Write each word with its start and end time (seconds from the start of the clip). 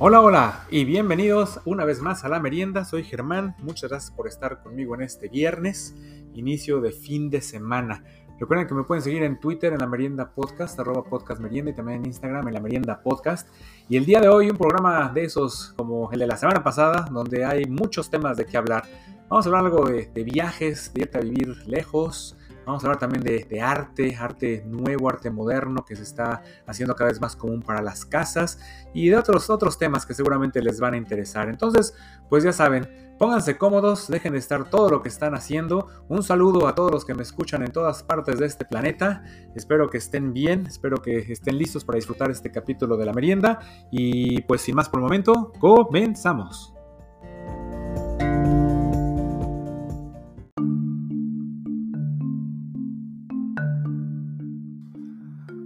Hola, 0.00 0.20
hola 0.20 0.66
y 0.72 0.84
bienvenidos 0.84 1.60
una 1.64 1.84
vez 1.84 2.02
más 2.02 2.24
a 2.24 2.28
la 2.28 2.40
merienda. 2.40 2.84
Soy 2.84 3.04
Germán. 3.04 3.54
Muchas 3.60 3.90
gracias 3.90 4.10
por 4.10 4.26
estar 4.26 4.60
conmigo 4.60 4.96
en 4.96 5.02
este 5.02 5.28
viernes, 5.28 5.94
inicio 6.34 6.80
de 6.80 6.90
fin 6.90 7.30
de 7.30 7.40
semana. 7.40 8.02
Recuerden 8.40 8.66
que 8.66 8.74
me 8.74 8.82
pueden 8.82 9.04
seguir 9.04 9.22
en 9.22 9.38
Twitter 9.38 9.72
en 9.72 9.78
la 9.78 9.86
merienda 9.86 10.32
podcast, 10.34 10.78
arroba 10.80 11.04
podcast 11.04 11.40
merienda 11.40 11.70
y 11.70 11.74
también 11.74 12.00
en 12.00 12.06
Instagram 12.06 12.48
en 12.48 12.54
la 12.54 12.60
merienda 12.60 13.00
podcast. 13.04 13.48
Y 13.88 13.96
el 13.96 14.04
día 14.04 14.20
de 14.20 14.28
hoy 14.28 14.50
un 14.50 14.56
programa 14.56 15.12
de 15.14 15.26
esos 15.26 15.72
como 15.76 16.10
el 16.10 16.18
de 16.18 16.26
la 16.26 16.36
semana 16.36 16.64
pasada, 16.64 17.08
donde 17.12 17.44
hay 17.44 17.64
muchos 17.66 18.10
temas 18.10 18.36
de 18.36 18.46
qué 18.46 18.56
hablar. 18.56 18.82
Vamos 19.28 19.46
a 19.46 19.48
hablar 19.48 19.66
algo 19.66 19.88
de, 19.88 20.06
de 20.12 20.24
viajes, 20.24 20.92
de 20.92 21.02
irte 21.02 21.18
a 21.18 21.20
vivir 21.20 21.56
lejos, 21.68 22.36
Vamos 22.66 22.82
a 22.82 22.86
hablar 22.86 22.98
también 22.98 23.22
de, 23.22 23.60
arte, 23.60 24.16
arte 24.16 24.64
nuevo, 24.66 25.08
arte 25.08 25.30
moderno 25.30 25.84
que 25.84 25.96
se 25.96 26.02
está 26.02 26.42
haciendo 26.66 26.94
cada 26.94 27.10
vez 27.10 27.20
más 27.20 27.36
común 27.36 27.62
para 27.62 27.82
las 27.82 28.04
casas 28.04 28.58
y 28.92 29.08
de 29.08 29.16
otros, 29.16 29.50
otros 29.50 29.78
temas 29.78 30.06
que 30.06 30.14
seguramente 30.14 30.62
les 30.62 30.80
van 30.80 30.94
a 30.94 30.96
interesar. 30.96 31.48
Entonces, 31.48 31.94
pues 32.28 32.44
ya 32.44 32.52
saben, 32.52 33.14
pónganse 33.18 33.56
cómodos, 33.56 34.08
dejen 34.08 34.32
de 34.32 34.38
estar 34.38 34.68
todo 34.68 34.88
lo 34.88 35.02
que 35.02 35.08
están 35.08 35.34
haciendo. 35.34 35.88
Un 36.08 36.22
saludo 36.22 36.66
a 36.66 36.74
todos 36.74 36.90
los 36.90 37.04
que 37.04 37.14
me 37.14 37.22
escuchan 37.22 37.62
en 37.62 37.72
todas 37.72 38.02
partes 38.02 38.38
de 38.38 38.46
este 38.46 38.64
planeta. 38.64 39.22
Espero 39.54 39.88
que 39.90 39.98
estén 39.98 40.32
bien, 40.32 40.66
espero 40.66 41.02
que 41.02 41.18
estén 41.18 41.58
listos 41.58 41.84
para 41.84 41.96
disfrutar 41.96 42.30
este 42.30 42.50
capítulo 42.50 42.96
de 42.96 43.06
la 43.06 43.12
merienda 43.12 43.60
y 43.90 44.42
pues 44.42 44.62
sin 44.62 44.74
más 44.74 44.88
por 44.88 45.00
el 45.00 45.04
momento, 45.04 45.52
comenzamos. 45.58 46.73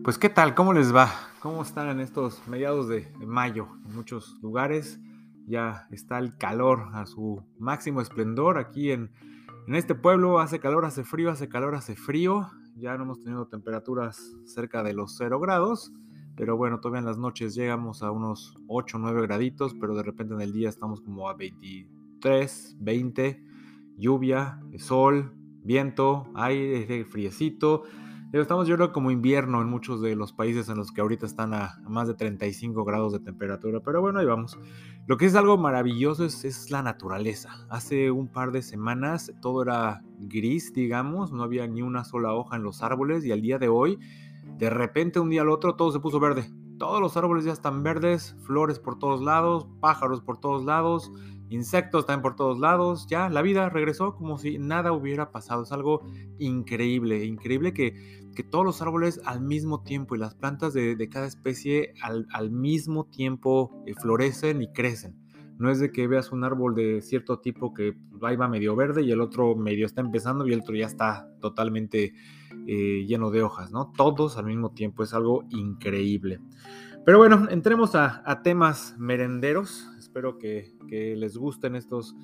Pues 0.09 0.17
qué 0.17 0.31
tal, 0.31 0.55
¿cómo 0.55 0.73
les 0.73 0.97
va? 0.97 1.13
¿Cómo 1.41 1.61
están 1.61 1.91
en 1.91 2.01
estos 2.01 2.41
mediados 2.49 2.89
de, 2.89 3.13
mayo? 3.27 3.69
En 3.85 3.95
muchos 3.95 4.39
lugares 4.41 4.99
ya 5.47 5.87
está 5.91 6.19
el 6.19 6.39
calor 6.39 6.89
a 6.95 7.05
su 7.05 7.45
máximo 7.59 8.01
esplendor. 8.01 8.57
Aquí 8.57 8.91
en, 8.91 9.11
en 9.67 9.75
este 9.75 9.95
pueblo 9.95 10.41
hace 10.41 10.61
calor, 10.61 10.87
hace 10.87 11.05
frío, 11.05 11.31
hace 11.31 11.51
calor, 11.51 11.75
hace 11.75 11.95
frío. 11.95 12.49
Ya 12.75 12.97
no 12.97 13.05
hemos 13.05 13.21
tenido 13.21 13.49
temperaturas 13.49 14.35
cerca 14.47 14.83
de 14.83 14.95
los 14.95 15.15
0 15.19 15.41
grados. 15.41 15.93
Pero 16.37 16.57
bueno, 16.57 16.81
todavía 16.81 17.01
en 17.01 17.05
las 17.05 17.19
noches 17.19 17.55
llegamos 17.55 18.03
a 18.03 18.11
unos 18.11 18.57
8 18.67 18.97
o 18.97 19.01
9 19.01 19.21
graditos, 19.21 19.75
pero 19.79 19.95
de 19.95 20.05
repente 20.05 20.33
en 20.33 20.41
el 20.41 20.55
día 20.55 20.71
estamos 20.71 21.03
como 21.03 21.29
a 21.29 21.35
23, 21.35 22.79
20, 22.81 23.45
lluvia, 23.99 24.59
sol, 24.79 25.35
viento, 25.63 26.33
aire, 26.35 27.05
friecito. 27.05 27.83
Estamos 28.31 28.69
yo 28.69 28.77
creo 28.77 28.93
como 28.93 29.11
invierno 29.11 29.63
en 29.63 29.71
muchos 29.71 30.03
de 30.03 30.15
los 30.15 30.35
países 30.35 30.69
en 30.69 30.77
los 30.77 30.93
que 30.93 31.01
ahorita 31.01 31.25
están 31.25 31.55
a, 31.55 31.81
más 31.89 32.09
de 32.09 32.15
35 32.15 32.85
grados 32.85 33.15
de 33.15 33.21
temperatura, 33.21 33.81
pero 33.81 34.03
bueno, 34.03 34.19
ahí 34.19 34.27
vamos. 34.27 34.59
Lo 35.07 35.17
que 35.17 35.25
es 35.25 35.35
algo 35.35 35.57
maravilloso 35.57 36.27
es, 36.27 36.45
es, 36.45 36.71
la 36.71 36.83
naturaleza. 36.83 37.67
Hace 37.71 38.11
un 38.11 38.29
par 38.29 38.53
de 38.53 38.61
semanas 38.61 39.33
todo 39.41 39.63
era 39.63 40.03
gris, 40.19 40.75
digamos, 40.75 41.33
no 41.33 41.43
había 41.43 41.67
ni 41.67 41.81
una 41.81 42.05
sola 42.05 42.35
hoja 42.35 42.57
en 42.57 42.65
los 42.65 42.83
árboles 42.83 43.25
y 43.25 43.33
al 43.33 43.41
día 43.41 43.59
de 43.59 43.69
hoy, 43.69 43.99
de 44.59 44.69
repente 44.69 45.21
un 45.21 45.31
día 45.31 45.41
al 45.41 45.49
otro 45.49 45.77
todo 45.77 45.91
se 45.91 46.01
puso 46.01 46.21
verde. 46.21 46.51
Todos 46.79 47.01
los 47.01 47.17
árboles 47.17 47.47
ya 47.47 47.53
están 47.53 47.83
verdes, 47.83 48.37
flores 48.43 48.79
por 48.79 48.99
todos 48.99 49.23
lados, 49.23 49.67
pájaros 49.81 50.21
por 50.21 50.39
todos 50.39 50.67
lados, 50.67 51.11
insectos 51.51 52.07
también 52.07 52.23
por 52.23 52.37
todos 52.37 52.59
lados, 52.59 53.07
ya 53.09 53.29
la 53.29 53.43
vida 53.43 53.69
regresó 53.69 54.15
como 54.15 54.39
si 54.39 54.59
nada 54.59 54.93
hubiera 54.93 55.31
pasado. 55.31 55.63
Es 55.63 55.73
algo 55.73 56.03
increíble, 56.39 57.25
increíble 57.25 57.73
que, 57.73 58.21
que 58.35 58.43
todos 58.43 58.65
los 58.65 58.83
árboles 58.83 59.21
al 59.25 59.41
mismo 59.41 59.83
tiempo 59.83 60.15
y 60.15 60.19
las 60.19 60.35
plantas 60.35 60.75
de, 60.75 61.09
cada 61.11 61.27
especie 61.27 61.95
al, 62.03 62.51
mismo 62.51 63.07
tiempo 63.07 63.83
eh, 63.87 63.95
florecen 63.95 64.63
y 64.63 64.73
crecen. 64.73 65.17
No 65.59 65.71
es 65.71 65.81
de 65.81 65.91
que 65.91 66.07
veas 66.07 66.31
un 66.31 66.45
árbol 66.45 66.75
de 66.77 67.03
cierto 67.03 67.41
tipo 67.41 67.75
que 67.75 67.97
ahí 68.23 68.37
va 68.37 68.47
medio 68.47 68.77
verde 68.77 69.03
y 69.03 69.11
el 69.11 69.21
otro 69.21 69.57
medio 69.57 69.87
está 69.87 70.01
empezando 70.01 70.47
y 70.47 70.53
el 70.53 70.61
otro 70.61 70.77
ya 70.77 70.87
está 70.87 71.29
totalmente 71.41 72.13
eh, 72.69 73.05
lleno 73.07 73.31
de 73.33 73.43
hojas, 73.43 73.73
¿no? 73.73 73.93
Todos 73.97 74.37
al 74.37 74.47
mismo 74.47 74.71
tiempo, 74.71 75.03
es 75.03 75.13
algo 75.13 75.45
increíble. 75.51 76.39
Pero 77.05 77.19
bueno, 77.19 77.49
entremos 77.51 77.97
a, 77.97 78.23
a 78.25 78.43
temas 78.43 78.95
merenderos 78.99 79.89
espero 80.09 80.39
que, 80.39 80.75
les 81.17 81.37
gusten 81.37 81.77
estos, 81.77 82.17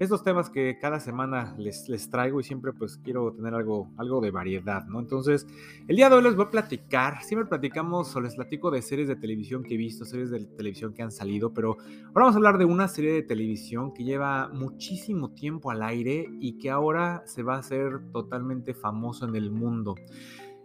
estos 0.00 0.24
temas 0.24 0.48
que 0.48 0.78
cada 0.80 0.98
semana 0.98 1.54
les, 1.58 1.86
les 1.90 2.08
traigo 2.08 2.40
y 2.40 2.42
siempre 2.42 2.72
pues 2.72 2.96
quiero 2.96 3.34
tener 3.34 3.52
algo, 3.54 3.90
algo 3.98 4.22
de 4.22 4.30
variedad, 4.30 4.86
¿no? 4.86 4.98
Entonces, 4.98 5.46
el 5.88 5.94
día 5.94 6.08
de 6.08 6.16
hoy 6.16 6.22
les 6.22 6.34
voy 6.34 6.46
a 6.46 6.50
platicar, 6.50 7.22
siempre 7.22 7.46
platicamos 7.46 8.16
o 8.16 8.20
les 8.22 8.34
platico 8.34 8.70
de 8.70 8.80
series 8.80 9.08
de 9.08 9.16
televisión 9.16 9.62
que 9.62 9.74
he 9.74 9.76
visto, 9.76 10.06
series 10.06 10.30
de 10.30 10.46
televisión 10.46 10.94
que 10.94 11.02
han 11.02 11.12
salido, 11.12 11.52
pero 11.52 11.76
ahora 12.08 12.12
vamos 12.14 12.34
a 12.34 12.38
hablar 12.38 12.56
de 12.56 12.64
una 12.64 12.88
serie 12.88 13.12
de 13.12 13.22
televisión 13.22 13.92
que 13.92 14.04
lleva 14.04 14.48
muchísimo 14.48 15.34
tiempo 15.34 15.70
al 15.70 15.82
aire 15.82 16.26
y 16.40 16.56
que 16.56 16.70
ahora 16.70 17.22
se 17.26 17.42
va 17.42 17.56
a 17.56 17.58
hacer 17.58 18.00
totalmente 18.10 18.72
famoso 18.72 19.28
en 19.28 19.36
el 19.36 19.50
mundo. 19.50 19.96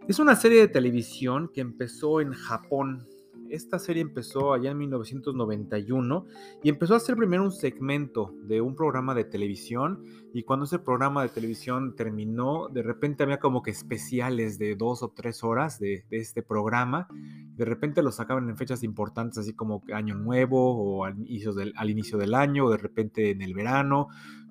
Es 0.08 0.18
una 0.18 0.34
serie 0.34 0.60
de 0.60 0.68
televisión 0.68 1.50
que 1.52 1.60
empezó 1.60 2.22
en 2.22 2.32
Japón, 2.32 3.06
esta 3.50 3.78
serie 3.78 4.02
empezó 4.02 4.52
allá 4.52 4.70
en 4.70 4.78
1991 4.78 6.26
y 6.62 6.68
empezó 6.68 6.94
a 6.94 7.00
ser 7.00 7.16
primero 7.16 7.44
un 7.44 7.52
segmento 7.52 8.34
de 8.44 8.60
un 8.60 8.74
programa 8.74 9.14
de 9.14 9.24
televisión 9.24 10.04
y 10.32 10.42
cuando 10.42 10.66
ese 10.66 10.78
programa 10.78 11.22
de 11.22 11.30
televisión 11.30 11.96
terminó, 11.96 12.68
de 12.68 12.82
repente 12.82 13.22
había 13.22 13.38
como 13.38 13.62
que 13.62 13.70
especiales 13.70 14.58
de 14.58 14.76
dos 14.76 15.02
o 15.02 15.08
tres 15.08 15.42
horas 15.42 15.78
de, 15.78 16.04
este 16.10 16.42
programa. 16.42 17.08
De 17.54 17.64
repente 17.64 18.02
lo 18.02 18.12
sacaban 18.12 18.48
en 18.50 18.56
fechas 18.56 18.82
importantes, 18.82 19.38
así 19.38 19.54
como 19.54 19.82
Año 19.94 20.14
Nuevo 20.14 20.76
o 20.76 21.04
al 21.04 21.18
inicio 21.18 21.54
del, 21.54 22.34
año, 22.34 22.66
o 22.66 22.70
de 22.70 22.76
repente 22.76 23.30
en 23.30 23.40
el 23.40 23.54
verano, 23.54 24.08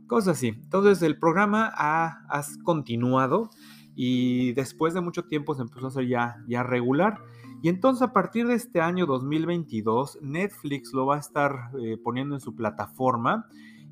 cosas 0.08 0.38
así. 0.38 0.48
Entonces 0.48 1.04
el 1.04 1.20
programa 1.20 1.72
ha, 1.76 2.22
continuado 2.64 3.52
y 3.96 4.54
después 4.54 4.94
de 4.94 5.02
mucho 5.02 5.26
tiempo 5.26 5.54
se 5.54 5.62
empezó 5.62 5.86
a 5.86 5.90
hacer 5.90 6.08
ya 6.08 6.64
regular. 6.64 7.20
Y 7.62 7.70
entonces 7.70 8.02
a 8.02 8.14
partir 8.14 8.48
de 8.48 8.56
este 8.56 8.82
año 8.82 9.06
2022, 9.06 10.20
Netflix 10.22 10.94
lo 10.94 11.06
va 11.06 11.16
a 11.16 11.20
estar 11.20 11.72
eh, 11.80 11.98
poniendo 12.04 12.36
en 12.36 12.42
su 12.42 12.56
plataforma. 12.56 13.48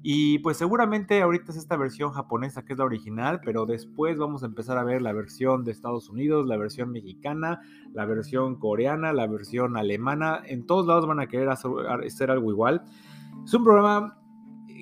Y 0.05 0.39
pues 0.39 0.57
seguramente 0.57 1.21
ahorita 1.21 1.53
es 1.53 1.57
esta 1.57 1.77
versión 1.77 2.11
japonesa 2.11 2.65
que 2.65 2.73
es 2.73 2.79
la 2.79 2.83
original, 2.83 3.39
pero 3.43 3.65
después 3.65 4.17
vamos 4.17 4.43
a 4.43 4.47
empezar 4.47 4.77
a 4.77 4.83
ver 4.83 5.01
la 5.01 5.13
versión 5.13 5.63
de 5.63 5.71
Estados 5.71 6.09
Unidos, 6.09 6.45
la 6.45 6.57
versión 6.57 6.91
mexicana, 6.91 7.61
la 7.93 8.05
versión 8.05 8.57
coreana, 8.57 9.13
la 9.13 9.27
versión 9.27 9.77
alemana. 9.77 10.41
En 10.45 10.65
todos 10.65 10.85
lados 10.87 11.07
van 11.07 11.21
a 11.21 11.27
querer 11.27 11.47
hacer 11.47 12.31
algo 12.31 12.51
igual. 12.51 12.83
Es 13.45 13.53
un 13.53 13.63
programa 13.63 14.17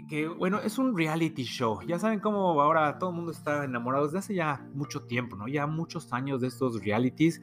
que, 0.10 0.28
bueno, 0.28 0.60
es 0.60 0.80
un 0.80 0.98
reality 0.98 1.44
show. 1.44 1.82
Ya 1.88 2.00
saben 2.00 2.20
cómo 2.20 2.60
ahora 2.60 2.98
todo 2.98 3.12
el 3.12 3.16
mundo 3.16 3.32
está 3.32 3.64
enamorado 3.64 4.06
desde 4.06 4.18
hace 4.18 4.36
ya 4.36 4.68
mucho 4.74 5.04
tiempo, 5.04 5.36
¿no? 5.36 5.48
Ya 5.48 5.68
muchos 5.68 6.12
años 6.14 6.42
de 6.42 6.48
estos 6.48 6.84
realities 6.84 7.42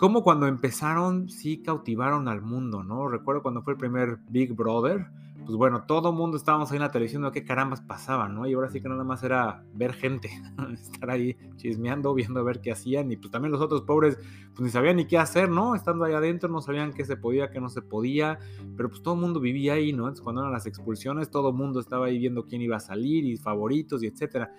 como 0.00 0.22
cuando 0.22 0.46
empezaron 0.46 1.28
sí 1.28 1.58
cautivaron 1.62 2.26
al 2.26 2.40
mundo, 2.40 2.82
¿no? 2.82 3.06
Recuerdo 3.06 3.42
cuando 3.42 3.60
fue 3.60 3.74
el 3.74 3.78
primer 3.78 4.16
Big 4.30 4.54
Brother, 4.54 5.08
pues 5.44 5.58
bueno, 5.58 5.84
todo 5.84 6.10
mundo 6.10 6.38
estábamos 6.38 6.70
ahí 6.70 6.76
en 6.76 6.82
la 6.82 6.90
televisión 6.90 7.20
viendo 7.20 7.32
qué 7.32 7.44
carambas 7.44 7.82
pasaba, 7.82 8.26
¿no? 8.26 8.46
Y 8.46 8.54
ahora 8.54 8.70
sí 8.70 8.80
que 8.80 8.88
nada 8.88 9.04
más 9.04 9.22
era 9.22 9.62
ver 9.74 9.92
gente, 9.92 10.30
estar 10.72 11.10
ahí 11.10 11.36
chismeando, 11.56 12.14
viendo 12.14 12.40
a 12.40 12.42
ver 12.42 12.62
qué 12.62 12.72
hacían 12.72 13.12
y 13.12 13.18
pues 13.18 13.30
también 13.30 13.52
los 13.52 13.60
otros 13.60 13.82
pobres 13.82 14.16
pues 14.54 14.60
ni 14.60 14.70
sabían 14.70 14.96
ni 14.96 15.04
qué 15.04 15.18
hacer, 15.18 15.50
¿no? 15.50 15.74
Estando 15.74 16.06
ahí 16.06 16.14
adentro 16.14 16.48
no 16.48 16.62
sabían 16.62 16.94
qué 16.94 17.04
se 17.04 17.18
podía, 17.18 17.50
qué 17.50 17.60
no 17.60 17.68
se 17.68 17.82
podía, 17.82 18.38
pero 18.78 18.88
pues 18.88 19.02
todo 19.02 19.12
el 19.14 19.20
mundo 19.20 19.38
vivía 19.38 19.74
ahí, 19.74 19.92
¿no? 19.92 20.04
Entonces 20.04 20.22
cuando 20.22 20.40
eran 20.40 20.52
las 20.52 20.64
expulsiones 20.64 21.30
todo 21.30 21.50
el 21.50 21.56
mundo 21.56 21.78
estaba 21.78 22.06
ahí 22.06 22.18
viendo 22.18 22.46
quién 22.46 22.62
iba 22.62 22.76
a 22.76 22.80
salir 22.80 23.26
y 23.26 23.36
favoritos 23.36 24.02
y 24.02 24.06
etcétera. 24.06 24.50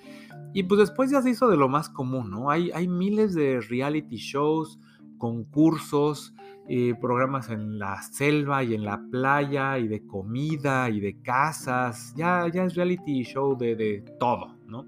Y 0.54 0.62
pues 0.64 0.82
después 0.82 1.10
ya 1.10 1.24
se 1.24 1.32
hizo 1.32 1.50
de 1.50 1.58
lo 1.58 1.68
más 1.68 1.90
común, 1.90 2.30
¿no? 2.30 2.52
Hay, 2.52 2.70
hay 2.72 2.88
miles 2.88 3.34
de 3.34 3.60
reality 3.62 4.18
shows, 4.18 4.78
concursos, 5.22 6.34
eh, 6.68 6.96
programas 7.00 7.52
en 7.52 7.78
la 7.78 8.02
selva 8.02 8.64
y 8.64 8.74
en 8.74 8.84
la 8.84 9.00
playa 9.12 9.78
y 9.78 9.88
de 9.88 10.04
comida 10.08 10.90
y 10.90 11.00
de 11.00 11.22
casas. 11.22 12.16
Ya, 12.18 12.48
ya 12.52 12.66
es 12.66 12.74
reality 12.74 13.22
show 13.22 13.56
de, 13.56 14.04
todo, 14.20 14.58
¿no? 14.66 14.84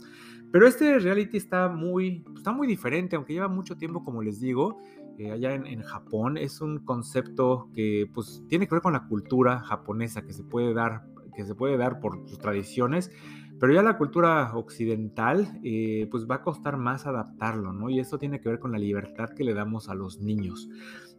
Pero 0.52 0.68
este 0.68 0.98
reality 0.98 1.38
está 1.38 1.70
muy, 1.70 2.26
está 2.36 2.52
muy 2.52 2.66
diferente, 2.66 3.16
aunque 3.16 3.34
lleva 3.34 3.48
mucho 3.48 3.78
tiempo, 3.78 4.04
como 4.04 4.24
les 4.24 4.40
digo, 4.40 4.80
eh, 5.20 5.30
allá 5.30 5.54
en, 5.54 5.68
en, 5.68 5.84
Japón. 5.84 6.38
Es 6.38 6.62
un 6.62 6.80
concepto 6.80 7.70
que 7.76 8.10
pues, 8.12 8.44
tiene 8.50 8.66
que 8.66 8.74
ver 8.74 8.82
con 8.82 8.94
la 8.94 9.08
cultura 9.08 9.60
japonesa, 9.60 10.24
que 10.24 10.34
se 10.34 10.44
puede 10.44 10.74
dar, 10.74 11.04
que 11.36 11.46
se 11.46 11.54
puede 11.54 11.78
dar 11.78 12.00
por 12.00 12.28
sus 12.28 12.40
tradiciones, 12.40 13.12
pero 13.64 13.76
ya 13.76 13.82
la 13.82 13.98
cultura 13.98 14.52
occidental, 14.58 15.62
eh, 15.64 16.10
pues 16.12 16.28
va 16.30 16.36
a 16.36 16.42
costar 16.42 16.76
más 16.76 17.06
adaptarlo, 17.06 17.72
¿no? 17.72 17.90
Y 17.90 17.98
eso 17.98 18.18
tiene 18.18 18.42
que 18.42 18.50
ver 18.50 18.60
con 18.60 18.74
la 18.74 18.78
libertad 18.78 19.30
que 19.30 19.46
le 19.46 19.54
damos 19.54 19.88
a 19.88 19.96
los 19.96 20.20
niños. 20.20 20.68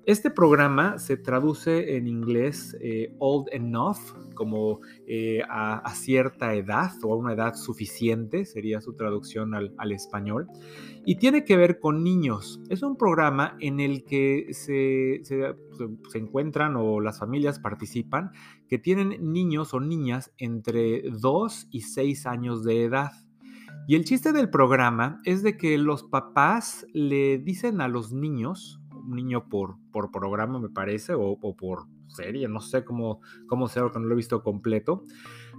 Este 0.04 0.30
programa 0.30 0.98
se 0.98 1.16
traduce 1.16 1.96
en 1.96 2.06
inglés 2.06 2.76
eh, 2.82 3.14
old 3.18 3.48
enough, 3.50 3.96
como 4.34 4.80
eh, 5.06 5.40
a, 5.48 5.90
cierta 5.94 6.54
edad 6.54 6.90
o 7.02 7.14
a 7.14 7.16
una 7.16 7.32
edad 7.32 7.54
suficiente, 7.54 8.44
sería 8.44 8.82
su 8.82 8.92
traducción 8.94 9.54
al, 9.54 9.92
español, 9.92 10.46
y 11.06 11.16
tiene 11.16 11.46
que 11.46 11.56
ver 11.56 11.78
con 11.80 12.04
niños. 12.04 12.60
Es 12.68 12.82
un 12.82 12.98
programa 12.98 13.56
en 13.58 13.80
el 13.80 14.04
que 14.04 14.48
se, 14.50 15.22
se 15.24 16.18
encuentran 16.18 16.76
o 16.76 17.00
las 17.00 17.18
familias 17.18 17.58
participan 17.58 18.32
que 18.74 18.78
tienen 18.80 19.32
niños 19.32 19.72
o 19.72 19.78
niñas 19.78 20.32
entre 20.36 21.08
2 21.08 21.68
y 21.70 21.82
6 21.82 22.26
años 22.26 22.64
de 22.64 22.82
edad. 22.82 23.12
Y 23.86 23.94
el 23.94 24.02
chiste 24.04 24.32
del 24.32 24.50
programa 24.50 25.20
es 25.22 25.44
de 25.44 25.56
que 25.56 25.78
los 25.78 26.02
papás 26.02 26.84
le 26.92 27.38
dicen 27.38 27.80
a 27.80 27.86
los 27.86 28.12
niños, 28.12 28.80
un 28.90 29.14
niño 29.14 29.48
por, 29.48 29.76
por 29.92 30.10
programa, 30.10 30.58
me 30.58 30.70
parece, 30.70 31.14
o, 31.14 31.38
por 31.56 31.84
serie, 32.08 32.48
no 32.48 32.58
sé 32.58 32.84
cómo, 32.84 33.20
cómo 33.46 33.68
sea, 33.68 33.84
porque 33.84 34.00
no 34.00 34.06
lo 34.06 34.14
he 34.14 34.16
visto 34.16 34.42
completo. 34.42 35.04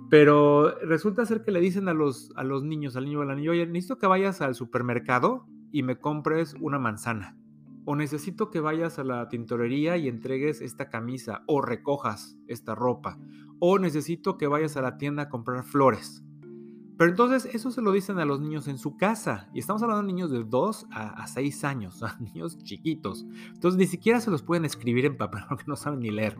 Pero 0.09 0.77
resulta 0.79 1.25
ser 1.25 1.41
que 1.41 1.51
le 1.51 1.62
dicen 1.62 1.88
a 1.88 1.94
los, 1.94 2.33
a 2.35 2.44
los 2.44 2.65
niños, 2.65 2.97
al 2.97 3.06
niño 3.06 3.19
o 3.19 3.21
a 3.21 3.25
la 3.27 3.35
niña, 3.35 3.51
oye, 3.51 3.65
necesito 3.65 3.97
que 3.97 4.07
vayas 4.07 4.41
al 4.41 4.56
supermercado 4.56 5.45
y 5.71 5.83
me 5.83 5.97
compres 6.00 6.53
una 6.59 6.79
manzana. 6.79 7.38
O 7.85 7.95
necesito 7.95 8.49
que 8.49 8.59
vayas 8.59 8.99
a 8.99 9.03
la 9.03 9.29
tintorería 9.29 9.97
y 9.97 10.07
entregues 10.07 10.61
esta 10.61 10.89
camisa 10.89 11.43
o 11.47 11.61
recojas 11.61 12.37
esta 12.47 12.75
ropa. 12.75 13.19
O 13.59 13.79
necesito 13.79 14.37
que 14.37 14.47
vayas 14.47 14.75
a 14.75 14.81
la 14.81 14.97
tienda 14.97 15.23
a 15.23 15.29
comprar 15.29 15.63
flores. 15.63 16.25
Pero 16.97 17.09
entonces 17.09 17.53
eso 17.53 17.71
se 17.71 17.81
lo 17.81 17.91
dicen 17.91 18.19
a 18.19 18.25
los 18.25 18.39
niños 18.39 18.67
en 18.67 18.77
su 18.77 18.95
casa. 18.95 19.49
Y 19.53 19.59
estamos 19.59 19.83
hablando 19.83 20.03
de 20.03 20.13
niños 20.13 20.31
de 20.31 20.43
2 20.43 20.87
a, 20.91 21.27
6 21.27 21.63
años, 21.65 22.01
niños 22.19 22.57
chiquitos. 22.59 23.25
Entonces 23.53 23.77
ni 23.77 23.85
siquiera 23.85 24.21
se 24.21 24.31
los 24.31 24.43
pueden 24.43 24.65
escribir 24.65 25.05
en 25.05 25.17
papel 25.17 25.41
porque 25.49 25.65
no 25.67 25.75
saben 25.75 25.99
ni 25.99 26.09
leer. 26.09 26.38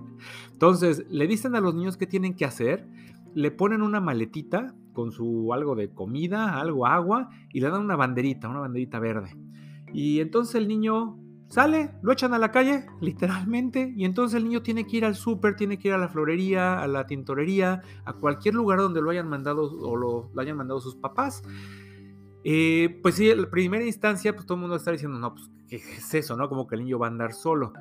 Entonces 0.52 1.06
le 1.10 1.28
dicen 1.28 1.56
a 1.56 1.60
los 1.60 1.76
niños 1.76 1.98
qué 1.98 2.08
tienen 2.08 2.36
que 2.36 2.46
hacer. 2.46 2.88
Le 3.34 3.52
ponen 3.52 3.82
una 3.82 4.00
maletita 4.00 4.74
con 4.94 5.12
su 5.12 5.54
algo 5.54 5.76
de 5.76 5.90
comida, 5.90 6.60
algo 6.60 6.88
agua 6.88 7.30
y 7.52 7.60
le 7.60 7.70
dan 7.70 7.82
una 7.82 7.98
banderita, 7.98 8.48
una 8.48 8.62
banderita 8.62 9.00
verde. 9.00 9.36
Y 9.94 10.22
entonces 10.22 10.56
el 10.56 10.70
niño 10.70 11.20
Sale, 11.48 11.92
lo 12.02 12.12
echan 12.12 12.34
a 12.34 12.40
la 12.40 12.52
calle, 12.52 12.86
literalmente, 13.02 13.94
y 13.96 14.06
entonces 14.06 14.38
el 14.38 14.46
niño 14.46 14.64
tiene 14.64 14.88
que 14.88 14.98
ir 14.98 15.06
al 15.06 15.16
súper, 15.16 15.56
tiene 15.56 15.78
que 15.78 15.90
ir 15.90 15.94
a 15.94 15.98
la 15.98 16.10
florería, 16.10 16.82
a 16.82 16.88
la 16.88 17.06
tintorería, 17.06 17.82
a 18.04 18.14
cualquier 18.14 18.56
lugar 18.56 18.80
donde 18.80 19.02
lo 19.02 19.12
hayan 19.12 19.30
mandado 19.30 19.72
o 19.72 19.96
lo, 19.96 20.32
hayan 20.38 20.58
mandado 20.58 20.80
sus 20.82 20.96
papás. 20.96 21.44
Eh, 22.44 23.00
pues 23.02 23.16
sí, 23.16 23.30
en 23.30 23.50
primera 23.50 23.86
instancia, 23.86 24.34
pues 24.34 24.46
todo 24.46 24.56
el 24.56 24.62
mundo 24.62 24.76
está 24.76 24.92
diciendo, 24.92 25.20
no, 25.20 25.34
pues, 25.34 25.50
¿qué 25.68 25.76
es 25.76 26.14
eso, 26.14 26.36
no? 26.36 26.50
Como 26.50 26.68
que 26.68 26.76
el 26.76 26.84
niño 26.84 27.00
va 27.00 27.08
a 27.08 27.10
andar 27.10 27.34
solo. 27.34 27.74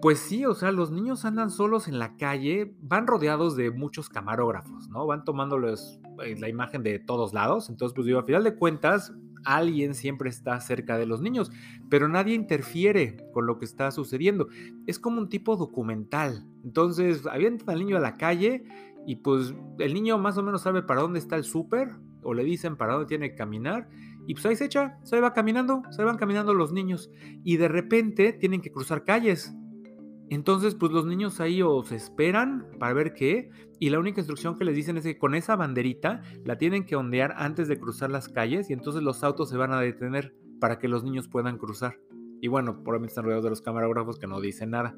Pues 0.00 0.18
sí, 0.18 0.44
o 0.44 0.54
sea, 0.54 0.72
los 0.72 0.90
niños 0.90 1.24
andan 1.24 1.50
solos 1.50 1.86
en 1.86 1.98
la 1.98 2.16
calle, 2.16 2.74
van 2.80 3.06
rodeados 3.06 3.56
de 3.56 3.70
muchos 3.70 4.08
camarógrafos, 4.08 4.88
¿no? 4.88 5.06
Van 5.06 5.24
tomándoles 5.24 6.00
eh, 6.24 6.34
la 6.40 6.48
imagen 6.48 6.82
de 6.82 6.98
todos 6.98 7.32
lados. 7.32 7.68
Entonces, 7.70 7.94
pues 7.94 8.06
digo, 8.06 8.18
a 8.18 8.24
final 8.24 8.42
de 8.42 8.56
cuentas, 8.56 9.12
alguien 9.44 9.94
siempre 9.94 10.30
está 10.30 10.60
cerca 10.60 10.98
de 10.98 11.06
los 11.06 11.20
niños, 11.20 11.50
pero 11.88 12.08
nadie 12.08 12.34
interfiere 12.34 13.16
con 13.32 13.46
lo 13.46 13.58
que 13.58 13.64
está 13.64 13.90
sucediendo. 13.90 14.48
Es 14.86 14.98
como 14.98 15.18
un 15.18 15.28
tipo 15.28 15.56
documental. 15.56 16.46
Entonces, 16.64 17.26
avientan 17.26 17.70
al 17.70 17.78
niño 17.78 17.96
a 17.96 18.00
la 18.00 18.16
calle 18.16 18.64
y 19.06 19.16
pues 19.16 19.54
el 19.78 19.94
niño 19.94 20.18
más 20.18 20.38
o 20.38 20.42
menos 20.42 20.62
sabe 20.62 20.82
para 20.82 21.02
dónde 21.02 21.18
está 21.18 21.36
el 21.36 21.44
súper 21.44 21.90
o 22.22 22.34
le 22.34 22.44
dicen 22.44 22.76
para 22.76 22.94
dónde 22.94 23.08
tiene 23.08 23.30
que 23.30 23.36
caminar 23.36 23.88
y 24.26 24.34
pues 24.34 24.46
ahí 24.46 24.56
se 24.56 24.66
echa, 24.66 24.98
se 25.02 25.20
va 25.20 25.32
caminando, 25.32 25.82
se 25.90 26.04
van 26.04 26.16
caminando 26.16 26.54
los 26.54 26.72
niños 26.72 27.10
y 27.42 27.56
de 27.56 27.68
repente 27.68 28.32
tienen 28.32 28.60
que 28.60 28.70
cruzar 28.70 29.04
calles 29.04 29.52
entonces, 30.34 30.74
pues 30.74 30.92
los 30.92 31.04
niños 31.04 31.40
ahí 31.40 31.62
o 31.62 31.82
se 31.82 31.96
esperan 31.96 32.66
para 32.78 32.94
ver 32.94 33.12
qué, 33.12 33.50
y 33.78 33.90
la 33.90 33.98
única 33.98 34.20
instrucción 34.20 34.56
que 34.56 34.64
les 34.64 34.76
dicen 34.76 34.96
es 34.96 35.04
que 35.04 35.18
con 35.18 35.34
esa 35.34 35.56
banderita 35.56 36.22
la 36.44 36.56
tienen 36.56 36.86
que 36.86 36.96
ondear 36.96 37.34
antes 37.36 37.68
de 37.68 37.78
cruzar 37.78 38.10
las 38.10 38.28
calles 38.28 38.70
y 38.70 38.72
entonces 38.72 39.02
los 39.02 39.24
autos 39.24 39.50
se 39.50 39.56
van 39.56 39.72
a 39.72 39.80
detener 39.80 40.34
para 40.60 40.78
que 40.78 40.88
los 40.88 41.02
niños 41.02 41.28
puedan 41.28 41.58
cruzar. 41.58 41.98
Y 42.40 42.48
bueno, 42.48 42.74
probablemente 42.82 43.10
están 43.10 43.24
rodeados 43.24 43.44
de 43.44 43.50
los 43.50 43.62
camarógrafos 43.62 44.18
que 44.18 44.26
no 44.26 44.40
dicen 44.40 44.70
nada. 44.70 44.96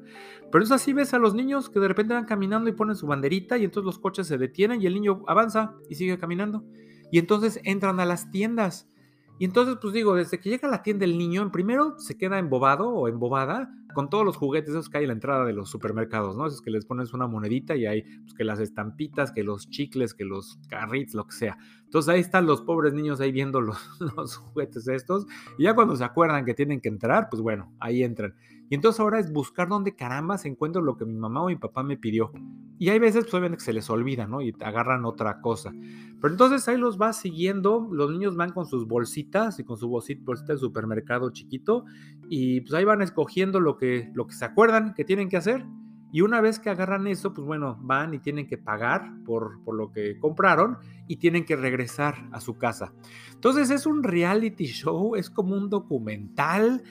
Pero 0.51 0.63
es 0.63 0.71
así, 0.71 0.93
ves 0.93 1.13
a 1.13 1.19
los 1.19 1.35
niños 1.35 1.69
que 1.69 1.79
de 1.79 1.87
repente 1.87 2.13
van 2.13 2.25
caminando 2.25 2.69
y 2.69 2.73
ponen 2.73 2.95
su 2.95 3.05
banderita 3.05 3.57
y 3.57 3.65
entonces 3.65 3.85
los 3.85 3.99
coches 3.99 4.27
se 4.27 4.37
detienen 4.37 4.81
y 4.81 4.85
el 4.85 4.93
niño 4.93 5.23
avanza 5.27 5.75
y 5.89 5.95
sigue 5.95 6.17
caminando. 6.17 6.63
Y 7.11 7.19
entonces 7.19 7.59
entran 7.63 7.99
a 7.99 8.05
las 8.05 8.31
tiendas. 8.31 8.89
Y 9.37 9.45
entonces, 9.45 9.77
pues 9.81 9.93
digo, 9.93 10.15
desde 10.15 10.39
que 10.39 10.49
llega 10.49 10.67
a 10.67 10.71
la 10.71 10.81
tienda 10.81 11.05
el 11.05 11.17
niño, 11.17 11.51
primero 11.51 11.99
se 11.99 12.17
queda 12.17 12.39
embobado 12.39 12.89
o 12.89 13.07
embobada 13.07 13.69
con 13.95 14.11
todos 14.11 14.23
los 14.23 14.37
juguetes 14.37 14.69
esos 14.69 14.89
que 14.89 14.99
hay 14.99 15.05
en 15.05 15.07
la 15.07 15.13
entrada 15.13 15.45
de 15.45 15.53
los 15.53 15.69
supermercados, 15.69 16.37
¿no? 16.37 16.45
Esos 16.45 16.61
que 16.61 16.69
les 16.69 16.85
pones 16.85 17.13
una 17.13 17.25
monedita 17.25 17.75
y 17.75 17.87
hay 17.87 18.03
pues, 18.03 18.35
que 18.35 18.43
las 18.43 18.59
estampitas, 18.59 19.31
que 19.31 19.43
los 19.43 19.69
chicles, 19.69 20.13
que 20.13 20.25
los 20.25 20.59
carrits, 20.69 21.15
lo 21.15 21.25
que 21.25 21.33
sea. 21.33 21.57
Entonces 21.85 22.13
ahí 22.13 22.19
están 22.19 22.45
los 22.45 22.61
pobres 22.61 22.93
niños 22.93 23.21
ahí 23.21 23.31
viendo 23.31 23.61
los, 23.61 23.77
juguetes 24.37 24.87
estos. 24.87 25.25
Y 25.57 25.63
ya 25.63 25.73
cuando 25.73 25.95
se 25.95 26.03
acuerdan 26.03 26.45
que 26.45 26.53
tienen 26.53 26.81
que 26.81 26.89
entrar, 26.89 27.29
pues 27.31 27.41
bueno, 27.41 27.73
ahí 27.79 28.03
entran. 28.03 28.35
Y 28.69 28.75
entonces 28.75 28.99
ahora 28.99 29.19
es 29.19 29.31
buscar 29.31 29.69
dónde 29.69 29.95
caramba 29.95 30.37
se 30.37 30.47
encuentra 30.47 30.81
lo 30.81 30.97
que 30.97 31.05
mi 31.05 31.13
mamá 31.13 31.43
o 31.43 31.47
mi 31.47 31.55
papá 31.55 31.83
me 31.83 31.97
pidió. 31.97 32.31
Y 32.77 32.89
hay 32.89 32.99
veces, 32.99 33.25
pues 33.29 33.51
que 33.51 33.59
se 33.59 33.71
les 33.71 33.89
olvida, 33.89 34.27
¿no? 34.27 34.41
Y 34.41 34.53
agarran 34.59 35.05
otra 35.05 35.39
cosa. 35.39 35.71
Pero 36.19 36.33
entonces 36.33 36.67
ahí 36.67 36.77
los 36.77 36.99
va 36.99 37.13
siguiendo, 37.13 37.87
los 37.91 38.11
niños 38.11 38.35
van 38.35 38.51
con 38.51 38.65
sus 38.65 38.87
bolsitas 38.87 39.59
y 39.59 39.63
con 39.63 39.77
su 39.77 39.87
bolsita, 39.87 40.23
bolsita 40.25 40.53
de 40.53 40.59
supermercado 40.59 41.29
chiquito 41.29 41.85
y 42.29 42.61
pues 42.61 42.73
ahí 42.73 42.83
van 42.83 43.01
escogiendo 43.01 43.59
lo 43.59 43.77
que, 43.77 43.84
lo 44.13 44.27
que 44.27 44.33
se 44.33 44.45
acuerdan 44.45 44.93
que 44.93 45.05
tienen 45.05 45.29
que 45.29 45.37
hacer. 45.37 45.65
Y 46.11 46.21
una 46.21 46.39
vez 46.39 46.59
que 46.59 46.69
agarran 46.69 47.07
eso, 47.07 47.33
pues 47.33 47.45
bueno, 47.45 47.77
van 47.81 48.13
y 48.13 48.19
tienen 48.19 48.47
que 48.47 48.57
pagar 48.57 49.11
por, 49.25 49.61
por, 49.65 49.75
lo 49.75 49.91
que 49.91 50.17
compraron 50.17 50.77
y 51.07 51.17
tienen 51.17 51.43
que 51.43 51.57
regresar 51.57 52.29
a 52.31 52.39
su 52.39 52.57
casa. 52.57 52.93
Entonces 53.33 53.69
es 53.69 53.85
un 53.85 54.01
reality 54.01 54.65
show, 54.65 55.17
es 55.17 55.29
como 55.29 55.57
un 55.57 55.69
documental, 55.69 56.83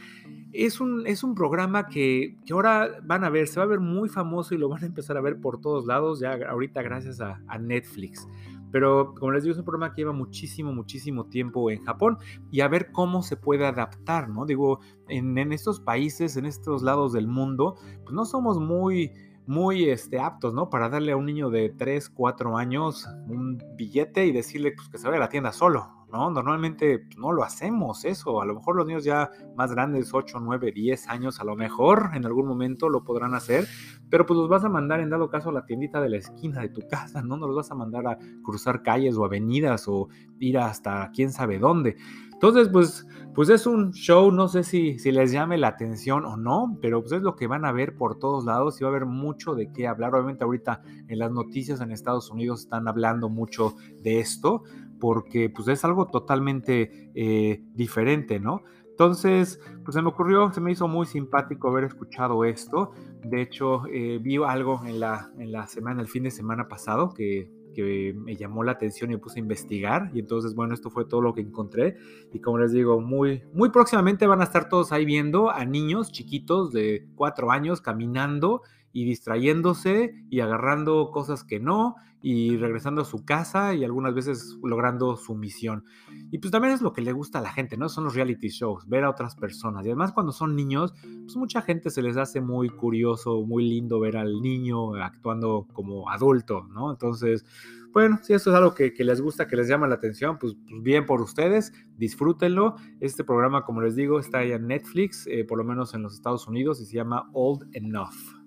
es 0.53 0.79
un, 0.79 1.07
es 1.07 1.25
un 1.25 1.35
programa 1.35 1.87
que, 1.87 2.37
que 2.45 2.53
ahora 2.53 3.01
van 3.03 3.25
a 3.25 3.31
ver, 3.31 3.49
se 3.49 3.61
va 3.61 3.65
a 3.65 3.69
ver 3.69 3.81
muy 3.81 4.11
famoso 4.11 4.55
y 4.55 4.59
lo 4.59 4.69
van 4.69 4.83
a 4.83 4.87
empezar 4.87 5.17
a 5.17 5.23
ver 5.23 5.41
por 5.41 5.59
todos 5.59 5.87
lados, 5.87 6.21
ya 6.21 6.39
ahorita 6.49 6.83
gracias 6.83 7.23
a, 7.23 7.41
a 7.49 7.59
Netflix. 7.59 8.29
Pero 8.75 9.15
como 9.15 9.31
les 9.31 9.45
digo, 9.45 9.53
es 9.53 9.59
un 9.61 9.65
programa 9.65 9.95
que 9.95 10.01
lleva 10.01 10.13
muchísimo, 10.13 10.73
muchísimo 10.73 11.27
tiempo 11.27 11.71
en 11.71 11.85
Japón 11.85 12.19
y 12.51 12.61
a 12.61 12.67
ver 12.67 12.91
cómo 12.91 13.23
se 13.23 13.37
puede 13.37 13.65
adaptar, 13.65 14.29
¿no? 14.29 14.47
Digo, 14.47 14.81
en, 15.07 15.39
estos 15.53 15.79
países, 15.79 16.37
en 16.37 16.45
estos 16.45 16.83
lados 16.83 17.13
del 17.13 17.29
mundo, 17.29 17.77
pues 18.03 18.13
no 18.13 18.25
somos 18.25 18.59
muy 18.59 19.13
muy 19.47 19.91
este, 19.91 20.19
aptos, 20.19 20.55
¿no? 20.55 20.71
Para 20.71 20.89
darle 20.89 21.13
a 21.13 21.17
un 21.17 21.27
niño 21.27 21.51
de 21.51 21.69
3, 21.71 22.09
4 22.09 22.57
años 22.57 23.07
un 23.29 23.63
billete 23.77 24.27
y 24.27 24.33
decirle 24.33 24.73
pues, 24.73 24.89
que 24.89 24.99
se 24.99 25.07
vaya 25.07 25.19
a 25.19 25.21
la 25.21 25.29
tienda 25.29 25.53
solo, 25.53 26.04
¿no? 26.15 26.31
Normalmente 26.31 27.09
no 27.19 27.33
lo 27.33 27.43
hacemos 27.43 28.05
eso. 28.05 28.41
A 28.41 28.47
lo 28.47 28.55
mejor 28.55 28.77
los 28.77 28.87
niños 28.87 29.03
ya 29.03 29.31
más 29.57 29.73
grandes, 29.73 30.15
8, 30.15 30.39
9, 30.41 30.71
10 30.73 31.09
años, 31.09 31.41
a 31.41 31.45
lo 31.45 31.57
mejor 31.57 32.11
en 32.15 32.25
algún 32.25 32.47
momento 32.47 32.89
lo 32.89 33.03
podrán 33.03 33.35
hacer, 33.35 33.67
pero 34.11 34.25
pues 34.25 34.39
los 34.39 34.49
vas 34.49 34.65
a 34.65 34.69
mandar 34.69 35.01
en 35.01 35.11
dado 35.11 35.29
caso 35.29 35.49
a 35.49 35.53
la 35.53 35.67
tiendita 35.67 36.01
de 36.01 36.11
la 36.11 36.19
esquina 36.19 36.61
de 36.61 36.69
tu 36.69 36.83
casa, 36.89 37.21
¿no? 37.21 37.37
No 37.37 37.49
los 37.49 37.57
vas 37.57 37.73
a 37.73 37.75
mandar 37.75 38.07
a 38.07 38.19
cruzar 38.45 38.83
calles 38.83 39.17
o 39.17 39.25
avenidas 39.25 39.89
o 39.89 40.09
ir 40.39 40.57
hasta 40.59 41.11
quién 41.13 41.33
sabe 41.33 41.59
dónde. 41.59 41.97
Entonces, 42.35 42.69
pues, 42.69 43.07
pues 43.35 43.49
es 43.49 43.67
un 43.67 43.93
show, 43.93 44.31
no 44.31 44.49
sé 44.49 44.65
si, 44.65 44.99
si 44.99 45.11
les 45.11 45.33
llame 45.33 45.57
la 45.57 45.69
atención 45.69 46.27
o 46.27 46.37
no, 46.37 46.79
pero 46.83 47.01
pues 47.01 47.13
es 47.13 47.23
lo 47.23 47.37
que 47.37 47.47
van 47.47 47.65
a 47.65 47.73
ver 47.73 47.97
por 47.97 48.19
todos 48.19 48.45
lados 48.45 48.79
y 48.79 48.85
va 48.85 48.91
a 48.91 48.93
haber 48.93 49.07
mucho 49.07 49.55
de 49.55 49.73
qué 49.73 49.87
hablar. 49.87 50.15
Obviamente 50.15 50.45
ahorita 50.45 50.83
en 51.09 51.19
las 51.19 51.33
noticias 51.33 51.81
en 51.81 51.91
Estados 51.91 52.31
Unidos 52.31 52.61
están 52.61 52.87
hablando 52.87 53.29
mucho 53.29 53.75
de 54.03 54.21
esto, 54.21 54.63
porque 55.05 55.51
pues 55.51 55.69
es 55.69 55.85
algo 55.85 56.07
totalmente 56.07 57.11
eh, 57.15 57.63
diferente, 57.75 58.41
¿no? 58.41 58.63
Entonces, 58.89 59.61
pues 59.85 59.95
se 59.95 60.01
me 60.01 60.09
ocurrió, 60.09 60.51
se 60.51 60.63
me 60.63 60.73
hizo 60.73 60.89
muy 60.89 61.05
simpático 61.05 61.69
haber 61.69 61.85
escuchado 61.85 62.43
esto. 62.43 62.93
De 63.23 63.43
hecho, 63.43 63.83
eh, 63.93 64.19
vi 64.19 64.39
algo 64.43 64.81
en 64.87 65.01
la, 65.01 65.31
en 65.39 65.53
la 65.53 65.67
semana, 65.67 66.01
el 66.01 66.09
fin 66.09 66.23
de 66.23 66.31
semana 66.31 66.69
pasado, 66.69 67.13
que, 67.13 67.51
que 67.75 68.15
me 68.17 68.35
llamó 68.35 68.65
la 68.65 68.73
atención 68.73 69.11
y 69.11 69.17
me 69.17 69.19
puse 69.19 69.41
a 69.41 69.43
investigar. 69.43 70.11
Y 70.15 70.21
entonces, 70.21 70.55
bueno, 70.55 70.73
esto 70.73 70.89
fue 70.89 71.05
todo 71.05 71.21
lo 71.21 71.35
que 71.35 71.43
encontré. 71.43 71.99
Y 72.33 72.41
como 72.41 72.57
les 72.57 72.73
digo, 72.73 72.99
muy, 73.03 73.43
muy 73.53 73.69
próximamente 73.69 74.27
van 74.27 74.41
a 74.41 74.45
estar 74.45 74.71
todos 74.71 74.91
ahí 74.91 75.05
viendo 75.05 75.51
a 75.51 75.67
niños 75.67 76.13
chiquitos 76.13 76.73
de 76.73 77.07
cuatro 77.15 77.51
años 77.51 77.83
caminando 77.83 78.63
y 78.95 79.05
distrayéndose 79.05 80.25
y 80.31 80.41
agarrando 80.41 81.11
cosas 81.11 81.45
que 81.45 81.61
no 81.61 81.97
y 82.23 82.57
regresando 82.57 83.03
a 83.03 83.05
su 83.05 83.27
casa 83.27 83.75
y 83.75 83.85
algunas 83.85 84.15
veces 84.15 84.57
logrando 84.63 85.17
su 85.17 85.35
misión. 85.35 85.85
Y 86.31 86.39
pues 86.39 86.51
también 86.51 86.73
es 86.73 86.81
lo 86.81 86.95
que 86.95 87.03
le 87.03 87.13
gusta 87.13 87.41
a 87.41 87.43
la 87.43 87.51
gente, 87.51 87.77
¿no? 87.77 87.91
Son 87.91 88.05
los 88.05 88.15
reality 88.15 88.49
shows, 88.49 88.89
ver 88.89 89.05
a 89.05 89.11
otras 89.11 89.37
personas. 89.37 89.85
Y 89.85 89.89
además 89.89 90.13
cuando 90.13 90.33
son 90.33 90.57
niños, 90.57 90.95
pues 91.03 91.37
mucha 91.37 91.61
gente 91.61 91.91
se 91.91 92.01
les 92.01 92.17
hace 92.17 92.41
muy 92.41 92.71
curioso, 92.71 93.45
muy 93.45 93.69
lindo 93.69 94.01
ver 94.01 94.17
al 94.17 94.41
niño 94.41 94.95
actuando 94.95 95.67
como 95.75 96.09
adulto, 96.09 96.67
¿no? 96.73 96.93
Entonces, 96.93 97.45
bueno, 97.93 98.19
si 98.23 98.33
eso 98.33 98.51
es 98.51 98.57
algo 98.57 98.75
que, 98.75 98.93
les 98.97 99.21
gusta, 99.21 99.47
que 99.47 99.57
les 99.57 99.69
llama 99.69 99.87
la 99.87 99.97
atención, 99.97 100.39
pues, 100.39 100.57
pues, 100.69 100.83
bien 100.83 101.07
por 101.07 101.21
ustedes, 101.21 101.73
disfrútenlo. 101.99 102.77
Este 103.01 103.25
programa, 103.25 103.65
como 103.65 103.83
les 103.83 103.97
digo, 103.97 104.19
está 104.19 104.39
ahí 104.39 104.53
en 104.53 104.69
Netflix, 104.69 105.27
eh, 105.27 105.45
por 105.45 105.59
lo 105.59 105.65
menos 105.65 105.93
en 105.95 106.03
los 106.03 106.15
Estados 106.15 106.47
Unidos, 106.47 106.81
y 106.81 106.87
se 106.87 106.95
llama 106.95 107.29
Old 107.35 107.69
Enough. 107.73 108.44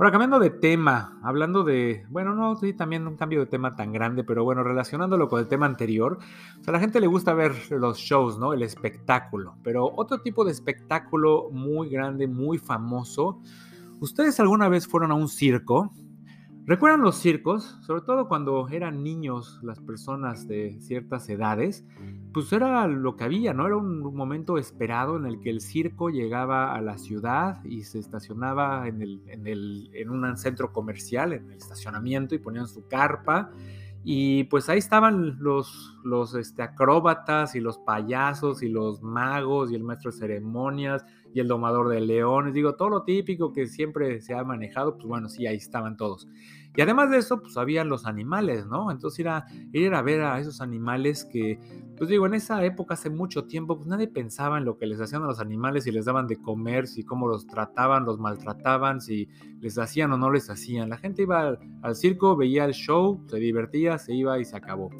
Ahora, 0.00 0.12
cambiando 0.12 0.38
de 0.38 0.48
tema, 0.48 1.20
hablando 1.22 1.62
de, 1.62 2.06
bueno, 2.08 2.34
no, 2.34 2.56
sí, 2.56 2.72
también 2.72 3.06
un 3.06 3.18
cambio 3.18 3.40
de 3.40 3.44
tema 3.44 3.76
tan 3.76 3.92
grande, 3.92 4.24
pero 4.24 4.44
bueno, 4.44 4.62
relacionándolo 4.64 5.28
con 5.28 5.40
el 5.40 5.46
tema 5.46 5.66
anterior, 5.66 6.18
a 6.66 6.72
la 6.72 6.80
gente 6.80 7.00
le 7.00 7.06
gusta 7.06 7.34
ver 7.34 7.52
los 7.70 7.98
shows, 7.98 8.38
¿no? 8.38 8.54
El 8.54 8.62
espectáculo, 8.62 9.56
pero 9.62 9.92
otro 9.94 10.22
tipo 10.22 10.42
de 10.46 10.52
espectáculo 10.52 11.50
muy 11.52 11.90
grande, 11.90 12.26
muy 12.26 12.56
famoso. 12.56 13.42
¿Ustedes 14.00 14.40
alguna 14.40 14.70
vez 14.70 14.86
fueron 14.86 15.12
a 15.12 15.16
un 15.16 15.28
circo? 15.28 15.92
¿Recuerdan 16.66 17.00
los 17.00 17.16
circos? 17.16 17.78
Sobre 17.82 18.02
todo 18.02 18.28
cuando 18.28 18.68
eran 18.68 19.02
niños 19.02 19.58
las 19.62 19.80
personas 19.80 20.46
de 20.46 20.78
ciertas 20.80 21.28
edades, 21.28 21.84
pues 22.32 22.52
era 22.52 22.86
lo 22.86 23.16
que 23.16 23.24
había, 23.24 23.54
¿no? 23.54 23.66
Era 23.66 23.76
un 23.76 24.14
momento 24.14 24.58
esperado 24.58 25.16
en 25.16 25.26
el 25.26 25.40
que 25.40 25.50
el 25.50 25.60
circo 25.60 26.10
llegaba 26.10 26.74
a 26.74 26.80
la 26.80 26.98
ciudad 26.98 27.64
y 27.64 27.84
se 27.84 27.98
estacionaba 27.98 28.86
en, 28.86 30.10
un 30.10 30.36
centro 30.36 30.72
comercial, 30.72 31.32
en 31.32 31.50
el 31.50 31.56
estacionamiento, 31.56 32.34
y 32.34 32.38
ponían 32.38 32.68
su 32.68 32.86
carpa. 32.86 33.50
Y 34.04 34.44
pues 34.44 34.68
ahí 34.68 34.78
estaban 34.78 35.38
los, 35.40 35.98
los 36.04 36.34
este, 36.34 36.62
acróbatas 36.62 37.54
y 37.54 37.60
los 37.60 37.78
payasos 37.78 38.62
y 38.62 38.68
los 38.68 39.02
magos 39.02 39.72
y 39.72 39.74
el 39.74 39.82
maestro 39.82 40.10
de 40.10 40.18
ceremonias 40.18 41.04
y 41.32 41.40
el 41.40 41.48
domador 41.48 41.88
de 41.88 42.00
leones. 42.00 42.54
Digo, 42.54 42.74
todo 42.74 42.90
lo 42.90 43.02
típico 43.02 43.52
que 43.52 43.66
siempre 43.66 44.20
se 44.20 44.34
ha 44.34 44.44
manejado, 44.44 44.96
pues 44.96 45.06
bueno, 45.06 45.28
sí, 45.28 45.46
ahí 45.46 45.56
estaban 45.56 45.96
todos. 45.96 46.28
Y 46.76 46.82
además 46.82 47.10
de 47.10 47.18
eso, 47.18 47.40
pues 47.40 47.56
había 47.56 47.82
los 47.84 48.06
animales, 48.06 48.66
¿no? 48.66 48.92
Entonces 48.92 49.18
ir 49.20 49.28
a, 49.28 49.44
ir 49.72 49.92
a 49.92 50.02
ver 50.02 50.22
a 50.22 50.38
esos 50.38 50.60
animales 50.60 51.24
que, 51.24 51.58
pues 51.96 52.08
digo, 52.08 52.26
en 52.26 52.34
esa 52.34 52.64
época, 52.64 52.94
hace 52.94 53.10
mucho 53.10 53.44
tiempo, 53.44 53.76
pues 53.76 53.88
nadie 53.88 54.06
pensaba 54.06 54.56
en 54.56 54.64
lo 54.64 54.78
que 54.78 54.86
les 54.86 55.00
hacían 55.00 55.24
a 55.24 55.26
los 55.26 55.40
animales, 55.40 55.84
si 55.84 55.90
les 55.90 56.04
daban 56.04 56.28
de 56.28 56.36
comer, 56.36 56.86
si 56.86 57.02
cómo 57.02 57.26
los 57.26 57.46
trataban, 57.46 58.04
los 58.04 58.20
maltrataban, 58.20 59.00
si 59.00 59.28
les 59.60 59.78
hacían 59.78 60.12
o 60.12 60.16
no 60.16 60.30
les 60.30 60.48
hacían. 60.48 60.88
La 60.88 60.96
gente 60.96 61.22
iba 61.22 61.58
al 61.82 61.96
circo, 61.96 62.36
veía 62.36 62.64
el 62.66 62.72
show, 62.72 63.20
se 63.26 63.38
divertía, 63.38 63.98
se 63.98 64.14
iba 64.14 64.38
y 64.38 64.44
se 64.44 64.56
acabó. 64.56 64.90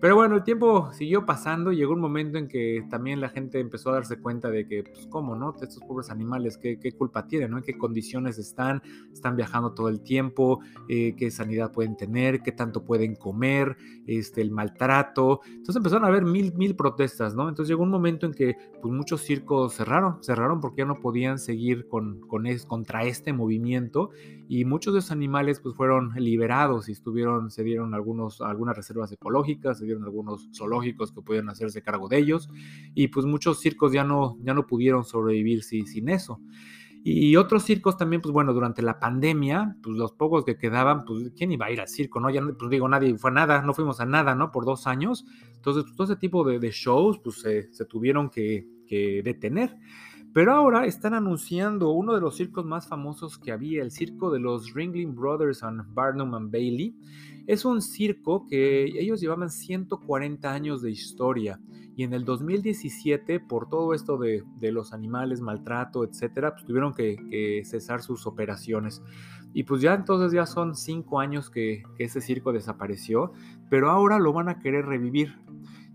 Pero 0.00 0.14
bueno, 0.14 0.36
el 0.36 0.42
tiempo 0.42 0.92
siguió 0.92 1.24
pasando 1.24 1.72
llegó 1.72 1.94
un 1.94 2.00
momento 2.00 2.36
en 2.36 2.48
que 2.48 2.84
también 2.90 3.20
la 3.20 3.30
gente 3.30 3.60
empezó 3.60 3.90
a 3.90 3.94
darse 3.94 4.18
cuenta 4.18 4.50
de 4.50 4.66
que, 4.66 4.84
pues, 4.84 5.06
¿cómo, 5.08 5.34
no? 5.34 5.54
Estos 5.60 5.82
pobres 5.84 6.10
animales, 6.10 6.58
¿qué, 6.58 6.78
qué 6.78 6.92
culpa 6.92 7.26
tienen, 7.26 7.50
¿no? 7.50 7.58
¿En 7.58 7.64
qué 7.64 7.78
condiciones 7.78 8.38
están? 8.38 8.82
Están 9.12 9.36
viajando 9.36 9.72
todo 9.72 9.88
el 9.88 10.02
tiempo, 10.02 10.60
eh, 10.88 11.14
¿qué 11.16 11.30
sanidad 11.30 11.72
pueden 11.72 11.96
tener? 11.96 12.42
¿Qué 12.42 12.52
tanto 12.52 12.84
pueden 12.84 13.16
comer? 13.16 13.76
Este, 14.06 14.42
el 14.42 14.50
maltrato. 14.50 15.40
Entonces 15.46 15.76
empezaron 15.76 16.04
a 16.04 16.08
haber 16.08 16.24
mil, 16.24 16.52
mil 16.54 16.76
protestas, 16.76 17.34
¿no? 17.34 17.48
Entonces 17.48 17.70
llegó 17.70 17.82
un 17.82 17.90
momento 17.90 18.26
en 18.26 18.34
que, 18.34 18.56
pues, 18.82 18.92
muchos 18.92 19.22
circos 19.22 19.74
cerraron, 19.74 20.22
cerraron 20.22 20.60
porque 20.60 20.82
ya 20.82 20.86
no 20.86 21.00
podían 21.00 21.38
seguir 21.38 21.88
con, 21.88 22.20
con 22.20 22.46
es, 22.46 22.66
contra 22.66 23.04
este 23.04 23.32
movimiento 23.32 24.10
y 24.48 24.64
muchos 24.64 24.92
de 24.92 25.00
esos 25.00 25.10
animales, 25.10 25.60
pues, 25.60 25.74
fueron 25.74 26.12
liberados 26.16 26.88
y 26.88 26.92
estuvieron, 26.92 27.50
se 27.50 27.64
dieron 27.64 27.94
algunos, 27.94 28.40
algunas 28.40 28.76
reservas 28.76 29.10
ecológicas, 29.10 29.80
dieron 29.86 30.04
algunos 30.04 30.48
zoológicos 30.54 31.12
que 31.12 31.22
pudieron 31.22 31.48
hacerse 31.48 31.82
cargo 31.82 32.08
de 32.08 32.18
ellos 32.18 32.48
y 32.94 33.08
pues 33.08 33.24
muchos 33.26 33.60
circos 33.60 33.92
ya 33.92 34.04
no, 34.04 34.36
ya 34.42 34.54
no 34.54 34.66
pudieron 34.66 35.04
sobrevivir 35.04 35.62
sin, 35.62 35.86
sin 35.86 36.08
eso. 36.08 36.40
Y 37.08 37.36
otros 37.36 37.62
circos 37.62 37.96
también, 37.96 38.20
pues 38.20 38.32
bueno, 38.32 38.52
durante 38.52 38.82
la 38.82 38.98
pandemia, 38.98 39.76
pues 39.80 39.96
los 39.96 40.10
pocos 40.10 40.44
que 40.44 40.58
quedaban, 40.58 41.04
pues 41.04 41.30
¿quién 41.36 41.52
iba 41.52 41.66
a 41.66 41.70
ir 41.70 41.80
al 41.80 41.86
circo, 41.86 42.18
no? 42.18 42.30
Ya, 42.30 42.42
pues 42.58 42.68
digo, 42.68 42.88
nadie 42.88 43.16
fue 43.16 43.30
a 43.30 43.34
nada, 43.34 43.62
no 43.62 43.74
fuimos 43.74 44.00
a 44.00 44.06
nada, 44.06 44.34
¿no? 44.34 44.50
Por 44.50 44.64
dos 44.64 44.88
años. 44.88 45.24
Entonces, 45.54 45.84
pues, 45.84 45.94
todo 45.94 46.04
ese 46.04 46.16
tipo 46.16 46.42
de, 46.42 46.58
de 46.58 46.70
shows, 46.72 47.20
pues 47.20 47.40
se, 47.40 47.72
se 47.72 47.84
tuvieron 47.84 48.28
que, 48.28 48.66
que 48.88 49.22
detener. 49.22 49.76
Pero 50.36 50.52
ahora 50.52 50.84
están 50.84 51.14
anunciando 51.14 51.92
uno 51.92 52.12
de 52.12 52.20
los 52.20 52.36
circos 52.36 52.66
más 52.66 52.86
famosos 52.86 53.38
que 53.38 53.52
había, 53.52 53.80
el 53.80 53.90
circo 53.90 54.30
de 54.30 54.38
los 54.38 54.74
Ringling 54.74 55.14
Brothers 55.14 55.62
and 55.62 55.82
Barnum 55.94 56.34
and 56.34 56.52
Bailey. 56.52 56.94
Es 57.46 57.64
un 57.64 57.80
circo 57.80 58.46
que 58.46 58.84
ellos 58.84 59.18
llevaban 59.18 59.48
140 59.48 60.52
años 60.52 60.82
de 60.82 60.90
historia 60.90 61.58
y 61.96 62.02
en 62.02 62.12
el 62.12 62.26
2017, 62.26 63.40
por 63.40 63.70
todo 63.70 63.94
esto 63.94 64.18
de, 64.18 64.44
los 64.60 64.92
animales, 64.92 65.40
maltrato, 65.40 66.04
etcétera, 66.04 66.52
pues 66.52 66.66
tuvieron 66.66 66.92
que, 66.92 67.62
cesar 67.64 68.02
sus 68.02 68.26
operaciones. 68.26 69.02
Y 69.54 69.62
pues 69.62 69.80
ya 69.80 69.94
entonces 69.94 70.32
ya 70.32 70.44
son 70.44 70.76
cinco 70.76 71.18
años 71.18 71.48
que, 71.48 71.82
que 71.96 72.04
ese 72.04 72.20
circo 72.20 72.52
desapareció, 72.52 73.32
pero 73.70 73.88
ahora 73.88 74.18
lo 74.18 74.34
van 74.34 74.50
a 74.50 74.58
querer 74.58 74.84
revivir. 74.84 75.34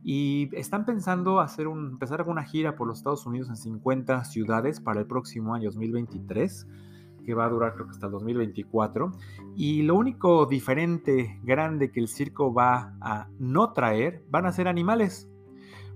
Y 0.03 0.49
están 0.53 0.85
pensando 0.85 1.39
hacer 1.39 1.67
empezar 1.67 2.27
una 2.27 2.43
gira 2.43 2.75
por 2.75 2.87
los 2.87 2.97
Estados 2.99 3.25
Unidos 3.25 3.49
en 3.49 3.55
50 3.55 4.23
ciudades 4.25 4.79
para 4.79 5.01
el 5.01 5.05
próximo 5.05 5.53
año 5.53 5.65
2023, 5.65 6.67
que 7.23 7.33
va 7.35 7.45
a 7.45 7.49
durar 7.49 7.73
creo 7.75 7.85
que 7.85 7.91
hasta 7.91 8.07
el 8.07 8.11
2024. 8.13 9.11
Y 9.55 9.83
lo 9.83 9.95
único 9.95 10.45
diferente, 10.47 11.39
grande 11.43 11.91
que 11.91 11.99
el 11.99 12.07
circo 12.07 12.53
va 12.53 12.95
a 12.99 13.27
no 13.39 13.73
traer 13.73 14.23
van 14.29 14.47
a 14.47 14.51
ser 14.51 14.67
animales 14.67 15.30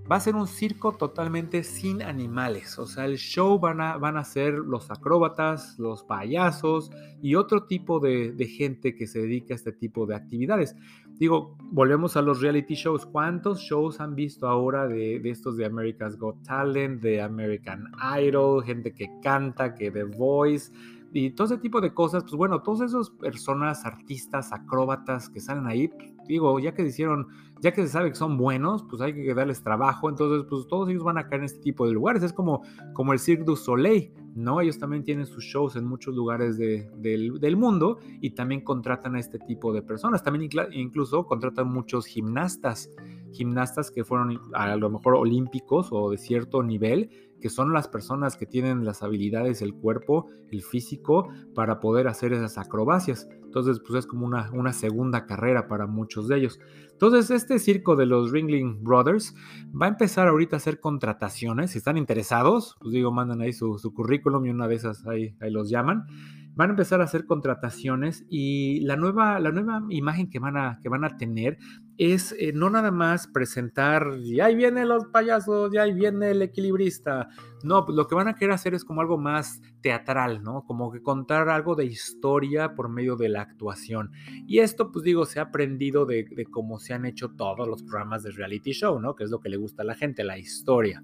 va 0.09 0.17
a 0.17 0.19
ser 0.19 0.35
un 0.35 0.47
circo 0.47 0.91
totalmente 0.93 1.63
sin 1.63 2.03
animales. 2.03 2.77
O 2.77 2.85
sea, 2.85 3.05
el 3.05 3.17
show 3.17 3.59
van 3.59 3.81
a, 3.81 3.97
van 3.97 4.17
a 4.17 4.23
ser 4.23 4.53
los 4.53 4.91
acróbatas, 4.91 5.79
los 5.79 6.03
payasos 6.03 6.91
y 7.21 7.35
otro 7.35 7.65
tipo 7.65 7.99
de, 7.99 8.33
gente 8.45 8.95
que 8.95 9.07
se 9.07 9.21
dedica 9.21 9.53
a 9.53 9.57
este 9.57 9.71
tipo 9.71 10.05
de 10.05 10.15
actividades. 10.15 10.75
Digo, 11.17 11.57
volvemos 11.71 12.15
a 12.17 12.21
los 12.21 12.41
reality 12.41 12.75
shows. 12.75 13.05
¿Cuántos 13.05 13.61
shows 13.61 13.99
han 13.99 14.13
visto 14.13 14.47
ahora 14.47 14.87
de, 14.87 15.21
estos 15.29 15.57
de 15.57 15.65
America's 15.65 16.17
Got 16.17 16.43
Talent, 16.43 17.01
de 17.01 17.21
American 17.21 17.91
Idol, 18.21 18.63
gente 18.63 18.93
que 18.93 19.09
canta, 19.23 19.73
que 19.73 19.89
The 19.89 20.03
Voice? 20.03 20.71
y 21.17 21.29
todo 21.29 21.47
ese 21.47 21.57
tipo 21.59 21.79
de 21.79 21.93
cosas, 21.93 22.23
pues 22.23 22.35
bueno, 22.35 22.61
todas 22.61 22.89
esas 22.89 23.09
personas, 23.09 23.85
artistas, 23.85 24.51
acróbatas 24.51 25.29
que 25.29 25.39
salen 25.39 25.65
ahí, 25.65 25.89
digo, 26.27 26.59
ya 26.59 26.73
que 26.73 26.83
hicieron, 26.83 27.27
ya 27.61 27.71
que 27.71 27.81
se 27.81 27.89
sabe 27.89 28.09
que 28.09 28.15
son 28.15 28.37
buenos, 28.37 28.83
pues 28.89 29.01
hay 29.01 29.13
que 29.13 29.33
darles 29.33 29.63
trabajo, 29.63 30.09
entonces 30.09 30.45
pues 30.49 30.67
todos 30.67 30.89
ellos 30.89 31.03
van 31.03 31.17
a 31.17 31.27
caer 31.27 31.41
en 31.41 31.45
este 31.45 31.59
tipo 31.59 31.87
de 31.87 31.93
lugares, 31.93 32.23
es 32.23 32.33
como, 32.33 32.63
como 32.93 33.13
el 33.13 33.19
Cirque 33.19 33.43
du 33.43 33.55
Soleil, 33.55 34.11
¿no? 34.35 34.59
Ellos 34.61 34.77
también 34.77 35.03
tienen 35.03 35.25
sus 35.25 35.43
shows 35.43 35.75
en 35.75 35.85
muchos 35.85 36.13
lugares 36.13 36.57
del, 36.57 37.39
del, 37.39 37.57
mundo 37.57 37.99
y 38.21 38.31
también 38.31 38.61
contratan 38.61 39.15
a 39.15 39.19
este 39.19 39.39
tipo 39.39 39.71
de 39.71 39.81
personas, 39.81 40.23
también 40.23 40.49
incluso 40.73 41.25
contratan 41.25 41.71
muchos 41.71 42.05
gimnastas, 42.05 42.89
gimnastas 43.31 43.91
que 43.91 44.03
fueron 44.03 44.39
a 44.53 44.75
lo 44.75 44.89
mejor 44.89 45.15
olímpicos 45.15 45.89
o 45.91 46.11
de 46.11 46.17
cierto 46.17 46.63
nivel, 46.63 47.09
que 47.45 47.51
son 47.51 47.73
las 47.73 47.87
personas 47.87 48.37
que 48.37 48.47
tienen 48.47 48.85
las 48.85 49.03
habilidades, 49.03 49.61
el 49.61 49.75
cuerpo, 49.75 50.31
el 50.49 50.63
físico 50.63 51.29
para 51.53 51.79
poder 51.79 52.07
hacer 52.07 52.33
esas 52.33 52.57
acrobacias. 52.57 53.29
Entonces, 53.43 53.79
pues 53.85 53.99
es 53.99 54.07
como 54.07 54.25
una, 54.25 54.49
una 54.51 54.73
segunda 54.73 55.27
carrera 55.27 55.67
para 55.67 55.85
muchos 55.85 56.27
de 56.27 56.37
ellos. 56.37 56.59
Entonces, 56.93 57.29
este 57.29 57.59
circo 57.59 57.95
de 57.95 58.07
los 58.07 58.31
Ringling 58.31 58.83
Brothers 58.83 59.35
va 59.79 59.85
a 59.85 59.89
empezar 59.89 60.27
ahorita 60.27 60.55
a 60.55 60.57
hacer 60.57 60.79
contrataciones. 60.79 61.69
Si 61.69 61.77
están 61.77 61.97
interesados, 61.97 62.77
pues 62.79 62.93
digo, 62.93 63.11
mandan 63.11 63.41
ahí 63.41 63.53
su, 63.53 63.77
su 63.77 63.93
currículum 63.93 64.43
y 64.47 64.49
una 64.49 64.67
de 64.67 64.73
esas 64.73 65.05
ahí, 65.05 65.35
ahí 65.39 65.51
los 65.51 65.69
llaman 65.69 66.07
van 66.55 66.69
a 66.69 66.73
empezar 66.73 67.01
a 67.01 67.03
hacer 67.03 67.25
contrataciones 67.25 68.25
y 68.29 68.79
la 68.81 68.95
nueva, 68.95 69.39
la 69.39 69.51
nueva 69.51 69.83
imagen 69.89 70.29
que 70.29 70.39
van 70.39 70.57
a, 70.57 70.79
que 70.81 70.89
van 70.89 71.03
a 71.03 71.17
tener 71.17 71.57
es 71.97 72.35
eh, 72.39 72.51
no 72.53 72.69
nada 72.69 72.91
más 72.91 73.27
presentar, 73.27 74.17
y 74.21 74.41
ahí 74.41 74.55
vienen 74.55 74.89
los 74.89 75.05
payasos, 75.05 75.73
y 75.73 75.77
ahí 75.77 75.93
viene 75.93 76.31
el 76.31 76.41
equilibrista. 76.41 77.29
No, 77.63 77.85
pues 77.85 77.95
lo 77.95 78.07
que 78.07 78.15
van 78.15 78.27
a 78.27 78.35
querer 78.35 78.53
hacer 78.53 78.73
es 78.73 78.83
como 78.83 79.01
algo 79.01 79.17
más 79.17 79.61
teatral, 79.81 80.43
¿no? 80.43 80.65
Como 80.65 80.91
que 80.91 81.01
contar 81.01 81.47
algo 81.47 81.75
de 81.75 81.85
historia 81.85 82.75
por 82.75 82.89
medio 82.89 83.15
de 83.15 83.29
la 83.29 83.41
actuación. 83.41 84.11
Y 84.45 84.59
esto, 84.59 84.91
pues 84.91 85.03
digo, 85.05 85.25
se 85.25 85.39
ha 85.39 85.43
aprendido 85.43 86.05
de, 86.05 86.25
de 86.29 86.45
cómo 86.45 86.79
se 86.79 86.93
han 86.93 87.05
hecho 87.05 87.29
todos 87.29 87.67
los 87.67 87.83
programas 87.83 88.23
de 88.23 88.31
reality 88.31 88.73
show, 88.73 88.99
¿no? 88.99 89.15
Que 89.15 89.23
es 89.23 89.29
lo 89.29 89.39
que 89.39 89.49
le 89.49 89.57
gusta 89.57 89.83
a 89.83 89.85
la 89.85 89.95
gente, 89.95 90.23
la 90.23 90.37
historia. 90.37 91.01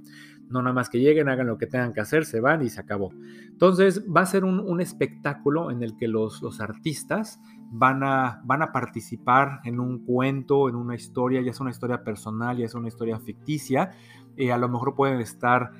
No 0.51 0.61
nada 0.61 0.73
más 0.73 0.89
que 0.89 0.99
lleguen, 0.99 1.29
hagan 1.29 1.47
lo 1.47 1.57
que 1.57 1.67
tengan 1.67 1.93
que 1.93 2.01
hacer, 2.01 2.25
se 2.25 2.39
van 2.39 2.61
y 2.61 2.69
se 2.69 2.79
acabó. 2.81 3.11
Entonces 3.47 4.05
va 4.05 4.21
a 4.21 4.25
ser 4.25 4.43
un, 4.43 4.81
espectáculo 4.81 5.71
en 5.71 5.83
el 5.83 5.95
que 5.95 6.07
los, 6.07 6.41
los 6.41 6.59
artistas 6.59 7.39
van 7.71 8.03
a, 8.03 8.41
van 8.43 8.61
a 8.61 8.71
participar 8.71 9.61
en 9.63 9.79
un 9.79 10.05
cuento, 10.05 10.67
en 10.69 10.75
una 10.75 10.95
historia, 10.95 11.41
ya 11.41 11.51
es 11.51 11.59
una 11.59 11.69
historia 11.69 12.03
personal, 12.03 12.57
ya 12.57 12.65
es 12.65 12.73
una 12.73 12.87
historia 12.87 13.19
ficticia, 13.19 13.91
a 14.51 14.57
lo 14.57 14.69
mejor 14.69 14.95
pueden 14.95 15.19
estar 15.19 15.71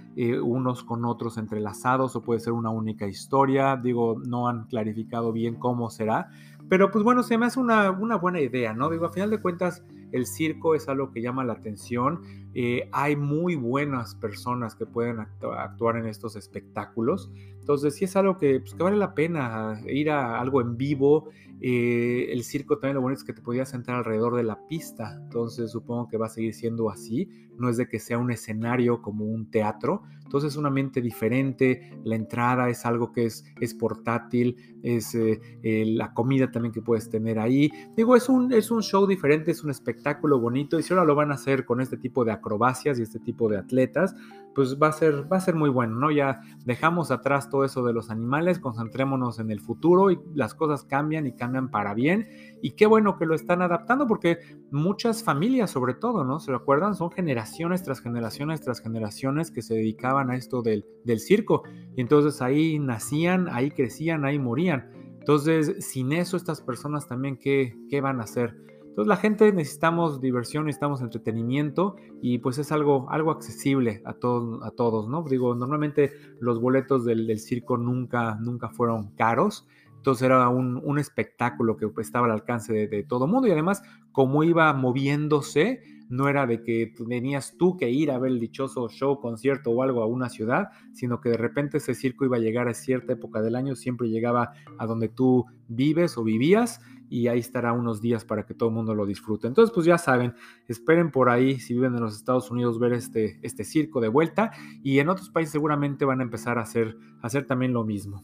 unos 0.43 0.83
con 0.83 1.05
otros 1.05 1.37
entrelazados 1.37 2.15
o 2.15 2.21
puede 2.21 2.39
ser 2.39 2.53
una 2.53 2.69
única 2.69 3.07
historia, 3.07 3.77
digo, 3.77 4.21
no 4.25 4.47
han 4.47 4.65
clarificado 4.65 5.31
bien 5.31 5.55
cómo 5.55 5.89
será, 5.89 6.29
pero 6.69 6.91
pues 6.91 7.03
bueno, 7.03 7.23
se 7.23 7.37
me 7.37 7.47
hace 7.47 7.59
una, 7.59 7.91
una 7.91 8.17
buena 8.17 8.39
idea, 8.39 8.73
¿no? 8.73 8.89
Digo, 8.89 9.05
a 9.05 9.11
final 9.11 9.29
de 9.29 9.41
cuentas, 9.41 9.83
el 10.11 10.25
circo 10.25 10.75
es 10.75 10.87
algo 10.87 11.11
que 11.11 11.21
llama 11.21 11.43
la 11.43 11.53
atención. 11.53 12.21
Eh, 12.53 12.89
hay 12.91 13.15
muy 13.15 13.55
buenas 13.55 14.15
personas 14.15 14.75
que 14.75 14.85
pueden 14.85 15.19
actuar 15.19 15.97
en 15.97 16.05
estos 16.05 16.35
espectáculos. 16.35 17.31
Entonces, 17.71 17.95
sí 17.95 18.03
es 18.03 18.17
algo 18.17 18.35
que, 18.35 18.59
pues, 18.59 18.73
que 18.73 18.83
vale 18.83 18.97
la 18.97 19.15
pena 19.15 19.81
ir 19.87 20.09
a 20.09 20.41
algo 20.41 20.59
en 20.59 20.75
vivo. 20.75 21.29
Eh, 21.61 22.27
el 22.29 22.43
circo 22.43 22.79
también 22.79 22.95
lo 22.95 23.01
bonito 23.01 23.19
es 23.19 23.23
que 23.23 23.31
te 23.31 23.41
podías 23.41 23.69
sentar 23.69 23.95
alrededor 23.95 24.35
de 24.35 24.43
la 24.43 24.67
pista. 24.67 25.17
Entonces, 25.23 25.71
supongo 25.71 26.09
que 26.09 26.17
va 26.17 26.25
a 26.25 26.29
seguir 26.29 26.53
siendo 26.53 26.89
así. 26.89 27.29
No 27.57 27.69
es 27.69 27.77
de 27.77 27.87
que 27.87 27.99
sea 27.99 28.17
un 28.17 28.29
escenario 28.29 29.01
como 29.01 29.23
un 29.23 29.49
teatro, 29.49 30.03
entonces 30.31 30.53
es 30.53 30.57
una 30.57 30.69
mente 30.69 31.01
diferente, 31.01 31.91
la 32.05 32.15
entrada 32.15 32.69
es 32.69 32.85
algo 32.85 33.11
que 33.11 33.25
es, 33.25 33.43
es 33.59 33.73
portátil, 33.73 34.55
es 34.81 35.13
eh, 35.13 35.41
eh, 35.61 35.83
la 35.85 36.13
comida 36.13 36.49
también 36.49 36.71
que 36.71 36.81
puedes 36.81 37.09
tener 37.09 37.37
ahí. 37.37 37.69
Digo, 37.97 38.15
es 38.15 38.29
un, 38.29 38.53
es 38.53 38.71
un 38.71 38.81
show 38.81 39.05
diferente, 39.05 39.51
es 39.51 39.61
un 39.61 39.71
espectáculo 39.71 40.39
bonito 40.39 40.79
y 40.79 40.83
si 40.83 40.93
ahora 40.93 41.05
lo 41.05 41.15
van 41.15 41.31
a 41.31 41.33
hacer 41.33 41.65
con 41.65 41.81
este 41.81 41.97
tipo 41.97 42.23
de 42.23 42.31
acrobacias 42.31 42.97
y 42.97 43.01
este 43.01 43.19
tipo 43.19 43.49
de 43.49 43.57
atletas, 43.57 44.15
pues 44.53 44.77
va 44.81 44.87
a 44.87 44.91
ser, 44.91 45.31
va 45.31 45.37
a 45.37 45.41
ser 45.41 45.55
muy 45.55 45.69
bueno, 45.69 45.95
¿no? 45.95 46.11
Ya 46.11 46.41
dejamos 46.65 47.11
atrás 47.11 47.49
todo 47.49 47.63
eso 47.65 47.83
de 47.83 47.93
los 47.93 48.09
animales, 48.09 48.59
concentrémonos 48.59 49.39
en 49.39 49.51
el 49.51 49.59
futuro 49.59 50.11
y 50.11 50.19
las 50.33 50.53
cosas 50.53 50.83
cambian 50.83 51.27
y 51.27 51.33
cambian 51.33 51.69
para 51.69 51.93
bien. 51.93 52.27
Y 52.61 52.71
qué 52.71 52.85
bueno 52.85 53.17
que 53.17 53.25
lo 53.25 53.35
están 53.35 53.61
adaptando 53.61 54.07
porque 54.07 54.39
muchas 54.71 55.23
familias, 55.23 55.71
sobre 55.71 55.93
todo, 55.93 56.23
¿no? 56.23 56.39
¿Se 56.39 56.51
recuerdan? 56.51 56.95
Son 56.95 57.11
generaciones 57.11 57.83
tras 57.83 58.01
generaciones 58.01 58.61
tras 58.61 58.81
generaciones 58.81 59.51
que 59.51 59.61
se 59.61 59.75
dedicaban 59.75 60.29
a 60.29 60.35
esto 60.35 60.61
del, 60.61 60.85
del 61.03 61.19
circo. 61.19 61.63
Y 61.95 62.01
entonces 62.01 62.41
ahí 62.41 62.79
nacían, 62.79 63.47
ahí 63.49 63.71
crecían, 63.71 64.25
ahí 64.25 64.39
morían. 64.39 64.91
Entonces, 65.19 65.85
sin 65.85 66.13
eso, 66.13 66.35
estas 66.35 66.61
personas 66.61 67.07
también, 67.07 67.37
¿qué, 67.37 67.77
qué 67.89 68.01
van 68.01 68.19
a 68.19 68.23
hacer? 68.23 68.70
Entonces 68.91 69.07
la 69.07 69.15
gente 69.15 69.53
necesitamos 69.53 70.19
diversión, 70.19 70.65
necesitamos 70.65 71.01
entretenimiento 71.01 71.95
y 72.21 72.39
pues 72.39 72.57
es 72.57 72.73
algo, 72.73 73.09
algo 73.09 73.31
accesible 73.31 74.01
a, 74.03 74.11
todos 74.11 74.61
a 74.63 74.71
todos, 74.71 75.07
¿no? 75.07 75.23
Digo, 75.23 75.55
normalmente 75.55 76.11
los 76.41 76.59
boletos 76.59 77.05
del, 77.05 77.39
circo 77.39 77.77
nunca, 77.77 78.35
nunca 78.41 78.67
fueron 78.67 79.11
caros, 79.15 79.65
entonces 79.95 80.25
era 80.25 80.49
un, 80.49 80.99
espectáculo 80.99 81.77
que 81.77 81.89
estaba 82.01 82.25
al 82.25 82.33
alcance 82.33 82.87
de, 82.87 83.03
todo 83.03 83.27
mundo 83.27 83.47
y 83.47 83.51
además 83.51 83.81
como 84.11 84.43
iba 84.43 84.73
moviéndose, 84.73 85.81
no 86.09 86.27
era 86.27 86.45
de 86.45 86.61
que 86.61 86.93
tenías 87.07 87.55
tú 87.57 87.77
que 87.77 87.89
ir 87.89 88.11
a 88.11 88.19
ver 88.19 88.33
el 88.33 88.41
dichoso 88.41 88.89
show, 88.89 89.21
concierto 89.21 89.71
o 89.71 89.83
algo 89.83 90.03
a 90.03 90.05
una 90.05 90.27
ciudad, 90.27 90.67
sino 90.91 91.21
que 91.21 91.29
de 91.29 91.37
repente 91.37 91.77
ese 91.77 91.95
circo 91.95 92.25
iba 92.25 92.35
a 92.35 92.41
llegar 92.41 92.67
a 92.67 92.73
cierta 92.73 93.13
época 93.13 93.41
del 93.41 93.55
año, 93.55 93.75
siempre 93.75 94.09
llegaba 94.09 94.51
a 94.77 94.85
donde 94.85 95.07
tú 95.07 95.45
vives 95.69 96.17
o 96.17 96.25
vivías 96.25 96.81
y 97.11 97.27
ahí 97.27 97.39
estará 97.39 97.73
unos 97.73 97.99
días 97.99 98.23
para 98.23 98.45
que 98.45 98.53
todo 98.53 98.69
el 98.69 98.75
mundo 98.75 98.95
lo 98.95 99.05
disfrute. 99.05 99.45
Entonces, 99.45 99.73
pues 99.75 99.85
ya 99.85 99.97
saben, 99.97 100.33
esperen 100.69 101.11
por 101.11 101.29
ahí, 101.29 101.59
si 101.59 101.73
viven 101.73 101.93
en 101.93 101.99
los 101.99 102.15
Estados 102.15 102.49
Unidos, 102.49 102.79
ver 102.79 102.93
este, 102.93 103.37
este 103.41 103.65
circo 103.65 103.99
de 103.99 104.07
vuelta 104.07 104.51
y 104.81 104.99
en 104.99 105.09
otros 105.09 105.29
países 105.29 105.51
seguramente 105.51 106.05
van 106.05 106.21
a 106.21 106.23
empezar 106.23 106.57
a 106.57 106.61
hacer, 106.61 106.97
a 107.21 107.27
hacer 107.27 107.45
también 107.45 107.73
lo 107.73 107.83
mismo. 107.83 108.23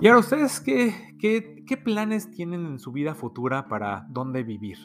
Y 0.00 0.06
ahora, 0.06 0.20
¿ustedes 0.20 0.60
qué, 0.60 1.16
qué, 1.18 1.64
qué 1.66 1.76
planes 1.78 2.30
tienen 2.30 2.66
en 2.66 2.78
su 2.78 2.92
vida 2.92 3.14
futura 3.14 3.66
para 3.66 4.06
dónde 4.10 4.42
vivir? 4.42 4.76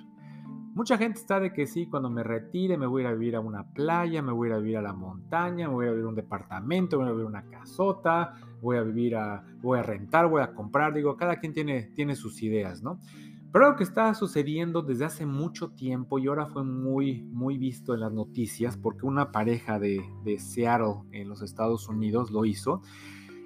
Mucha 0.75 0.97
gente 0.97 1.19
está 1.19 1.39
de 1.39 1.53
que 1.53 1.67
sí, 1.67 1.85
cuando 1.85 2.09
me 2.09 2.23
retire 2.23 2.77
me 2.77 2.87
voy 2.87 3.03
a 3.03 3.05
ir 3.05 3.11
a 3.11 3.13
vivir 3.13 3.35
a 3.35 3.39
una 3.39 3.63
playa, 3.63 4.23
me 4.23 4.31
voy 4.31 4.47
a 4.47 4.49
ir 4.49 4.55
a 4.55 4.57
vivir 4.57 4.77
a 4.77 4.81
la 4.81 4.93
montaña, 4.93 5.67
me 5.67 5.73
voy 5.75 5.85
a 5.85 5.91
vivir 5.91 6.05
a 6.05 6.09
un 6.09 6.15
departamento, 6.15 6.97
voy 6.97 7.07
a 7.07 7.11
vivir 7.11 7.25
a 7.25 7.29
una 7.29 7.43
casota, 7.43 8.33
voy 8.59 8.77
a 8.77 8.81
vivir 8.81 9.15
a, 9.15 9.45
voy 9.61 9.77
a 9.77 9.83
rentar, 9.83 10.27
voy 10.27 10.41
a 10.41 10.55
comprar, 10.55 10.91
digo, 10.91 11.15
cada 11.15 11.35
quien 11.39 11.53
tiene, 11.53 11.91
tiene 11.93 12.15
sus 12.15 12.41
ideas, 12.41 12.81
¿no? 12.81 12.99
Pero 13.51 13.65
algo 13.65 13.77
que 13.77 13.83
está 13.83 14.11
sucediendo 14.15 14.81
desde 14.81 15.05
hace 15.05 15.27
mucho 15.27 15.69
tiempo 15.69 16.17
y 16.17 16.25
ahora 16.25 16.47
fue 16.47 16.63
muy, 16.63 17.21
muy 17.21 17.59
visto 17.59 17.93
en 17.93 17.99
las 17.99 18.11
noticias 18.11 18.75
porque 18.75 19.05
una 19.05 19.31
pareja 19.31 19.77
de, 19.77 20.03
de 20.23 20.39
Seattle 20.39 21.03
en 21.11 21.29
los 21.29 21.43
Estados 21.43 21.87
Unidos 21.87 22.31
lo 22.31 22.45
hizo. 22.45 22.81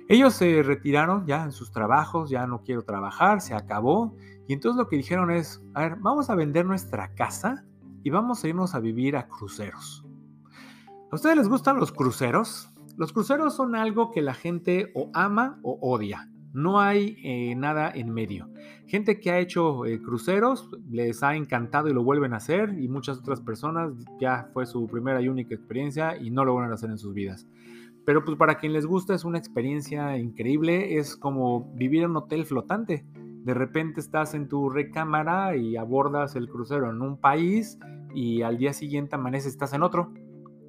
Ellos 0.07 0.33
se 0.33 0.63
retiraron 0.63 1.25
ya 1.25 1.43
en 1.43 1.51
sus 1.51 1.73
trabajos, 1.73 2.29
ya 2.29 2.47
no 2.47 2.61
quiero 2.63 2.83
trabajar, 2.83 3.41
se 3.41 3.53
acabó 3.53 4.15
y 4.47 4.53
entonces 4.53 4.77
lo 4.77 4.87
que 4.87 4.95
dijeron 4.95 5.29
es, 5.29 5.61
a 5.73 5.81
ver, 5.81 5.97
vamos 5.97 6.29
a 6.29 6.35
vender 6.35 6.65
nuestra 6.65 7.13
casa 7.15 7.65
y 8.03 8.09
vamos 8.09 8.43
a 8.43 8.47
irnos 8.47 8.75
a 8.75 8.79
vivir 8.79 9.17
a 9.17 9.27
cruceros. 9.27 10.05
¿A 11.11 11.15
ustedes 11.15 11.35
les 11.35 11.49
gustan 11.49 11.77
los 11.77 11.91
cruceros? 11.91 12.69
Los 12.95 13.11
cruceros 13.11 13.55
son 13.55 13.75
algo 13.75 14.11
que 14.11 14.21
la 14.21 14.33
gente 14.33 14.91
o 14.95 15.11
ama 15.13 15.59
o 15.63 15.77
odia. 15.81 16.29
No 16.53 16.79
hay 16.79 17.17
eh, 17.23 17.55
nada 17.55 17.91
en 17.93 18.13
medio. 18.13 18.49
Gente 18.87 19.19
que 19.19 19.31
ha 19.31 19.39
hecho 19.39 19.85
eh, 19.85 20.01
cruceros 20.01 20.69
les 20.89 21.21
ha 21.23 21.35
encantado 21.35 21.89
y 21.89 21.93
lo 21.93 22.03
vuelven 22.03 22.33
a 22.33 22.37
hacer 22.37 22.73
y 22.79 22.87
muchas 22.87 23.19
otras 23.19 23.41
personas 23.41 23.91
ya 24.19 24.49
fue 24.53 24.65
su 24.65 24.87
primera 24.87 25.21
y 25.21 25.27
única 25.27 25.53
experiencia 25.53 26.17
y 26.17 26.31
no 26.31 26.45
lo 26.45 26.53
vuelven 26.53 26.71
a 26.71 26.75
hacer 26.75 26.89
en 26.89 26.97
sus 26.97 27.13
vidas. 27.13 27.45
Pero 28.05 28.23
pues 28.23 28.37
para 28.37 28.55
quien 28.55 28.71
les 28.71 28.85
gusta 28.85 29.13
es 29.13 29.25
una 29.25 29.37
experiencia 29.37 30.17
increíble, 30.17 30.97
es 30.97 31.17
como 31.17 31.69
vivir 31.75 32.03
en 32.03 32.11
un 32.11 32.17
hotel 32.17 32.45
flotante 32.45 33.05
de 33.47 33.53
repente 33.53 34.01
estás 34.01 34.33
en 34.33 34.49
tu 34.49 34.69
recámara 34.69 35.55
y 35.55 35.77
abordas 35.77 36.35
el 36.35 36.49
crucero 36.49 36.89
en 36.89 37.01
un 37.01 37.15
país 37.15 37.79
y 38.13 38.41
al 38.41 38.57
día 38.57 38.73
siguiente 38.73 39.15
amaneces, 39.15 39.53
estás 39.53 39.71
en 39.71 39.83
otro. 39.83 40.11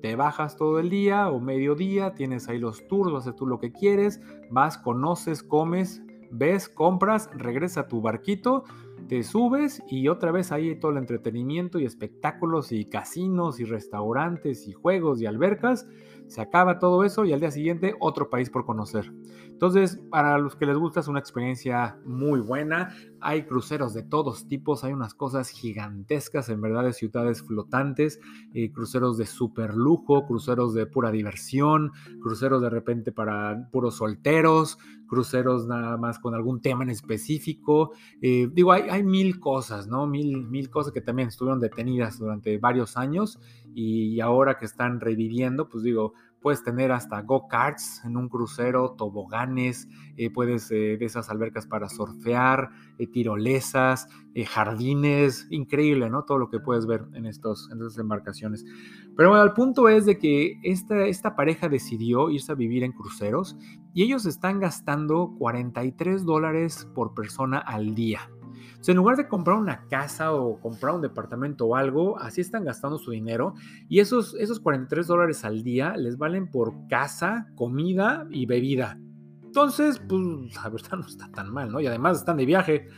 Te 0.00 0.14
bajas 0.14 0.56
todo 0.56 0.78
el 0.78 0.88
día 0.88 1.28
o 1.28 1.40
mediodía, 1.40 2.14
tienes 2.14 2.48
ahí 2.48 2.60
los 2.60 2.86
tours, 2.86 3.12
haces 3.16 3.34
tú 3.34 3.48
lo 3.48 3.58
que 3.58 3.72
quieres, 3.72 4.20
vas, 4.48 4.78
conoces, 4.78 5.42
comes, 5.42 6.04
ves, 6.30 6.68
compras, 6.68 7.28
regresa 7.34 7.80
a 7.80 7.88
tu 7.88 8.00
barquito, 8.00 8.62
te 9.08 9.24
subes 9.24 9.82
y 9.88 10.06
otra 10.06 10.30
vez 10.30 10.52
ahí 10.52 10.78
todo 10.78 10.92
el 10.92 10.98
entretenimiento 10.98 11.80
y 11.80 11.84
espectáculos 11.84 12.70
y 12.70 12.84
casinos 12.84 13.58
y 13.58 13.64
restaurantes 13.64 14.68
y 14.68 14.72
juegos 14.72 15.20
y 15.20 15.26
albercas 15.26 15.88
se 16.28 16.42
acaba 16.42 16.78
todo 16.78 17.04
eso 17.04 17.24
y 17.24 17.32
al 17.32 17.40
día 17.40 17.50
siguiente 17.50 17.94
otro 17.98 18.30
país 18.30 18.50
por 18.50 18.64
conocer. 18.64 19.12
Entonces, 19.58 20.00
para 20.08 20.38
los 20.38 20.54
que 20.54 20.66
les 20.66 20.76
gusta 20.76 21.00
es 21.00 21.08
una 21.08 21.18
experiencia 21.18 21.98
muy 22.04 22.38
buena. 22.38 22.94
Hay 23.20 23.42
cruceros 23.42 23.92
de 23.92 24.04
todos 24.04 24.46
tipos, 24.46 24.84
hay 24.84 24.92
unas 24.92 25.14
cosas 25.14 25.48
gigantescas, 25.48 26.48
en 26.48 26.60
verdad, 26.60 26.84
de 26.84 26.92
ciudades 26.92 27.42
flotantes, 27.42 28.20
eh, 28.54 28.70
cruceros 28.70 29.18
de 29.18 29.26
super 29.26 29.74
lujo, 29.74 30.28
cruceros 30.28 30.74
de 30.74 30.86
pura 30.86 31.10
diversión, 31.10 31.90
cruceros 32.22 32.62
de 32.62 32.70
repente 32.70 33.10
para 33.10 33.68
puros 33.72 33.96
solteros, 33.96 34.78
cruceros 35.08 35.66
nada 35.66 35.96
más 35.96 36.20
con 36.20 36.36
algún 36.36 36.60
tema 36.60 36.84
en 36.84 36.90
específico. 36.90 37.90
Eh, 38.22 38.48
digo, 38.52 38.70
hay, 38.70 38.82
hay, 38.88 39.02
mil 39.02 39.40
cosas, 39.40 39.88
¿no? 39.88 40.06
Mil, 40.06 40.46
mil 40.46 40.70
cosas 40.70 40.92
que 40.92 41.00
también 41.00 41.30
estuvieron 41.30 41.58
detenidas 41.58 42.20
durante 42.20 42.58
varios 42.58 42.96
años 42.96 43.40
y 43.74 44.20
ahora 44.20 44.56
que 44.56 44.66
están 44.66 45.00
reviviendo, 45.00 45.68
pues 45.68 45.82
digo, 45.82 46.14
puedes 46.40 46.62
tener 46.62 46.92
hasta 46.92 47.20
go-karts 47.22 48.02
en 48.04 48.16
un 48.16 48.28
crucero, 48.28 48.92
toboganes, 48.92 49.88
eh, 50.16 50.30
puedes 50.30 50.70
eh, 50.70 50.96
de 50.98 51.04
esas 51.04 51.30
albercas 51.30 51.66
para 51.66 51.88
surfear, 51.88 52.70
eh, 52.98 53.06
tirolesas, 53.06 54.08
jardines, 54.46 55.48
increíble, 55.50 56.08
¿no? 56.10 56.22
Todo 56.22 56.38
lo 56.38 56.48
que 56.48 56.60
puedes 56.60 56.86
ver 56.86 57.04
en, 57.14 57.26
estos, 57.26 57.68
en 57.72 57.78
estas 57.78 57.98
embarcaciones. 57.98 58.64
Pero 59.16 59.30
bueno, 59.30 59.42
el 59.42 59.52
punto 59.52 59.88
es 59.88 60.06
de 60.06 60.16
que 60.16 60.60
esta, 60.62 61.06
esta 61.06 61.34
pareja 61.34 61.68
decidió 61.68 62.30
irse 62.30 62.52
a 62.52 62.54
vivir 62.54 62.84
en 62.84 62.92
cruceros 62.92 63.56
y 63.94 64.04
ellos 64.04 64.26
están 64.26 64.60
gastando 64.60 65.34
43 65.38 66.24
dólares 66.24 66.88
por 66.94 67.14
persona 67.14 67.58
al 67.58 67.96
día 67.96 68.30
en 68.86 68.96
lugar 68.96 69.16
de 69.16 69.28
comprar 69.28 69.56
una 69.56 69.86
casa 69.88 70.32
o 70.32 70.60
comprar 70.60 70.94
un 70.94 71.02
departamento 71.02 71.66
o 71.66 71.76
algo, 71.76 72.18
así 72.18 72.40
están 72.40 72.64
gastando 72.64 72.98
su 72.98 73.10
dinero. 73.10 73.54
Y 73.88 74.00
esos, 74.00 74.34
esos 74.38 74.60
43 74.60 75.06
dólares 75.06 75.44
al 75.44 75.62
día 75.62 75.96
les 75.96 76.16
valen 76.16 76.50
por 76.50 76.86
casa, 76.88 77.48
comida 77.54 78.26
y 78.30 78.46
bebida. 78.46 78.98
Entonces, 79.42 80.00
pues, 80.08 80.20
la 80.54 80.68
verdad 80.70 80.98
no 80.98 81.06
está 81.06 81.30
tan 81.32 81.52
mal, 81.52 81.70
¿no? 81.70 81.80
Y 81.80 81.86
además 81.86 82.18
están 82.18 82.36
de 82.36 82.46
viaje. 82.46 82.88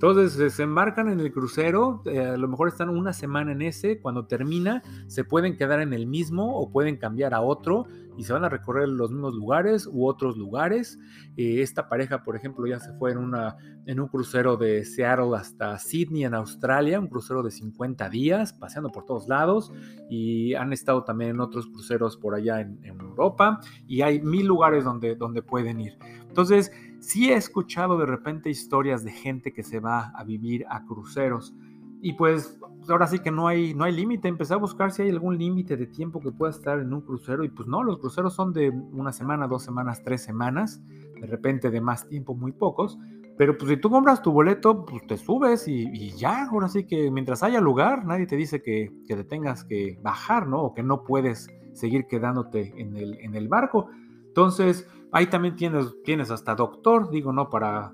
Entonces 0.00 0.52
se 0.54 0.62
embarcan 0.62 1.08
en 1.08 1.18
el 1.18 1.32
crucero, 1.32 2.02
eh, 2.04 2.20
a 2.20 2.36
lo 2.36 2.46
mejor 2.46 2.68
están 2.68 2.88
una 2.88 3.12
semana 3.12 3.50
en 3.50 3.62
ese, 3.62 4.00
cuando 4.00 4.26
termina 4.26 4.80
se 5.08 5.24
pueden 5.24 5.56
quedar 5.56 5.80
en 5.80 5.92
el 5.92 6.06
mismo 6.06 6.56
o 6.56 6.70
pueden 6.70 6.98
cambiar 6.98 7.34
a 7.34 7.40
otro 7.40 7.86
y 8.18 8.24
se 8.24 8.32
van 8.32 8.44
a 8.44 8.48
recorrer 8.48 8.88
los 8.88 9.12
mismos 9.12 9.34
lugares 9.34 9.88
u 9.90 10.06
otros 10.06 10.36
lugares. 10.36 10.98
Eh, 11.36 11.62
esta 11.62 11.88
pareja, 11.88 12.24
por 12.24 12.34
ejemplo, 12.34 12.66
ya 12.66 12.80
se 12.80 12.92
fue 12.94 13.12
en, 13.12 13.18
una, 13.18 13.56
en 13.86 14.00
un 14.00 14.08
crucero 14.08 14.56
de 14.56 14.84
Seattle 14.84 15.36
hasta 15.36 15.78
Sydney 15.78 16.24
en 16.24 16.34
Australia, 16.34 16.98
un 16.98 17.06
crucero 17.06 17.44
de 17.44 17.52
50 17.52 18.10
días, 18.10 18.52
paseando 18.52 18.90
por 18.90 19.06
todos 19.06 19.28
lados 19.28 19.72
y 20.10 20.54
han 20.54 20.72
estado 20.72 21.04
también 21.04 21.30
en 21.30 21.40
otros 21.40 21.68
cruceros 21.68 22.16
por 22.16 22.34
allá 22.34 22.60
en, 22.60 22.80
en 22.82 23.00
Europa 23.00 23.60
y 23.86 24.02
hay 24.02 24.20
mil 24.20 24.46
lugares 24.46 24.84
donde, 24.84 25.14
donde 25.14 25.40
pueden 25.42 25.80
ir. 25.80 25.96
Entonces, 26.26 26.72
sí 26.98 27.30
he 27.30 27.36
escuchado 27.36 27.98
de 27.98 28.06
repente 28.06 28.50
historias 28.50 29.04
de 29.04 29.12
gente 29.12 29.52
que 29.52 29.62
se 29.62 29.78
va 29.78 30.08
a 30.08 30.24
vivir 30.24 30.64
a 30.68 30.84
cruceros, 30.84 31.54
y 32.00 32.12
pues 32.14 32.58
ahora 32.88 33.06
sí 33.06 33.18
que 33.18 33.30
no 33.30 33.48
hay, 33.48 33.74
no 33.74 33.84
hay 33.84 33.92
límite. 33.92 34.28
Empecé 34.28 34.54
a 34.54 34.58
buscar 34.58 34.92
si 34.92 35.02
hay 35.02 35.10
algún 35.10 35.38
límite 35.38 35.76
de 35.76 35.86
tiempo 35.86 36.20
que 36.20 36.30
pueda 36.30 36.50
estar 36.50 36.78
en 36.78 36.92
un 36.92 37.00
crucero. 37.00 37.44
Y 37.44 37.48
pues 37.48 37.68
no, 37.68 37.82
los 37.82 37.98
cruceros 37.98 38.34
son 38.34 38.52
de 38.52 38.70
una 38.70 39.12
semana, 39.12 39.46
dos 39.46 39.62
semanas, 39.62 40.02
tres 40.04 40.22
semanas. 40.22 40.80
De 41.20 41.26
repente 41.26 41.70
de 41.70 41.80
más 41.80 42.06
tiempo, 42.08 42.34
muy 42.34 42.52
pocos. 42.52 42.98
Pero 43.36 43.56
pues 43.56 43.70
si 43.70 43.76
tú 43.76 43.90
compras 43.90 44.22
tu 44.22 44.32
boleto, 44.32 44.84
pues 44.84 45.06
te 45.06 45.16
subes 45.16 45.68
y, 45.68 46.10
ya. 46.12 46.48
Ahora 46.48 46.68
sí 46.68 46.84
que 46.84 47.10
mientras 47.10 47.42
haya 47.42 47.60
lugar, 47.60 48.04
nadie 48.04 48.26
te 48.26 48.36
dice 48.36 48.62
que, 48.62 48.92
que, 49.06 49.16
te 49.16 49.24
tengas 49.24 49.64
que 49.64 49.98
bajar, 50.02 50.46
¿no? 50.46 50.62
O 50.62 50.74
que 50.74 50.82
no 50.82 51.04
puedes 51.04 51.48
seguir 51.72 52.06
quedándote 52.06 52.74
en 52.76 52.96
el, 52.96 53.18
en 53.20 53.34
el 53.34 53.48
barco. 53.48 53.88
Entonces, 54.26 54.88
ahí 55.12 55.26
también 55.26 55.54
tienes, 55.54 55.94
tienes 56.04 56.30
hasta 56.30 56.54
doctor, 56.54 57.10
digo, 57.10 57.32
¿no? 57.32 57.48
Para 57.48 57.92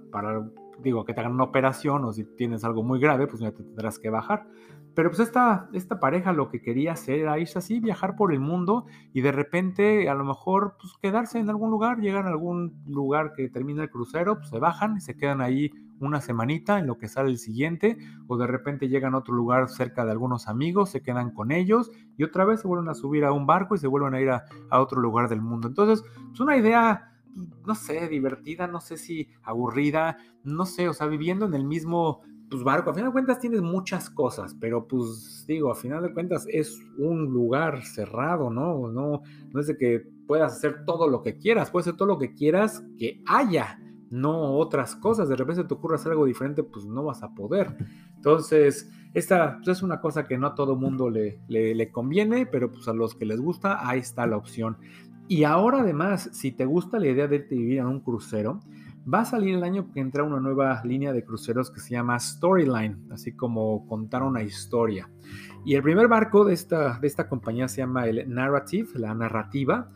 digo, 0.83 1.05
que 1.05 1.15
te 1.15 1.21
hagan 1.21 1.33
una 1.33 1.45
operación 1.45 2.05
o 2.05 2.13
si 2.13 2.25
tienes 2.25 2.65
algo 2.65 2.83
muy 2.83 3.01
grave, 3.01 3.27
pues 3.27 3.41
ya 3.41 3.53
te 3.53 3.63
tendrás 3.63 3.99
que 3.99 4.11
bajar. 4.11 4.47
Pero 4.95 5.11
pues 5.11 5.21
esta, 5.21 5.69
esta 5.73 5.99
pareja 5.99 6.33
lo 6.33 6.49
que 6.49 6.63
quería 6.63 6.93
hacer 6.93 7.19
era 7.19 7.39
irse 7.39 7.59
así, 7.59 7.81
viajar 7.81 8.15
por 8.15 8.33
el 8.33 8.39
mundo 8.39 8.87
y 9.13 9.23
de 9.23 9.33
repente 9.33 10.09
a 10.09 10.15
lo 10.15 10.25
mejor 10.25 10.77
pues 10.81 10.93
quedarse 11.03 11.41
en 11.41 11.51
algún 11.51 11.71
lugar, 11.71 11.99
llegan 11.99 12.27
a 12.27 12.29
algún 12.29 12.81
lugar 12.87 13.33
que 13.33 13.49
termina 13.49 13.83
el 13.83 13.91
crucero, 13.91 14.37
pues 14.37 14.51
se 14.51 14.59
bajan 14.61 14.97
y 14.97 15.01
se 15.01 15.17
quedan 15.17 15.41
ahí 15.41 15.73
una 16.01 16.21
semanita 16.21 16.79
en 16.79 16.87
lo 16.87 16.99
que 16.99 17.09
sale 17.09 17.31
el 17.31 17.39
siguiente, 17.39 17.97
o 18.27 18.37
de 18.37 18.47
repente 18.47 18.89
llegan 18.89 19.15
a 19.15 19.19
otro 19.19 19.35
lugar 19.35 19.69
cerca 19.69 20.05
de 20.05 20.13
algunos 20.13 20.49
amigos, 20.49 20.91
se 20.91 21.03
quedan 21.03 21.31
con 21.31 21.51
ellos 21.51 21.91
y 22.17 22.25
otra 22.25 22.45
vez 22.45 22.61
se 22.61 22.69
vuelven 22.69 22.89
a 22.89 22.95
subir 22.95 23.25
a 23.25 23.33
un 23.33 23.47
barco 23.47 23.75
y 23.75 23.79
se 23.79 23.87
vuelven 23.87 24.15
a 24.15 24.21
ir 24.21 24.31
a, 24.31 24.45
otro 24.71 25.01
lugar 25.01 25.29
del 25.29 25.41
mundo. 25.41 25.69
Entonces, 25.69 26.05
es 26.05 26.13
pues, 26.29 26.41
una 26.41 26.57
idea 26.57 27.14
no 27.67 27.75
sé, 27.75 28.09
divertida, 28.09 28.67
no 28.67 28.81
sé 28.81 28.97
si 28.97 29.29
aburrida, 29.43 30.19
no 30.43 30.67
sé, 30.67 30.89
o 30.89 30.93
sea, 30.95 31.07
viviendo 31.07 31.47
en 31.47 31.55
el 31.55 31.65
mismo 31.65 32.23
pues, 32.51 32.63
barco. 32.63 32.91
A 32.91 32.95
final 32.95 33.11
de 33.11 33.15
cuentas 33.15 33.41
tienes 33.41 33.63
muchas 33.63 34.11
cosas, 34.11 34.57
pero 34.61 34.87
pues 34.87 35.45
digo, 35.47 35.71
a 35.71 35.75
final 35.75 36.03
de 36.03 36.13
cuentas 36.13 36.47
es 36.49 36.81
un 36.99 37.25
lugar 37.25 37.83
cerrado, 37.85 38.51
¿no? 38.51 38.89
No, 38.89 39.23
no 39.53 39.61
es 39.61 39.67
de 39.67 39.77
que 39.77 40.07
puedas 40.27 40.53
hacer 40.53 40.85
todo 40.85 41.09
lo 41.09 41.23
que 41.23 41.37
quieras, 41.37 41.71
puedes 41.71 41.89
hacer 41.89 41.99
todo 41.99 42.09
lo 42.09 42.19
que 42.19 42.35
quieras 42.35 42.85
que 42.99 43.23
haya, 43.27 43.81
no 44.11 44.55
otras 44.57 44.95
cosas. 44.97 45.29
De 45.29 45.37
repente 45.37 45.65
te 45.65 45.75
ocurre 45.75 45.97
hacer 45.97 46.13
algo 46.13 46.27
diferente, 46.27 46.63
pues 46.63 46.85
no 46.85 47.05
vas 47.05 47.23
a 47.23 47.35
poder. 47.35 47.77
Entonces, 48.17 48.91
esta 49.13 49.57
pues, 49.57 49.79
es 49.79 49.83
una 49.83 50.01
cosa 50.01 50.27
que 50.27 50.39
no 50.39 50.47
a 50.47 50.55
todo 50.55 50.77
mundo 50.77 51.11
le, 51.11 51.41
le, 51.49 51.75
le, 51.75 51.91
conviene, 51.91 52.47
pero 52.47 52.71
pues 52.71 52.87
a 52.89 52.93
los 52.93 53.15
que 53.15 53.27
les 53.27 53.41
gusta, 53.41 53.89
ahí 53.89 54.01
está 54.01 54.27
la 54.27 54.37
opción. 54.37 54.77
Y 55.27 55.45
ahora 55.45 55.81
además, 55.81 56.29
si 56.33 56.53
te 56.53 56.67
gusta 56.67 56.99
la 56.99 57.09
idea 57.09 57.27
de 57.27 57.37
irte 57.37 57.55
a 57.55 57.59
vivir 57.59 57.79
en 57.79 57.87
un 57.87 58.01
crucero, 58.01 58.61
va 59.13 59.21
a 59.21 59.25
salir 59.25 59.55
el 59.55 59.65
año 59.65 59.91
que 59.91 60.01
entra 60.01 60.23
una 60.23 60.41
nueva 60.41 60.83
línea 60.85 61.13
de 61.13 61.25
cruceros 61.25 61.71
que 61.71 61.81
se 61.81 61.91
llama 61.91 62.19
Storyline, 62.19 63.07
así 63.11 63.33
como 63.33 63.87
contar 63.87 64.23
una 64.23 64.43
historia. 64.43 65.11
Y 65.65 65.75
el 65.75 65.83
primer 65.83 66.09
barco 66.09 66.45
de 66.45 66.55
esta, 66.55 66.99
de 66.99 67.07
esta 67.07 67.29
compañía 67.29 67.69
se 67.69 67.79
llama 67.79 68.07
el 68.07 68.33
Narrative, 68.33 68.89
la 68.99 69.15
narrativa. 69.15 69.89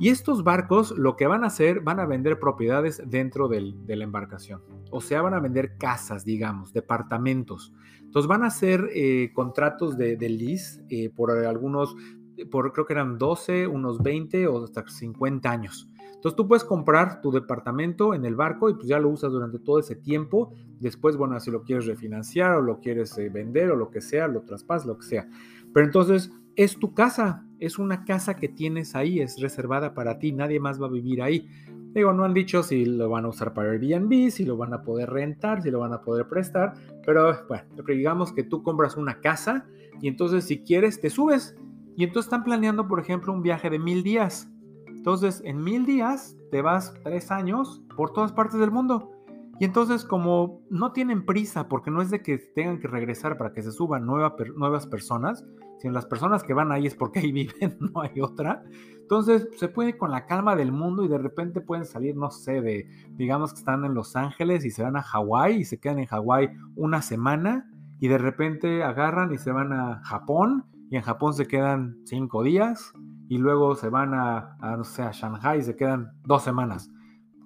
Y 0.00 0.10
estos 0.10 0.44
barcos 0.44 0.96
lo 0.96 1.16
que 1.16 1.26
van 1.26 1.42
a 1.42 1.48
hacer, 1.48 1.80
van 1.80 1.98
a 1.98 2.06
vender 2.06 2.38
propiedades 2.38 3.02
dentro 3.04 3.48
de 3.48 3.96
la 3.96 4.04
embarcación. 4.04 4.62
O 4.92 5.00
sea, 5.00 5.22
van 5.22 5.34
a 5.34 5.40
vender 5.40 5.76
casas, 5.76 6.24
digamos, 6.24 6.72
departamentos. 6.72 7.72
Entonces 8.00 8.28
van 8.28 8.44
a 8.44 8.46
hacer 8.46 8.88
eh, 8.94 9.32
contratos 9.34 9.98
de, 9.98 10.16
de 10.16 10.28
lease 10.28 10.84
eh, 10.88 11.10
por 11.10 11.32
algunos 11.32 11.96
por 12.46 12.72
creo 12.72 12.86
que 12.86 12.92
eran 12.92 13.18
12, 13.18 13.66
unos 13.66 14.02
20 14.02 14.46
o 14.46 14.64
hasta 14.64 14.86
50 14.86 15.50
años. 15.50 15.88
Entonces 16.18 16.36
tú 16.36 16.48
puedes 16.48 16.64
comprar 16.64 17.20
tu 17.20 17.30
departamento 17.30 18.12
en 18.12 18.24
el 18.24 18.34
barco 18.34 18.68
y 18.68 18.74
pues 18.74 18.88
ya 18.88 18.98
lo 18.98 19.08
usas 19.08 19.30
durante 19.30 19.60
todo 19.60 19.78
ese 19.78 19.94
tiempo. 19.94 20.52
Después, 20.80 21.16
bueno, 21.16 21.38
si 21.38 21.52
lo 21.52 21.62
quieres 21.62 21.86
refinanciar 21.86 22.56
o 22.56 22.60
lo 22.60 22.80
quieres 22.80 23.16
eh, 23.18 23.28
vender 23.28 23.70
o 23.70 23.76
lo 23.76 23.90
que 23.90 24.00
sea, 24.00 24.26
lo 24.26 24.42
traspasas, 24.42 24.86
lo 24.86 24.98
que 24.98 25.06
sea. 25.06 25.28
Pero 25.72 25.86
entonces 25.86 26.32
es 26.56 26.76
tu 26.76 26.92
casa, 26.92 27.46
es 27.60 27.78
una 27.78 28.04
casa 28.04 28.34
que 28.34 28.48
tienes 28.48 28.96
ahí, 28.96 29.20
es 29.20 29.40
reservada 29.40 29.94
para 29.94 30.18
ti, 30.18 30.32
nadie 30.32 30.58
más 30.58 30.82
va 30.82 30.86
a 30.86 30.90
vivir 30.90 31.22
ahí. 31.22 31.48
Digo, 31.94 32.12
no 32.12 32.24
han 32.24 32.34
dicho 32.34 32.64
si 32.64 32.84
lo 32.84 33.08
van 33.08 33.24
a 33.24 33.28
usar 33.28 33.54
para 33.54 33.70
Airbnb, 33.70 34.30
si 34.30 34.44
lo 34.44 34.56
van 34.56 34.74
a 34.74 34.82
poder 34.82 35.08
rentar, 35.10 35.62
si 35.62 35.70
lo 35.70 35.78
van 35.78 35.92
a 35.92 36.00
poder 36.00 36.26
prestar, 36.26 36.74
pero 37.06 37.46
bueno, 37.46 37.64
digamos 37.86 38.32
que 38.32 38.42
tú 38.42 38.64
compras 38.64 38.96
una 38.96 39.20
casa 39.20 39.66
y 40.02 40.08
entonces 40.08 40.44
si 40.44 40.64
quieres 40.64 41.00
te 41.00 41.10
subes 41.10 41.56
y 41.98 42.04
entonces 42.04 42.26
están 42.26 42.44
planeando, 42.44 42.86
por 42.86 43.00
ejemplo, 43.00 43.32
un 43.32 43.42
viaje 43.42 43.70
de 43.70 43.80
mil 43.80 44.04
días. 44.04 44.48
Entonces, 44.86 45.42
en 45.44 45.64
mil 45.64 45.84
días 45.84 46.36
te 46.52 46.62
vas 46.62 46.94
tres 47.02 47.32
años 47.32 47.82
por 47.96 48.12
todas 48.12 48.30
partes 48.30 48.60
del 48.60 48.70
mundo. 48.70 49.10
Y 49.58 49.64
entonces, 49.64 50.04
como 50.04 50.62
no 50.70 50.92
tienen 50.92 51.26
prisa, 51.26 51.66
porque 51.68 51.90
no 51.90 52.00
es 52.00 52.10
de 52.10 52.22
que 52.22 52.38
tengan 52.38 52.78
que 52.78 52.86
regresar 52.86 53.36
para 53.36 53.52
que 53.52 53.64
se 53.64 53.72
suban 53.72 54.06
nuevas 54.06 54.86
personas, 54.86 55.44
sino 55.78 55.92
las 55.92 56.06
personas 56.06 56.44
que 56.44 56.54
van 56.54 56.70
ahí 56.70 56.86
es 56.86 56.94
porque 56.94 57.18
ahí 57.18 57.32
viven, 57.32 57.76
no 57.80 58.00
hay 58.00 58.20
otra. 58.20 58.62
Entonces, 59.00 59.48
se 59.56 59.66
puede 59.66 59.98
con 59.98 60.12
la 60.12 60.24
calma 60.26 60.54
del 60.54 60.70
mundo 60.70 61.02
y 61.02 61.08
de 61.08 61.18
repente 61.18 61.60
pueden 61.60 61.84
salir, 61.84 62.14
no 62.14 62.30
sé, 62.30 62.60
de, 62.60 62.88
digamos 63.16 63.52
que 63.52 63.58
están 63.58 63.84
en 63.84 63.94
Los 63.94 64.14
Ángeles 64.14 64.64
y 64.64 64.70
se 64.70 64.84
van 64.84 64.96
a 64.96 65.02
Hawái 65.02 65.56
y 65.56 65.64
se 65.64 65.80
quedan 65.80 65.98
en 65.98 66.06
Hawái 66.06 66.48
una 66.76 67.02
semana 67.02 67.68
y 67.98 68.06
de 68.06 68.18
repente 68.18 68.84
agarran 68.84 69.32
y 69.32 69.38
se 69.38 69.50
van 69.50 69.72
a 69.72 70.00
Japón 70.04 70.64
y 70.90 70.96
en 70.96 71.02
Japón 71.02 71.34
se 71.34 71.46
quedan 71.46 71.98
cinco 72.04 72.42
días 72.42 72.92
y 73.28 73.38
luego 73.38 73.74
se 73.74 73.88
van 73.88 74.14
a, 74.14 74.56
no 74.60 74.84
sé, 74.84 75.02
a 75.02 75.12
Shanghai 75.12 75.60
y 75.60 75.62
se 75.62 75.76
quedan 75.76 76.12
dos 76.24 76.42
semanas. 76.42 76.90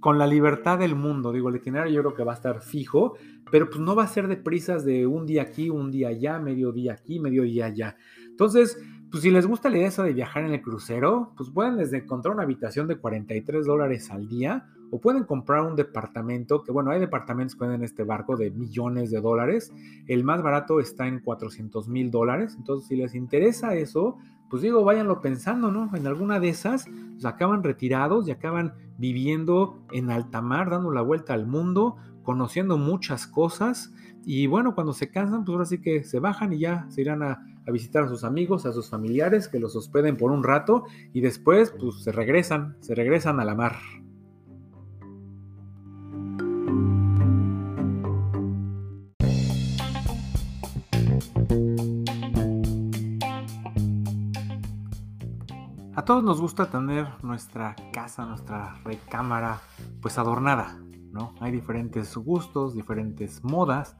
Con 0.00 0.18
la 0.18 0.26
libertad 0.26 0.78
del 0.78 0.96
mundo, 0.96 1.32
digo, 1.32 1.48
el 1.48 1.56
itinerario 1.56 1.94
yo 1.94 2.02
creo 2.02 2.14
que 2.14 2.24
va 2.24 2.32
a 2.32 2.36
estar 2.36 2.60
fijo, 2.60 3.16
pero 3.50 3.68
pues 3.68 3.80
no 3.80 3.94
va 3.94 4.04
a 4.04 4.08
ser 4.08 4.26
de 4.28 4.36
prisas 4.36 4.84
de 4.84 5.06
un 5.06 5.26
día 5.26 5.42
aquí, 5.42 5.70
un 5.70 5.90
día 5.90 6.08
allá, 6.08 6.38
medio 6.38 6.72
día 6.72 6.94
aquí, 6.94 7.20
medio 7.20 7.42
día 7.42 7.66
allá. 7.66 7.96
Entonces, 8.28 8.80
pues 9.10 9.22
si 9.22 9.30
les 9.30 9.46
gusta 9.46 9.70
la 9.70 9.78
idea 9.78 9.90
de 9.90 10.12
viajar 10.12 10.44
en 10.44 10.54
el 10.54 10.62
crucero, 10.62 11.32
pues 11.36 11.50
pueden 11.50 11.76
desde 11.76 11.98
encontrar 11.98 12.34
una 12.34 12.44
habitación 12.44 12.88
de 12.88 12.96
43 12.96 13.66
dólares 13.66 14.10
al 14.10 14.26
día 14.28 14.66
o 14.94 15.00
pueden 15.00 15.24
comprar 15.24 15.62
un 15.62 15.74
departamento, 15.74 16.62
que 16.62 16.70
bueno, 16.70 16.90
hay 16.90 17.00
departamentos 17.00 17.56
que 17.56 17.64
venden 17.64 17.82
este 17.82 18.04
barco 18.04 18.36
de 18.36 18.50
millones 18.50 19.10
de 19.10 19.22
dólares. 19.22 19.72
El 20.06 20.22
más 20.22 20.42
barato 20.42 20.80
está 20.80 21.08
en 21.08 21.20
400 21.20 21.88
mil 21.88 22.10
dólares. 22.10 22.56
Entonces, 22.58 22.88
si 22.88 22.96
les 22.96 23.14
interesa 23.14 23.74
eso, 23.74 24.18
pues 24.50 24.60
digo, 24.60 24.84
váyanlo 24.84 25.22
pensando, 25.22 25.70
¿no? 25.70 25.96
En 25.96 26.06
alguna 26.06 26.40
de 26.40 26.50
esas, 26.50 26.90
pues 27.12 27.24
acaban 27.24 27.62
retirados 27.62 28.28
y 28.28 28.32
acaban 28.32 28.74
viviendo 28.98 29.78
en 29.92 30.10
alta 30.10 30.42
mar, 30.42 30.68
dando 30.68 30.90
la 30.90 31.00
vuelta 31.00 31.32
al 31.32 31.46
mundo, 31.46 31.96
conociendo 32.22 32.76
muchas 32.76 33.26
cosas. 33.26 33.94
Y 34.26 34.46
bueno, 34.46 34.74
cuando 34.74 34.92
se 34.92 35.08
cansan, 35.08 35.46
pues 35.46 35.54
ahora 35.54 35.64
sí 35.64 35.80
que 35.80 36.04
se 36.04 36.20
bajan 36.20 36.52
y 36.52 36.58
ya 36.58 36.84
se 36.90 37.00
irán 37.00 37.22
a, 37.22 37.42
a 37.66 37.70
visitar 37.70 38.04
a 38.04 38.08
sus 38.08 38.24
amigos, 38.24 38.66
a 38.66 38.74
sus 38.74 38.90
familiares, 38.90 39.48
que 39.48 39.58
los 39.58 39.74
hospeden 39.74 40.18
por 40.18 40.30
un 40.30 40.42
rato 40.42 40.84
y 41.14 41.22
después, 41.22 41.72
pues 41.80 42.02
se 42.02 42.12
regresan, 42.12 42.76
se 42.80 42.94
regresan 42.94 43.40
a 43.40 43.46
la 43.46 43.54
mar. 43.54 43.76
A 56.02 56.04
todos 56.04 56.24
nos 56.24 56.40
gusta 56.40 56.68
tener 56.68 57.06
nuestra 57.22 57.76
casa, 57.92 58.26
nuestra 58.26 58.74
recámara, 58.82 59.60
pues 60.00 60.18
adornada, 60.18 60.76
¿no? 61.12 61.32
Hay 61.38 61.52
diferentes 61.52 62.16
gustos, 62.16 62.74
diferentes 62.74 63.44
modas, 63.44 63.96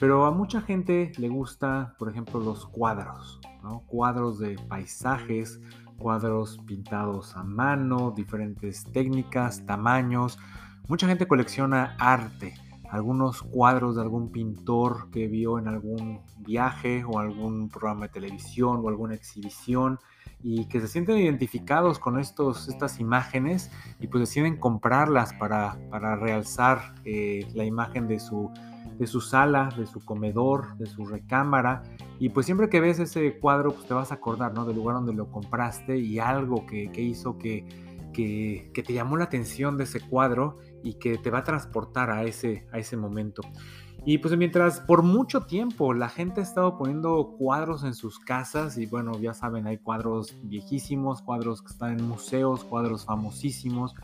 pero 0.00 0.26
a 0.26 0.32
mucha 0.32 0.62
gente 0.62 1.12
le 1.16 1.28
gusta, 1.28 1.94
por 1.96 2.08
ejemplo, 2.10 2.40
los 2.40 2.66
cuadros, 2.66 3.40
¿no? 3.62 3.84
Cuadros 3.86 4.40
de 4.40 4.58
paisajes, 4.68 5.60
cuadros 5.96 6.58
pintados 6.66 7.36
a 7.36 7.44
mano, 7.44 8.10
diferentes 8.10 8.82
técnicas, 8.92 9.64
tamaños. 9.64 10.40
Mucha 10.88 11.06
gente 11.06 11.28
colecciona 11.28 11.94
arte, 12.00 12.54
algunos 12.90 13.42
cuadros 13.42 13.94
de 13.94 14.02
algún 14.02 14.32
pintor 14.32 15.08
que 15.12 15.28
vio 15.28 15.60
en 15.60 15.68
algún 15.68 16.20
viaje 16.38 17.04
o 17.04 17.20
algún 17.20 17.68
programa 17.68 18.08
de 18.08 18.12
televisión 18.14 18.80
o 18.82 18.88
alguna 18.88 19.14
exhibición 19.14 20.00
y 20.42 20.66
que 20.66 20.80
se 20.80 20.88
sienten 20.88 21.18
identificados 21.18 21.98
con 21.98 22.18
estos, 22.18 22.68
estas 22.68 23.00
imágenes 23.00 23.70
y 24.00 24.06
pues 24.06 24.20
deciden 24.20 24.56
comprarlas 24.56 25.32
para, 25.34 25.76
para 25.90 26.16
realzar 26.16 26.94
eh, 27.04 27.46
la 27.54 27.64
imagen 27.64 28.06
de 28.06 28.20
su, 28.20 28.50
de 28.98 29.06
su 29.06 29.20
sala, 29.20 29.70
de 29.76 29.86
su 29.86 30.04
comedor, 30.04 30.76
de 30.76 30.86
su 30.86 31.06
recámara. 31.06 31.82
Y 32.18 32.28
pues 32.30 32.46
siempre 32.46 32.68
que 32.68 32.80
ves 32.80 32.98
ese 32.98 33.38
cuadro, 33.38 33.72
pues 33.72 33.86
te 33.86 33.94
vas 33.94 34.12
a 34.12 34.16
acordar, 34.16 34.54
¿no? 34.54 34.64
Del 34.64 34.76
lugar 34.76 34.96
donde 34.96 35.12
lo 35.12 35.30
compraste 35.30 35.98
y 35.98 36.18
algo 36.18 36.66
que, 36.66 36.90
que 36.92 37.02
hizo 37.02 37.36
que, 37.38 37.64
que, 38.12 38.70
que, 38.72 38.82
te 38.82 38.92
llamó 38.92 39.16
la 39.16 39.24
atención 39.24 39.76
de 39.76 39.84
ese 39.84 40.00
cuadro 40.00 40.58
y 40.82 40.94
que 40.94 41.18
te 41.18 41.30
va 41.30 41.38
a 41.38 41.44
transportar 41.44 42.10
a 42.10 42.24
ese, 42.24 42.66
a 42.72 42.78
ese 42.78 42.96
momento. 42.96 43.42
Y 44.04 44.18
pues 44.18 44.36
mientras 44.36 44.80
por 44.80 45.02
mucho 45.02 45.42
tiempo 45.42 45.92
la 45.92 46.08
gente 46.08 46.40
ha 46.40 46.44
estado 46.44 46.78
poniendo 46.78 47.34
cuadros 47.38 47.84
en 47.84 47.94
sus 47.94 48.18
casas 48.18 48.78
y 48.78 48.86
bueno, 48.86 49.18
ya 49.20 49.34
saben, 49.34 49.66
hay 49.66 49.78
cuadros 49.78 50.34
viejísimos, 50.44 51.20
cuadros 51.20 51.62
que 51.62 51.68
están 51.68 51.98
en 51.98 52.08
museos, 52.08 52.64
cuadros 52.64 53.04
famosísimos, 53.04 53.94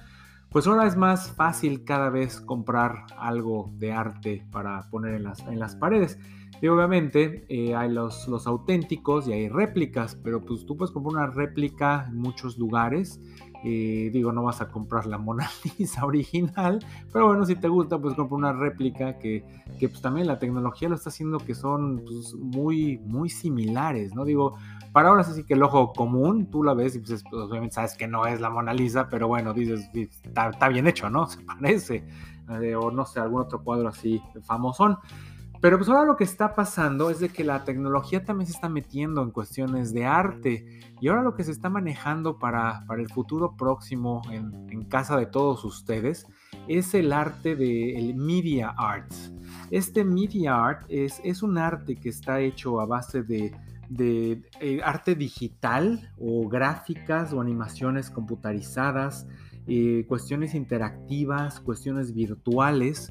pues 0.51 0.67
ahora 0.67 0.87
es 0.87 0.97
más 0.97 1.33
fácil 1.33 1.85
cada 1.85 2.11
vez 2.11 2.41
comprar 2.41 3.07
algo 3.19 3.73
de 3.79 3.93
arte 3.93 4.47
para 4.53 4.89
poner 4.91 5.15
en 5.15 5.25
las, 5.25 5.41
en 5.41 5.59
las 5.59 5.75
paredes. 5.75 6.19
Y 6.61 6.69
obviamente 6.69 7.45
eh, 7.49 7.75
hay 7.75 7.91
los, 7.91 8.29
los 8.29 8.47
auténticos 8.47 9.27
y 9.27 9.33
hay 9.33 9.49
réplicas, 9.49 10.15
pero 10.23 10.45
pues 10.45 10.65
tú 10.65 10.77
puedes 10.77 10.93
comprar 10.93 11.25
una 11.25 11.35
réplica 11.35 12.07
en 12.09 12.19
muchos 12.19 12.57
lugares 12.57 13.21
eh, 13.65 14.11
digo, 14.13 14.31
no 14.31 14.43
vas 14.43 14.61
a 14.61 14.69
comprar 14.69 15.07
la 15.07 15.17
Mona 15.17 15.49
Lisa 15.79 16.05
original, 16.05 16.85
pero 17.13 17.29
bueno, 17.29 17.47
si 17.47 17.57
te 17.57 17.69
gusta, 17.69 17.99
pues 17.99 18.15
compra 18.15 18.37
una 18.37 18.53
réplica 18.53 19.19
que, 19.19 19.45
que 19.79 19.89
pues 19.89 20.03
también 20.03 20.27
la 20.27 20.39
tecnología 20.39 20.89
lo 20.89 20.97
está 20.97 21.09
haciendo 21.09 21.39
que 21.39 21.55
son 21.55 22.03
pues, 22.05 22.35
muy, 22.35 22.99
muy 22.99 23.31
similares, 23.31 24.15
¿no? 24.15 24.25
Digo, 24.25 24.57
para 24.93 25.09
ahora 25.09 25.25
sí 25.25 25.45
que 25.45 25.55
el 25.55 25.63
ojo 25.63 25.93
común, 25.93 26.51
tú 26.51 26.63
la 26.63 26.75
ves 26.75 26.95
y 26.95 27.01
pues, 27.01 27.25
pues, 27.29 27.43
obviamente 27.43 27.75
sabes 27.75 27.97
que 27.97 28.07
no 28.07 28.27
es 28.27 28.41
la 28.41 28.51
Mona 28.51 28.75
Lisa, 28.75 29.09
pero 29.09 29.29
bueno, 29.29 29.53
dices, 29.55 29.91
está, 29.93 30.69
bien 30.69 30.87
hecho, 30.87 31.11
¿no? 31.11 31.27
Se 31.29 31.41
parece. 31.41 32.05
Eh, 32.63 32.77
o 32.77 32.91
no 32.91 33.07
sé, 33.07 33.19
algún 33.19 33.41
otro 33.41 33.65
cuadro 33.65 33.89
así 33.89 34.23
famosón. 34.43 34.99
Pero 35.61 35.79
pues 35.79 35.89
ahora 35.89 36.05
lo 36.05 36.17
que 36.17 36.25
está 36.25 36.55
pasando 36.55 37.11
es 37.11 37.21
de 37.21 37.31
que 37.31 37.43
la 37.43 37.65
tecnología 37.65 38.25
también 38.25 38.47
se 38.47 38.53
está 38.53 38.69
metiendo 38.69 39.23
en 39.23 39.31
cuestiones 39.31 39.95
de 39.95 40.05
arte 40.05 40.83
y 41.01 41.09
ahora 41.09 41.23
lo 41.23 41.35
que 41.35 41.45
se 41.45 41.53
está 41.53 41.71
manejando 41.71 42.39
para, 42.39 42.85
para 42.87 43.01
el 43.01 43.09
futuro 43.09 43.57
próximo 43.57 44.23
en, 44.31 44.83
casa 44.89 45.17
de 45.17 45.27
todos 45.27 45.65
ustedes 45.65 46.27
es 46.69 46.95
el 46.95 47.13
arte 47.13 47.57
del 47.57 48.09
de, 48.09 48.15
media 48.15 48.75
arts. 48.77 49.33
Este 49.71 50.05
media 50.05 50.63
art 50.63 50.85
es, 50.89 51.21
es 51.25 51.43
un 51.43 51.57
arte 51.57 51.97
que 51.97 52.11
está 52.11 52.41
hecho 52.41 52.81
a 52.81 52.87
base 52.87 53.23
de, 53.23 53.55
de 53.89 54.43
eh, 54.61 54.81
arte 54.85 55.15
digital 55.15 56.13
o 56.19 56.49
gráficas 56.49 57.33
o 57.33 57.41
animaciones 57.41 58.11
computarizadas, 58.11 59.27
eh, 59.67 60.05
cuestiones 60.09 60.55
interactivas, 60.55 61.61
cuestiones 61.61 62.13
virtuales 62.13 63.11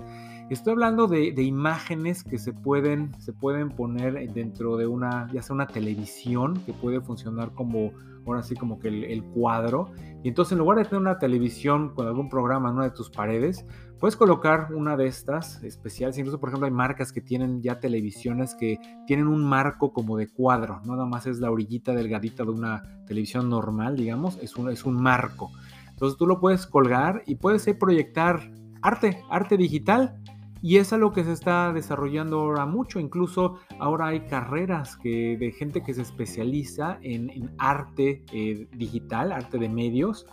Estoy 0.49 0.73
hablando 0.73 1.08
de, 1.08 1.29
imágenes 1.41 2.23
que 2.23 2.38
se 2.38 2.51
pueden, 2.53 3.12
se 3.19 3.32
pueden 3.32 3.69
poner 3.69 4.32
dentro 4.34 4.75
de 4.77 4.86
una, 4.86 5.27
ya 5.32 5.41
sea 5.41 5.56
una 5.56 5.67
televisión, 5.67 6.62
que 6.65 6.73
puede 6.73 6.99
funcionar 6.99 7.53
como, 7.53 7.91
ahora 8.27 8.43
sí, 8.43 8.53
como 8.53 8.77
que 8.77 8.89
el, 8.89 9.23
cuadro. 9.23 9.89
Y 10.21 10.27
entonces 10.27 10.51
en 10.51 10.60
lugar 10.60 10.77
de 10.77 10.84
tener 10.84 10.99
una 10.99 11.17
televisión 11.17 11.95
con 11.95 12.08
algún 12.08 12.29
programa 12.29 12.69
en 12.69 12.75
una 12.75 12.84
de 12.86 12.91
tus 12.91 13.10
paredes, 13.10 13.65
puedes 13.99 14.17
colocar 14.17 14.73
una 14.73 14.97
de 14.97 15.08
estas 15.08 15.63
especiales. 15.63 16.17
Incluso, 16.17 16.39
por 16.39 16.49
ejemplo, 16.49 16.65
hay 16.65 16.73
marcas 16.73 17.13
que 17.13 17.21
tienen 17.21 17.62
ya 17.62 17.79
televisiones 17.79 18.53
que 18.53 18.79
tienen 19.08 19.27
un 19.27 19.45
marco 19.45 19.93
como 19.93 20.17
de 20.17 20.27
cuadro. 20.27 20.82
No 20.86 20.93
nada 20.93 21.08
más 21.08 21.25
es 21.25 21.39
la 21.39 21.51
orillita 21.51 21.93
delgadita 21.93 22.43
de 22.43 22.51
una 22.51 22.84
televisión 23.08 23.49
normal, 23.49 23.95
digamos, 23.95 24.38
es 24.41 24.58
un, 24.58 24.69
es 24.69 24.84
un 24.84 25.01
marco. 25.01 25.51
Entonces 25.89 26.17
tú 26.17 26.27
lo 26.27 26.39
puedes 26.39 26.67
colgar 26.67 27.23
y 27.25 27.36
puedes 27.36 27.65
proyectar 27.75 28.51
arte, 28.82 29.23
arte 29.29 29.56
digital 29.58 30.19
y 30.63 30.78
es 30.78 30.93
algo 30.93 31.12
que 31.12 31.26
se 31.26 31.34
está 31.34 31.73
desarrollando 31.73 32.39
ahora 32.39 32.65
mucho. 32.65 33.02
Incluso 33.02 33.60
ahora 33.80 34.08
hay 34.08 34.21
carreras 34.21 34.95
que, 34.95 35.36
de 35.38 35.52
gente 35.52 35.84
que 35.84 35.93
se 35.93 36.02
especializa 36.02 36.99
en, 37.02 37.54
arte 37.58 38.23
eh, 38.32 38.69
digital, 38.71 39.34
arte 39.34 39.58
de 39.58 39.67
medios, 39.67 40.26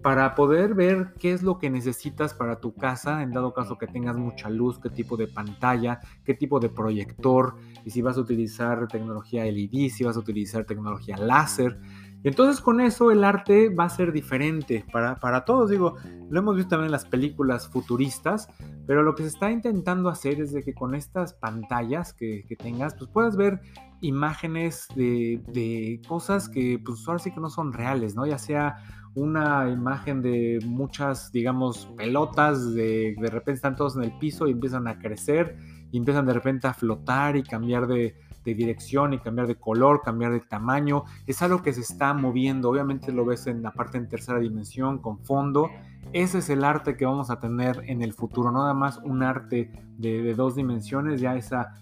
para 0.00 0.36
poder 0.36 0.74
ver 0.74 1.14
qué 1.18 1.32
es 1.32 1.42
lo 1.42 1.58
que 1.58 1.68
necesitas 1.68 2.32
para 2.32 2.60
tu 2.60 2.74
casa, 2.74 3.24
en 3.24 3.32
dado 3.32 3.52
caso 3.52 3.76
que 3.76 3.88
tengas 3.88 4.16
mucha 4.16 4.48
luz, 4.50 4.78
qué 4.78 4.88
tipo 4.88 5.16
de 5.16 5.26
pantalla, 5.26 5.98
qué 6.24 6.34
tipo 6.34 6.60
de 6.60 6.68
proyector, 6.68 7.56
y 7.84 7.90
si 7.90 8.02
vas 8.02 8.16
a 8.18 8.20
utilizar 8.20 8.86
tecnología 8.86 9.44
LED, 9.44 9.90
si 9.90 10.04
vas 10.04 10.16
a 10.16 10.20
utilizar 10.20 10.64
tecnología 10.64 11.16
láser. 11.16 11.80
Entonces 12.24 12.60
con 12.60 12.80
eso 12.80 13.10
el 13.10 13.24
arte 13.24 13.68
va 13.68 13.84
a 13.84 13.88
ser 13.88 14.12
diferente 14.12 14.84
para, 14.92 15.16
para, 15.16 15.44
todos. 15.44 15.70
Digo, 15.70 15.96
lo 16.30 16.38
hemos 16.38 16.56
visto 16.56 16.70
también 16.70 16.86
en 16.86 16.92
las 16.92 17.04
películas 17.04 17.68
futuristas, 17.68 18.48
pero 18.86 19.02
lo 19.02 19.14
que 19.14 19.22
se 19.22 19.30
está 19.30 19.50
intentando 19.50 20.08
hacer 20.08 20.40
es 20.40 20.52
de 20.52 20.62
que 20.62 20.72
con 20.72 20.94
estas 20.94 21.34
pantallas 21.34 22.12
que, 22.12 22.44
que 22.48 22.56
tengas, 22.56 22.94
pues 22.94 23.10
puedas 23.10 23.36
ver 23.36 23.60
imágenes 24.00 24.88
de, 24.94 25.40
de, 25.48 26.00
cosas 26.08 26.48
que 26.48 26.80
pues 26.84 27.06
ahora 27.06 27.18
sí 27.18 27.32
que 27.32 27.40
no 27.40 27.50
son 27.50 27.72
reales, 27.72 28.14
¿no? 28.14 28.26
Ya 28.26 28.38
sea 28.38 28.76
una 29.14 29.68
imagen 29.68 30.22
de 30.22 30.58
muchas, 30.64 31.30
digamos, 31.32 31.86
pelotas, 31.96 32.74
de, 32.74 33.14
de 33.20 33.30
repente 33.30 33.52
están 33.52 33.76
todos 33.76 33.96
en 33.96 34.04
el 34.04 34.18
piso 34.18 34.46
y 34.48 34.52
empiezan 34.52 34.88
a 34.88 34.98
crecer 34.98 35.56
y 35.90 35.98
empiezan 35.98 36.26
de 36.26 36.32
repente 36.32 36.66
a 36.66 36.74
flotar 36.74 37.36
y 37.36 37.42
cambiar 37.42 37.86
de, 37.86 38.16
de 38.44 38.54
dirección 38.54 39.12
y 39.12 39.18
cambiar 39.18 39.46
de 39.46 39.56
color, 39.56 40.02
cambiar 40.02 40.32
de 40.32 40.40
tamaño. 40.40 41.04
Es 41.26 41.42
algo 41.42 41.62
que 41.62 41.72
se 41.72 41.80
está 41.80 42.14
moviendo. 42.14 42.70
Obviamente 42.70 43.12
lo 43.12 43.24
ves 43.24 43.46
en 43.46 43.62
la 43.62 43.72
parte 43.72 43.98
en 43.98 44.08
tercera 44.08 44.38
dimensión, 44.38 44.98
con 44.98 45.18
fondo. 45.20 45.70
Ese 46.12 46.38
es 46.38 46.50
el 46.50 46.64
arte 46.64 46.96
que 46.96 47.06
vamos 47.06 47.30
a 47.30 47.40
tener 47.40 47.82
en 47.86 48.02
el 48.02 48.12
futuro. 48.12 48.50
Nada 48.50 48.74
más 48.74 48.98
un 49.04 49.22
arte 49.22 49.70
de, 49.98 50.22
de 50.22 50.34
dos 50.34 50.56
dimensiones, 50.56 51.20
ya 51.20 51.36
esa 51.36 51.74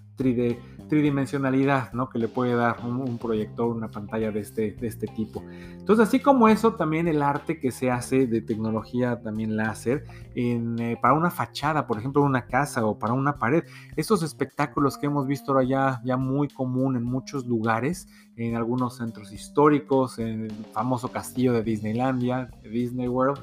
tridimensionalidad 0.88 1.92
¿no? 1.92 2.08
que 2.10 2.18
le 2.18 2.28
puede 2.28 2.54
dar 2.54 2.84
un, 2.84 3.18
proyector, 3.18 3.68
una 3.68 3.88
pantalla 3.88 4.30
de 4.30 4.40
este, 4.40 4.72
de 4.72 4.86
este 4.86 5.06
tipo. 5.06 5.42
Entonces, 5.90 6.06
así 6.06 6.20
como 6.20 6.46
eso, 6.46 6.74
también 6.74 7.08
el 7.08 7.20
arte 7.20 7.58
que 7.58 7.72
se 7.72 7.90
hace 7.90 8.28
de 8.28 8.40
tecnología 8.42 9.20
también 9.20 9.56
láser 9.56 10.04
en, 10.36 10.78
eh, 10.78 10.96
para 11.02 11.14
una 11.14 11.32
fachada, 11.32 11.88
por 11.88 11.98
ejemplo, 11.98 12.22
una 12.22 12.46
casa 12.46 12.86
o 12.86 12.96
para 12.96 13.12
una 13.12 13.38
pared. 13.38 13.64
Estos 13.96 14.22
espectáculos 14.22 14.96
que 14.96 15.06
hemos 15.06 15.26
visto 15.26 15.50
ahora 15.50 15.64
ya, 15.64 16.00
ya 16.04 16.16
muy 16.16 16.46
común 16.46 16.94
en 16.94 17.02
muchos 17.02 17.44
lugares, 17.44 18.06
en 18.36 18.54
algunos 18.54 18.98
centros 18.98 19.32
históricos, 19.32 20.20
en 20.20 20.44
el 20.44 20.52
famoso 20.72 21.10
castillo 21.10 21.52
de 21.52 21.64
Disneylandia, 21.64 22.50
Disney 22.62 23.08
World, 23.08 23.40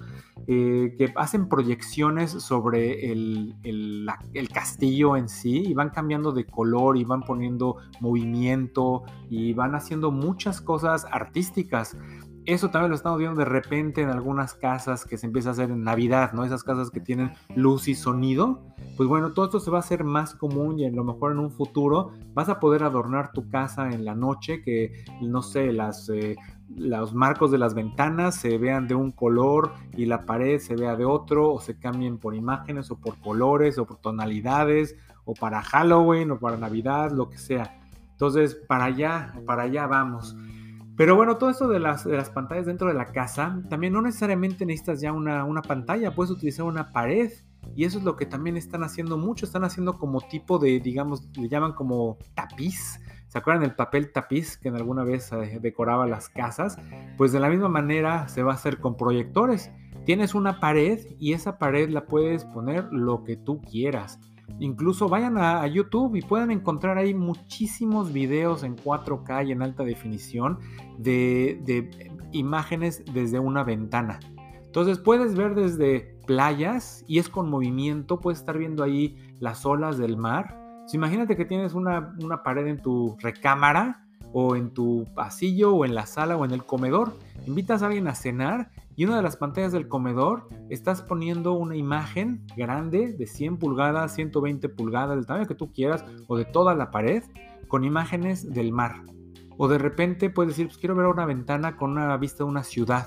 eh, 0.47 0.95
que 0.97 1.11
hacen 1.17 1.49
proyecciones 1.49 2.31
sobre 2.31 3.11
el, 3.11 3.55
el, 3.63 4.07
el, 4.33 4.49
castillo 4.49 5.17
en 5.17 5.27
sí 5.27 5.63
y 5.67 5.73
van 5.73 5.89
cambiando 5.89 6.31
de 6.31 6.45
color 6.45 6.95
y 6.95 7.03
van 7.03 7.21
poniendo 7.23 7.75
movimiento 7.99 9.03
y 9.29 9.51
van 9.51 9.75
haciendo 9.75 10.11
muchas 10.11 10.61
cosas 10.61 11.05
artísticas. 11.11 11.97
Eso 12.47 12.69
también 12.69 12.91
lo 12.91 12.95
estamos 12.95 13.19
viendo 13.19 13.37
de 13.37 13.43
repente 13.43 14.01
en 14.01 14.09
algunas 14.09 14.53
casas 14.53 15.03
que 15.03 15.17
se 15.17 15.25
empieza 15.25 15.49
a 15.49 15.51
hacer 15.51 15.69
en 15.69 15.83
Navidad, 15.83 16.31
¿no? 16.31 16.45
Esas 16.45 16.63
casas 16.63 16.89
que 16.89 17.01
tienen 17.01 17.33
luz 17.53 17.89
y 17.89 17.93
sonido. 17.93 18.63
Pues 18.95 19.09
bueno, 19.09 19.33
todo 19.33 19.47
esto 19.47 19.59
se 19.59 19.69
va 19.69 19.79
a 19.79 19.81
hacer 19.81 20.05
más 20.05 20.33
común 20.33 20.79
y 20.79 20.85
a 20.85 20.89
lo 20.89 21.03
mejor 21.03 21.33
en 21.33 21.39
un 21.39 21.51
futuro 21.51 22.13
vas 22.33 22.47
a 22.47 22.61
poder 22.61 22.83
adornar 22.83 23.33
tu 23.33 23.49
casa 23.49 23.91
en 23.91 24.05
la 24.05 24.15
noche, 24.15 24.61
que 24.61 25.03
no 25.21 25.41
sé, 25.41 25.73
las, 25.73 26.07
eh, 26.07 26.37
los 26.73 27.13
marcos 27.13 27.51
de 27.51 27.57
las 27.57 27.73
ventanas 27.73 28.35
se 28.35 28.57
vean 28.57 28.87
de 28.87 28.95
un 28.95 29.11
color 29.11 29.73
y 29.97 30.05
la 30.05 30.25
pared 30.25 30.59
se 30.59 30.77
vea 30.77 30.95
de 30.95 31.03
otro, 31.03 31.51
o 31.51 31.59
se 31.59 31.77
cambien 31.77 32.17
por 32.17 32.33
imágenes 32.33 32.89
o 32.91 32.95
por 32.97 33.19
colores 33.19 33.77
o 33.77 33.85
por 33.85 33.97
tonalidades, 33.97 34.95
o 35.25 35.33
para 35.33 35.61
Halloween 35.61 36.31
o 36.31 36.39
para 36.39 36.55
Navidad, 36.55 37.11
lo 37.11 37.29
que 37.29 37.39
sea. 37.39 37.77
Entonces, 38.11 38.55
para 38.55 38.85
allá, 38.85 39.33
para 39.45 39.63
allá 39.63 39.85
vamos. 39.85 40.37
Pero 40.97 41.15
bueno, 41.15 41.37
todo 41.37 41.51
esto 41.51 41.67
de 41.67 41.79
las, 41.79 42.05
de 42.05 42.17
las, 42.17 42.31
pantallas 42.31 42.65
dentro 42.65 42.87
de 42.87 42.95
la 42.95 43.05
casa, 43.05 43.61
también 43.69 43.93
no 43.93 44.01
necesariamente 44.01 44.65
necesitas 44.65 44.99
ya 44.99 45.13
una, 45.13 45.45
una, 45.45 45.61
pantalla, 45.61 46.15
puedes 46.15 46.31
utilizar 46.31 46.65
una 46.65 46.91
pared. 46.91 47.31
Y 47.75 47.85
eso 47.85 47.99
es 47.99 48.03
lo 48.03 48.15
que 48.15 48.25
también 48.25 48.57
están 48.57 48.83
haciendo 48.83 49.15
mucho, 49.15 49.45
están 49.45 49.63
haciendo 49.63 49.99
como 49.99 50.21
tipo 50.21 50.57
de, 50.57 50.79
digamos, 50.79 51.27
le 51.37 51.49
llaman 51.49 51.73
como 51.73 52.17
tapiz. 52.33 52.99
¿Se 53.27 53.37
acuerdan 53.37 53.61
del 53.61 53.75
papel 53.75 54.11
tapiz 54.11 54.57
que 54.57 54.69
en 54.69 54.75
alguna 54.75 55.03
vez 55.03 55.31
eh, 55.33 55.59
decoraba 55.61 56.07
las 56.07 56.29
casas? 56.29 56.79
Pues 57.15 57.31
de 57.31 57.41
la 57.41 57.49
misma 57.49 57.69
manera 57.69 58.27
se 58.27 58.41
va 58.41 58.53
a 58.53 58.55
hacer 58.55 58.79
con 58.79 58.97
proyectores. 58.97 59.69
Tienes 60.05 60.33
una 60.33 60.59
pared 60.59 60.99
y 61.19 61.33
esa 61.33 61.59
pared 61.59 61.89
la 61.89 62.05
puedes 62.05 62.45
poner 62.45 62.87
lo 62.91 63.23
que 63.23 63.35
tú 63.37 63.61
quieras. 63.61 64.19
Incluso 64.59 65.07
vayan 65.07 65.37
a, 65.37 65.65
YouTube 65.67 66.15
y 66.15 66.21
pueden 66.21 66.51
encontrar 66.51 66.97
ahí 66.97 67.13
muchísimos 67.13 68.11
videos 68.11 68.63
en 68.63 68.75
4K 68.75 69.47
y 69.47 69.51
en 69.51 69.61
alta 69.61 69.83
definición 69.83 70.59
de, 70.97 71.89
imágenes 72.31 73.03
desde 73.13 73.39
una 73.39 73.63
ventana. 73.63 74.19
Entonces 74.65 74.99
puedes 74.99 75.35
ver 75.35 75.55
desde 75.55 76.15
playas 76.25 77.03
y 77.07 77.19
es 77.19 77.29
con 77.29 77.49
movimiento, 77.49 78.19
puedes 78.19 78.39
estar 78.39 78.57
viendo 78.57 78.83
ahí 78.83 79.15
las 79.39 79.65
olas 79.65 79.97
del 79.97 80.17
mar. 80.17 80.59
imagínate 80.91 81.35
que 81.35 81.45
tienes 81.45 81.73
una, 81.73 82.15
una 82.21 82.43
pared 82.43 82.67
en 82.67 82.81
tu 82.81 83.15
recámara 83.19 84.07
o 84.33 84.55
en 84.55 84.73
tu 84.73 85.05
pasillo 85.15 85.73
o 85.73 85.85
en 85.85 85.95
la 85.95 86.05
sala 86.05 86.35
o 86.35 86.45
en 86.45 86.51
el 86.51 86.65
comedor. 86.65 87.13
Invitas 87.45 87.81
a 87.81 87.87
alguien 87.87 88.07
a 88.07 88.15
cenar 88.15 88.71
y 88.97 89.05
una 89.05 89.17
de 89.17 89.21
las 89.21 89.37
pantallas 89.37 89.71
del 89.71 89.87
comedor 89.87 90.49
estás 90.71 91.03
poniendo 91.03 91.53
una 91.53 91.75
imagen 91.75 92.43
grande 92.57 93.13
de 93.13 93.27
100 93.27 93.57
pulgadas, 93.57 94.15
120 94.15 94.69
pulgadas, 94.69 95.15
del 95.15 95.27
tamaño 95.27 95.45
que 95.45 95.53
tú 95.53 95.71
quieras, 95.71 96.03
o 96.25 96.35
de 96.35 96.45
toda 96.45 96.73
la 96.73 96.89
pared, 96.89 97.23
con 97.67 97.83
imágenes 97.83 98.51
del 98.51 98.71
mar. 98.71 99.03
O 99.55 99.67
de 99.67 99.77
repente 99.77 100.31
puedes 100.31 100.53
decir, 100.53 100.65
pues 100.65 100.79
quiero 100.79 100.95
ver 100.95 101.05
una 101.05 101.27
ventana 101.27 101.77
con 101.77 101.91
una 101.91 102.17
vista 102.17 102.39
de 102.39 102.49
una 102.49 102.63
ciudad. 102.63 103.05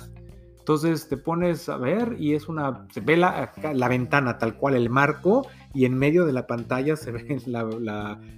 Entonces 0.61 1.09
te 1.09 1.17
pones 1.17 1.69
a 1.69 1.77
ver 1.77 2.15
y 2.21 2.35
es 2.35 2.49
una, 2.49 2.87
se 2.93 3.01
ve 3.01 3.17
la, 3.17 3.53
la 3.75 3.89
ventana 3.89 4.39
tal 4.39 4.57
cual, 4.57 4.77
el 4.77 4.91
marco, 4.91 5.49
y 5.75 5.87
en 5.87 5.99
medio 5.99 6.25
de 6.25 6.33
la 6.33 6.47
pantalla 6.47 6.95
se 6.95 7.11
ve 7.11 7.43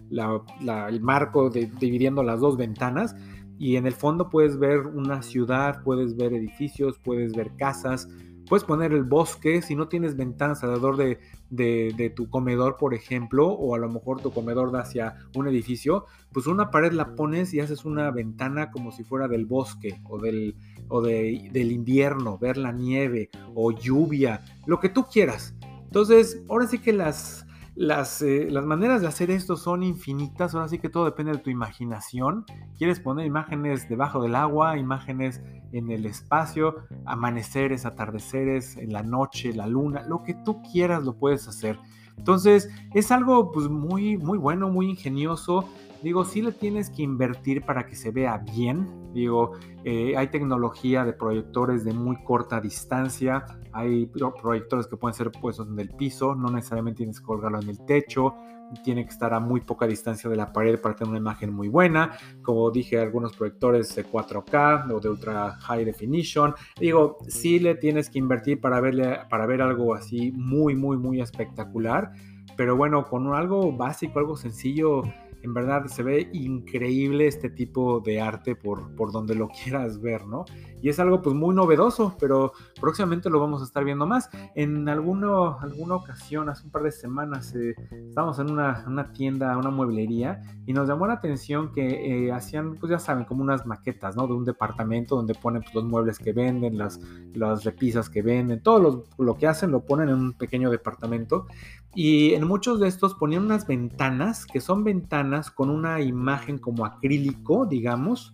el 0.09 1.01
marco 1.03 1.51
dividiendo 1.51 2.23
las 2.23 2.41
dos 2.41 2.57
ventanas 2.57 3.15
y 3.63 3.77
en 3.77 3.87
el 3.87 3.93
fondo 3.93 4.29
puedes 4.29 4.59
ver 4.59 4.89
una 4.89 5.23
ciudad, 5.23 5.85
puedes 5.85 6.17
ver 6.17 6.33
edificios, 6.33 6.99
puedes 6.99 7.33
ver 7.33 7.55
casas, 7.55 8.09
puedes 8.49 8.65
poner 8.65 8.93
el 8.93 9.05
bosque, 9.05 9.63
si 9.63 9.77
no 9.77 9.87
tienes 9.87 10.17
ventanas 10.17 10.65
alrededor 10.65 10.97
de, 10.97 11.21
de, 11.49 12.11
tu 12.11 12.29
comedor, 12.29 12.77
por 12.77 12.93
ejemplo, 12.93 13.47
o 13.47 13.77
a 13.77 13.79
lo 13.79 13.89
mejor 13.89 14.21
tu 14.21 14.33
comedor 14.33 14.73
da 14.73 14.81
hacia 14.81 15.15
un 15.37 15.47
edificio, 15.47 16.07
pues 16.33 16.49
una 16.49 16.73
pared 16.73 16.91
la 16.91 17.15
pones 17.15 17.55
y 17.55 17.61
haces 17.61 17.85
una 17.85 18.11
ventana 18.11 18.73
como 18.73 18.91
si 18.91 19.05
fuera 19.05 19.29
del 19.29 19.47
bosque 19.47 20.01
o 20.09 20.19
del, 20.19 20.57
o 20.89 21.01
del 21.01 21.71
invierno, 21.71 22.39
ver 22.39 22.57
la 22.57 22.73
nieve 22.73 23.31
o 23.55 23.71
lluvia, 23.71 24.41
lo 24.67 24.81
que 24.81 24.89
tú 24.89 25.05
quieras. 25.05 25.55
Entonces, 25.85 26.43
ahora 26.49 26.67
sí 26.67 26.79
que 26.79 26.93
las, 26.93 27.47
las, 27.75 28.21
eh, 28.21 28.49
las, 28.51 28.67
maneras 28.67 29.01
de 29.01 29.07
hacer 29.07 29.31
esto 29.31 29.57
son 29.57 29.83
infinitas, 29.83 30.55
ahora 30.55 30.69
sí 30.69 30.79
que 30.79 30.91
todo 30.91 31.07
depende 31.07 31.33
de 31.33 31.39
tu 31.39 31.51
imaginación. 31.51 32.45
Quieres 32.77 33.01
poner 33.01 33.25
imágenes 33.25 33.89
debajo 33.89 34.23
del 34.23 34.35
agua, 34.35 34.77
imágenes 34.77 35.41
en 35.73 35.91
el 35.91 36.05
espacio, 36.05 36.77
amaneceres, 37.07 37.87
atardeceres, 37.87 38.77
en 38.77 38.93
la 38.93 39.03
noche, 39.03 39.55
la 39.55 39.67
luna, 39.67 40.03
lo 40.07 40.23
que 40.23 40.35
tú 40.35 40.63
quieras 40.71 41.03
lo 41.03 41.15
puedes 41.15 41.49
hacer. 41.49 41.79
Entonces 42.19 42.71
es 42.95 43.11
algo 43.11 43.51
pues 43.53 43.69
muy, 43.69 44.19
muy 44.19 44.37
bueno, 44.37 44.69
muy 44.69 44.91
ingenioso 44.91 45.69
Digo, 46.03 46.25
sí 46.25 46.43
le 46.43 46.51
tienes 46.51 46.91
que 46.91 47.03
invertir 47.03 47.63
para 47.63 47.87
que 47.87 47.95
se 47.95 48.11
vea 48.11 48.39
bien. 48.39 49.13
Digo, 49.13 49.53
eh, 49.85 50.17
hay 50.17 50.29
tecnología 50.29 51.05
de 51.05 51.13
proyectores 51.13 51.85
de 51.85 51.93
muy 51.93 52.17
corta 52.25 52.61
distancia. 52.61 53.45
Hay 53.73 54.07
proyectores 54.07 54.89
que 54.89 54.97
pueden 54.97 55.15
ser 55.15 55.31
puestos 55.31 55.69
en 55.69 55.79
el 55.79 55.91
piso. 55.91 56.35
No 56.35 56.51
necesariamente 56.51 56.99
tienes 56.99 57.21
que 57.21 57.27
colgarlo 57.27 57.61
en 57.61 57.69
el 57.69 57.85
techo. 57.87 58.35
Tiene 58.83 59.05
que 59.05 59.11
estar 59.11 59.33
a 59.33 59.39
muy 59.39 59.61
poca 59.61 59.87
distancia 59.87 60.29
de 60.29 60.35
la 60.35 60.53
pared 60.53 60.81
para 60.81 60.97
tener 60.97 61.11
una 61.11 61.19
imagen 61.19 61.53
muy 61.53 61.69
buena. 61.69 62.17
Como 62.43 62.69
dije, 62.73 62.99
algunos 62.99 63.37
proyectores 63.37 63.95
de 63.95 64.05
4K 64.05 64.91
o 64.93 64.99
de 64.99 65.09
ultra 65.09 65.53
high 65.53 65.85
definition. 65.85 66.55
Digo, 66.81 67.19
sí 67.29 67.61
le 67.61 67.77
tienes 67.77 68.11
que 68.11 68.19
invertir 68.19 68.61
para, 68.61 68.81
verle, 68.81 69.21
para 69.31 69.47
ver 69.47 69.63
algo 69.63 69.95
así 69.95 70.33
muy, 70.33 70.75
muy, 70.75 70.97
muy 70.97 71.21
espectacular. 71.21 72.13
Pero 72.57 72.77
bueno, 72.77 73.05
con 73.05 73.33
algo 73.35 73.73
básico, 73.73 74.19
algo 74.19 74.37
sencillo, 74.37 75.03
en 75.43 75.55
verdad 75.55 75.87
se 75.87 76.03
ve 76.03 76.29
increíble 76.33 77.27
este 77.27 77.51
tipo 77.51 78.01
de 78.01 78.21
arte 78.21 78.55
por, 78.55 78.95
por 78.95 79.13
donde 79.13 79.35
lo 79.35 79.49
quieras 79.49 80.01
ver, 80.01 80.27
¿no? 80.27 80.45
Y 80.83 80.89
es 80.89 80.99
algo 80.99 81.23
pues 81.23 81.35
muy 81.35 81.55
novedoso, 81.55 82.17
pero 82.19 82.53
próximamente 82.81 83.31
lo 83.31 83.39
vamos 83.41 83.63
a 83.63 83.65
estar 83.65 83.85
viendo 83.85 84.07
más. 84.07 84.29
En 84.55 84.89
alguna, 84.89 85.55
alguna 85.61 85.95
ocasión, 85.95 86.49
hace 86.49 86.65
un 86.65 86.73
par 86.73 86.83
de 86.83 86.91
semanas, 86.91 87.55
eh, 87.55 87.75
estábamos 88.09 88.39
en 88.41 88.51
una, 88.51 88.85
una, 88.87 89.13
tienda, 89.13 89.57
una 89.57 89.71
mueblería, 89.71 90.43
y 90.67 90.73
nos 90.73 90.89
llamó 90.89 91.07
la 91.07 91.15
atención 91.15 91.73
que 91.73 92.27
eh, 92.27 92.33
hacían, 92.33 92.75
pues 92.75 92.91
ya 92.91 92.99
saben, 92.99 93.25
como 93.25 93.43
unas 93.43 93.65
maquetas, 93.65 94.17
¿no? 94.17 94.27
De 94.27 94.35
un 94.35 94.45
departamento 94.45 95.15
donde 95.15 95.35
ponen 95.35 95.63
pues, 95.63 95.75
los 95.75 95.85
muebles 95.85 96.19
que 96.19 96.33
venden, 96.33 96.77
las, 96.77 97.01
las 97.35 97.63
repisas 97.63 98.11
que 98.11 98.21
venden, 98.21 98.61
todo 98.61 99.05
lo 99.19 99.35
que 99.37 99.47
hacen 99.47 99.71
lo 99.71 99.85
ponen 99.85 100.09
en 100.09 100.17
un 100.17 100.33
pequeño 100.33 100.69
departamento. 100.69 101.47
Y 101.95 102.33
en 102.33 102.47
muchos 102.47 102.81
de 102.81 102.89
estos 102.89 103.15
ponían 103.15 103.45
unas 103.45 103.67
ventanas, 103.67 104.47
que 104.47 104.61
son 104.61 104.83
ventanas 104.83 105.51
con 105.51 105.69
una 105.69 106.01
imagen 106.01 106.59
como 106.59 106.87
acrílico, 106.87 107.67
digamos, 107.67 108.33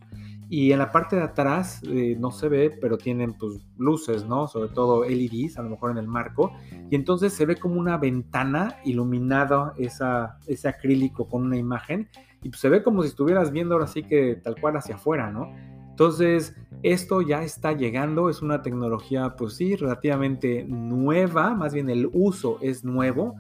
y 0.51 0.73
en 0.73 0.79
la 0.79 0.91
parte 0.91 1.17
de 1.17 1.23
atrás 1.23 1.83
eh, 1.85 2.17
no 2.19 2.31
se 2.31 2.49
ve, 2.49 2.71
pero 2.81 2.97
tienen 2.97 3.35
pues 3.35 3.61
luces, 3.77 4.25
¿no? 4.27 4.49
Sobre 4.49 4.71
todo 4.71 5.05
LEDs, 5.05 5.59
a 5.59 5.63
lo 5.63 5.71
mejor 5.71 5.91
en 5.91 5.99
el 5.99 6.09
marco. 6.09 6.53
Y 6.91 6.95
entonces 6.95 7.35
se 7.35 7.45
ve 7.45 7.57
como 7.57 7.79
una 7.79 7.99
ventana 7.99 8.77
iluminada 8.85 9.75
esa, 9.77 10.39
ese 10.47 10.69
acrílico 10.69 11.29
con 11.29 11.43
una 11.43 11.57
imagen. 11.57 12.09
Y 12.43 12.49
pues 12.49 12.61
se 12.61 12.71
ve 12.71 12.83
como 12.83 13.03
si 13.03 13.09
estuvieras 13.09 13.53
viendo 13.53 13.75
ahora 13.75 13.89
sí 13.89 14.03
que 14.03 14.37
tal 14.37 14.57
cual 14.59 14.77
hacia 14.77 14.95
afuera, 14.95 15.31
¿no? 15.31 15.53
Entonces, 15.91 16.55
esto 16.85 17.23
ya 17.23 17.43
está 17.43 17.73
llegando, 17.73 18.31
es 18.31 18.41
una 18.41 18.63
tecnología, 18.63 19.35
pues 19.37 19.55
sí, 19.55 19.75
relativamente 19.75 20.65
nueva, 20.65 21.57
más 21.57 21.75
bien 21.75 21.91
el 21.91 22.09
uso 22.13 22.59
es 22.63 22.85
nuevo, 22.85 23.35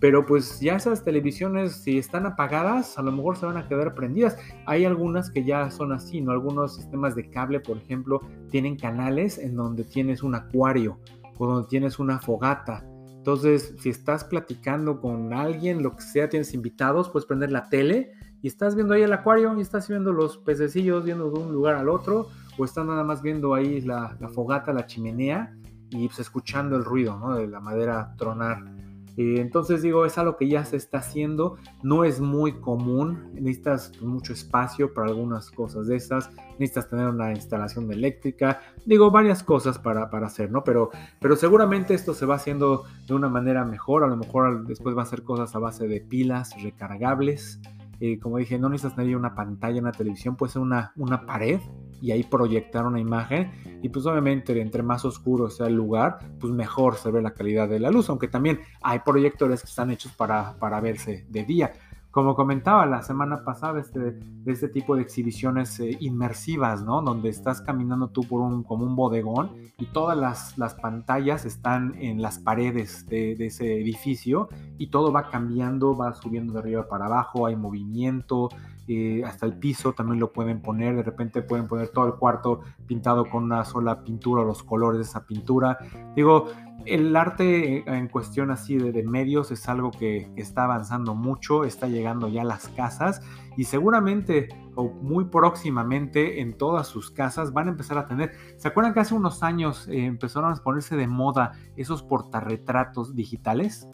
pero 0.00 0.26
pues 0.26 0.60
ya 0.60 0.76
esas 0.76 1.04
televisiones, 1.04 1.72
si 1.82 1.98
están 1.98 2.26
apagadas, 2.26 2.98
a 2.98 3.02
lo 3.02 3.12
mejor 3.12 3.36
se 3.36 3.46
van 3.46 3.56
a 3.56 3.68
quedar 3.68 3.94
prendidas. 3.94 4.36
Hay 4.66 4.84
algunas 4.84 5.30
que 5.30 5.44
ya 5.44 5.70
son 5.70 5.92
así, 5.92 6.20
¿no? 6.20 6.32
Algunos 6.32 6.76
sistemas 6.76 7.14
de 7.14 7.30
cable, 7.30 7.60
por 7.60 7.78
ejemplo, 7.78 8.20
tienen 8.50 8.76
canales 8.76 9.38
en 9.38 9.56
donde 9.56 9.84
tienes 9.84 10.22
un 10.22 10.34
acuario 10.34 10.98
o 11.38 11.46
donde 11.46 11.68
tienes 11.68 11.98
una 11.98 12.18
fogata. 12.18 12.84
Entonces, 13.26 13.74
si 13.80 13.88
estás 13.88 14.24
platicando 14.24 15.00
con 15.00 15.32
alguien, 15.32 15.82
lo 15.82 15.96
que 15.96 16.02
sea, 16.02 16.28
tienes 16.28 16.54
invitados, 16.54 17.10
puedes 17.10 17.26
prender 17.26 17.50
la 17.50 17.68
tele 17.68 18.12
y 18.42 18.46
estás 18.46 18.76
viendo 18.76 18.94
ahí 18.94 19.02
el 19.02 19.12
acuario 19.12 19.56
y 19.58 19.62
estás 19.62 19.88
viendo 19.88 20.12
los 20.12 20.38
pececillos 20.38 21.04
viendo 21.04 21.30
de 21.30 21.40
un 21.40 21.52
lugar 21.52 21.74
al 21.74 21.88
otro 21.88 22.28
o 22.56 22.64
estás 22.64 22.86
nada 22.86 23.02
más 23.02 23.22
viendo 23.22 23.54
ahí 23.54 23.80
la, 23.80 24.16
fogata, 24.32 24.72
la 24.72 24.86
chimenea 24.86 25.56
y 25.90 26.06
pues 26.06 26.20
escuchando 26.20 26.76
el 26.76 26.84
ruido 26.84 27.18
¿no? 27.18 27.34
de 27.34 27.48
la 27.48 27.58
madera 27.58 28.14
tronar. 28.16 28.62
Eh, 29.16 29.36
entonces 29.38 29.80
digo, 29.82 30.04
es 30.04 30.18
algo 30.18 30.36
que 30.36 30.48
ya 30.48 30.64
se 30.64 30.76
está 30.76 30.98
haciendo, 30.98 31.56
no 31.82 32.04
es 32.04 32.20
muy 32.20 32.52
común, 32.60 33.30
necesitas 33.32 33.92
mucho 34.02 34.34
espacio 34.34 34.92
para 34.92 35.08
algunas 35.08 35.50
cosas 35.50 35.86
de 35.86 35.96
esas, 35.96 36.30
necesitas 36.58 36.90
tener 36.90 37.08
una 37.08 37.32
instalación 37.32 37.90
eléctrica, 37.90 38.60
digo, 38.84 39.10
varias 39.10 39.42
cosas 39.42 39.78
para, 39.78 40.10
para 40.10 40.26
hacer, 40.26 40.50
¿no? 40.50 40.64
Pero, 40.64 40.90
pero 41.18 41.34
seguramente 41.36 41.94
esto 41.94 42.12
se 42.12 42.26
va 42.26 42.34
haciendo 42.34 42.84
de 43.06 43.14
una 43.14 43.28
manera 43.28 43.64
mejor, 43.64 44.04
a 44.04 44.08
lo 44.08 44.16
mejor 44.16 44.66
después 44.66 44.96
va 44.96 45.02
a 45.02 45.06
ser 45.06 45.22
cosas 45.22 45.54
a 45.56 45.58
base 45.58 45.88
de 45.88 46.00
pilas 46.00 46.62
recargables, 46.62 47.60
eh, 48.00 48.18
como 48.18 48.38
dije, 48.38 48.58
no 48.58 48.68
necesitas 48.68 48.96
tener 48.96 49.16
una 49.16 49.34
pantalla, 49.34 49.80
una 49.80 49.92
televisión, 49.92 50.36
puede 50.36 50.52
ser 50.52 50.62
una, 50.62 50.92
una 50.96 51.24
pared 51.24 51.60
y 52.00 52.10
ahí 52.10 52.22
proyectar 52.24 52.86
una 52.86 53.00
imagen 53.00 53.50
y 53.82 53.88
pues 53.88 54.04
obviamente 54.06 54.60
entre 54.60 54.82
más 54.82 55.04
oscuro 55.04 55.48
sea 55.48 55.66
el 55.66 55.74
lugar, 55.74 56.18
pues 56.38 56.52
mejor 56.52 56.96
se 56.96 57.10
ve 57.10 57.22
la 57.22 57.32
calidad 57.32 57.68
de 57.68 57.80
la 57.80 57.90
luz, 57.90 58.08
aunque 58.10 58.28
también 58.28 58.60
hay 58.82 59.00
proyectores 59.00 59.62
que 59.62 59.68
están 59.68 59.90
hechos 59.90 60.12
para, 60.12 60.58
para 60.58 60.80
verse 60.80 61.26
de 61.28 61.44
día. 61.44 61.72
Como 62.16 62.34
comentaba 62.34 62.86
la 62.86 63.02
semana 63.02 63.44
pasada, 63.44 63.78
este, 63.78 64.12
de 64.12 64.50
este 64.50 64.68
tipo 64.68 64.96
de 64.96 65.02
exhibiciones 65.02 65.78
eh, 65.80 65.98
inmersivas, 66.00 66.82
¿no? 66.82 67.02
Donde 67.02 67.28
estás 67.28 67.60
caminando 67.60 68.08
tú 68.08 68.22
por 68.22 68.40
un, 68.40 68.62
como 68.62 68.86
un 68.86 68.96
bodegón 68.96 69.50
y 69.76 69.84
todas 69.84 70.16
las, 70.16 70.56
las 70.56 70.72
pantallas 70.72 71.44
están 71.44 71.94
en 72.00 72.22
las 72.22 72.38
paredes 72.38 73.06
de, 73.06 73.32
ese 73.32 73.82
edificio 73.82 74.48
y 74.78 74.86
todo 74.86 75.12
va 75.12 75.28
cambiando, 75.28 75.94
va 75.94 76.14
subiendo 76.14 76.54
de 76.54 76.60
arriba 76.60 76.88
para 76.88 77.04
abajo, 77.04 77.44
hay 77.44 77.54
movimiento, 77.54 78.48
eh, 78.88 79.22
hasta 79.26 79.44
el 79.44 79.52
piso 79.52 79.92
también 79.92 80.18
lo 80.18 80.32
pueden 80.32 80.62
poner, 80.62 80.96
de 80.96 81.02
repente 81.02 81.42
pueden 81.42 81.68
poner 81.68 81.88
todo 81.88 82.06
el 82.06 82.14
cuarto 82.14 82.60
pintado 82.86 83.28
con 83.28 83.44
una 83.44 83.62
sola 83.66 84.02
pintura, 84.02 84.42
los 84.42 84.62
colores 84.62 85.00
de 85.00 85.04
esa 85.04 85.26
pintura. 85.26 85.76
Digo, 86.14 86.46
el 86.86 87.14
arte 87.16 87.84
en 87.86 88.08
cuestión 88.08 88.50
así 88.50 88.76
de, 88.76 89.02
medios 89.02 89.50
es 89.50 89.68
algo 89.68 89.90
que, 89.90 90.30
está 90.36 90.64
avanzando 90.64 91.14
mucho, 91.14 91.64
está 91.64 91.88
llegando 91.88 92.28
ya 92.28 92.42
a 92.42 92.44
las 92.44 92.68
casas 92.68 93.20
y 93.56 93.64
seguramente 93.64 94.48
o 94.74 94.90
muy 94.90 95.24
próximamente 95.24 96.40
en 96.40 96.56
todas 96.56 96.86
sus 96.86 97.10
casas 97.10 97.52
van 97.52 97.68
a 97.68 97.70
empezar 97.70 97.98
a 97.98 98.06
tener. 98.06 98.32
¿Se 98.56 98.68
acuerdan 98.68 98.94
que 98.94 99.00
hace 99.00 99.14
unos 99.14 99.42
años 99.42 99.88
eh, 99.88 100.04
empezaron 100.04 100.52
a 100.52 100.56
ponerse 100.56 100.96
de 100.96 101.06
moda 101.06 101.52
esos 101.76 102.02
portarretratos 102.02 103.14
digitales? 103.14 103.88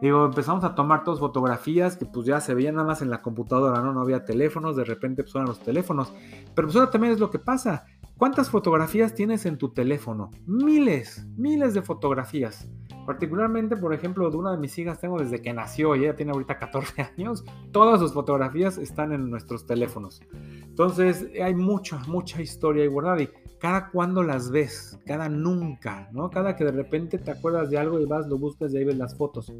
Digo, 0.00 0.24
empezamos 0.24 0.64
a 0.64 0.74
tomar 0.74 1.04
todas 1.04 1.20
fotografías 1.20 1.96
que 1.96 2.06
pues 2.06 2.26
ya 2.26 2.40
se 2.40 2.54
veían 2.54 2.76
nada 2.76 2.86
más 2.86 3.02
en 3.02 3.10
la 3.10 3.20
computadora, 3.20 3.82
¿no? 3.82 3.92
No 3.92 4.00
había 4.00 4.24
teléfonos, 4.24 4.76
de 4.76 4.84
repente 4.84 5.24
pues 5.24 5.34
los 5.34 5.60
teléfonos. 5.60 6.12
Pero 6.54 6.68
pues 6.68 6.76
ahora 6.76 6.90
también 6.90 7.12
es 7.12 7.20
lo 7.20 7.30
que 7.30 7.38
pasa. 7.38 7.84
¿Cuántas 8.20 8.50
fotografías 8.50 9.14
tienes 9.14 9.46
en 9.46 9.56
tu 9.56 9.70
teléfono? 9.70 10.30
Miles, 10.44 11.26
miles 11.38 11.72
de 11.72 11.80
fotografías. 11.80 12.68
Particularmente, 13.06 13.78
por 13.78 13.94
ejemplo, 13.94 14.30
de 14.30 14.36
una 14.36 14.52
de 14.52 14.58
mis 14.58 14.76
hijas 14.76 15.00
tengo 15.00 15.18
desde 15.18 15.40
que 15.40 15.54
nació, 15.54 15.94
ella 15.94 16.14
tiene 16.14 16.32
ahorita 16.32 16.58
14 16.58 17.00
años, 17.16 17.46
todas 17.72 17.98
sus 17.98 18.12
fotografías 18.12 18.76
están 18.76 19.12
en 19.12 19.30
nuestros 19.30 19.66
teléfonos. 19.66 20.20
Entonces, 20.34 21.28
hay 21.42 21.54
mucha, 21.54 21.96
mucha 22.08 22.42
historia 22.42 22.84
y 22.84 22.88
guardada. 22.88 23.22
Y 23.22 23.30
cada 23.60 23.90
cuando 23.90 24.22
las 24.22 24.50
ves, 24.50 24.98
cada 25.04 25.28
nunca, 25.28 26.08
¿no? 26.12 26.30
Cada 26.30 26.56
que 26.56 26.64
de 26.64 26.72
repente 26.72 27.18
te 27.18 27.30
acuerdas 27.30 27.68
de 27.68 27.76
algo 27.76 28.00
y 28.00 28.06
vas, 28.06 28.26
lo 28.26 28.38
buscas 28.38 28.72
y 28.72 28.78
ahí 28.78 28.84
ves 28.84 28.96
las 28.96 29.16
fotos. 29.16 29.52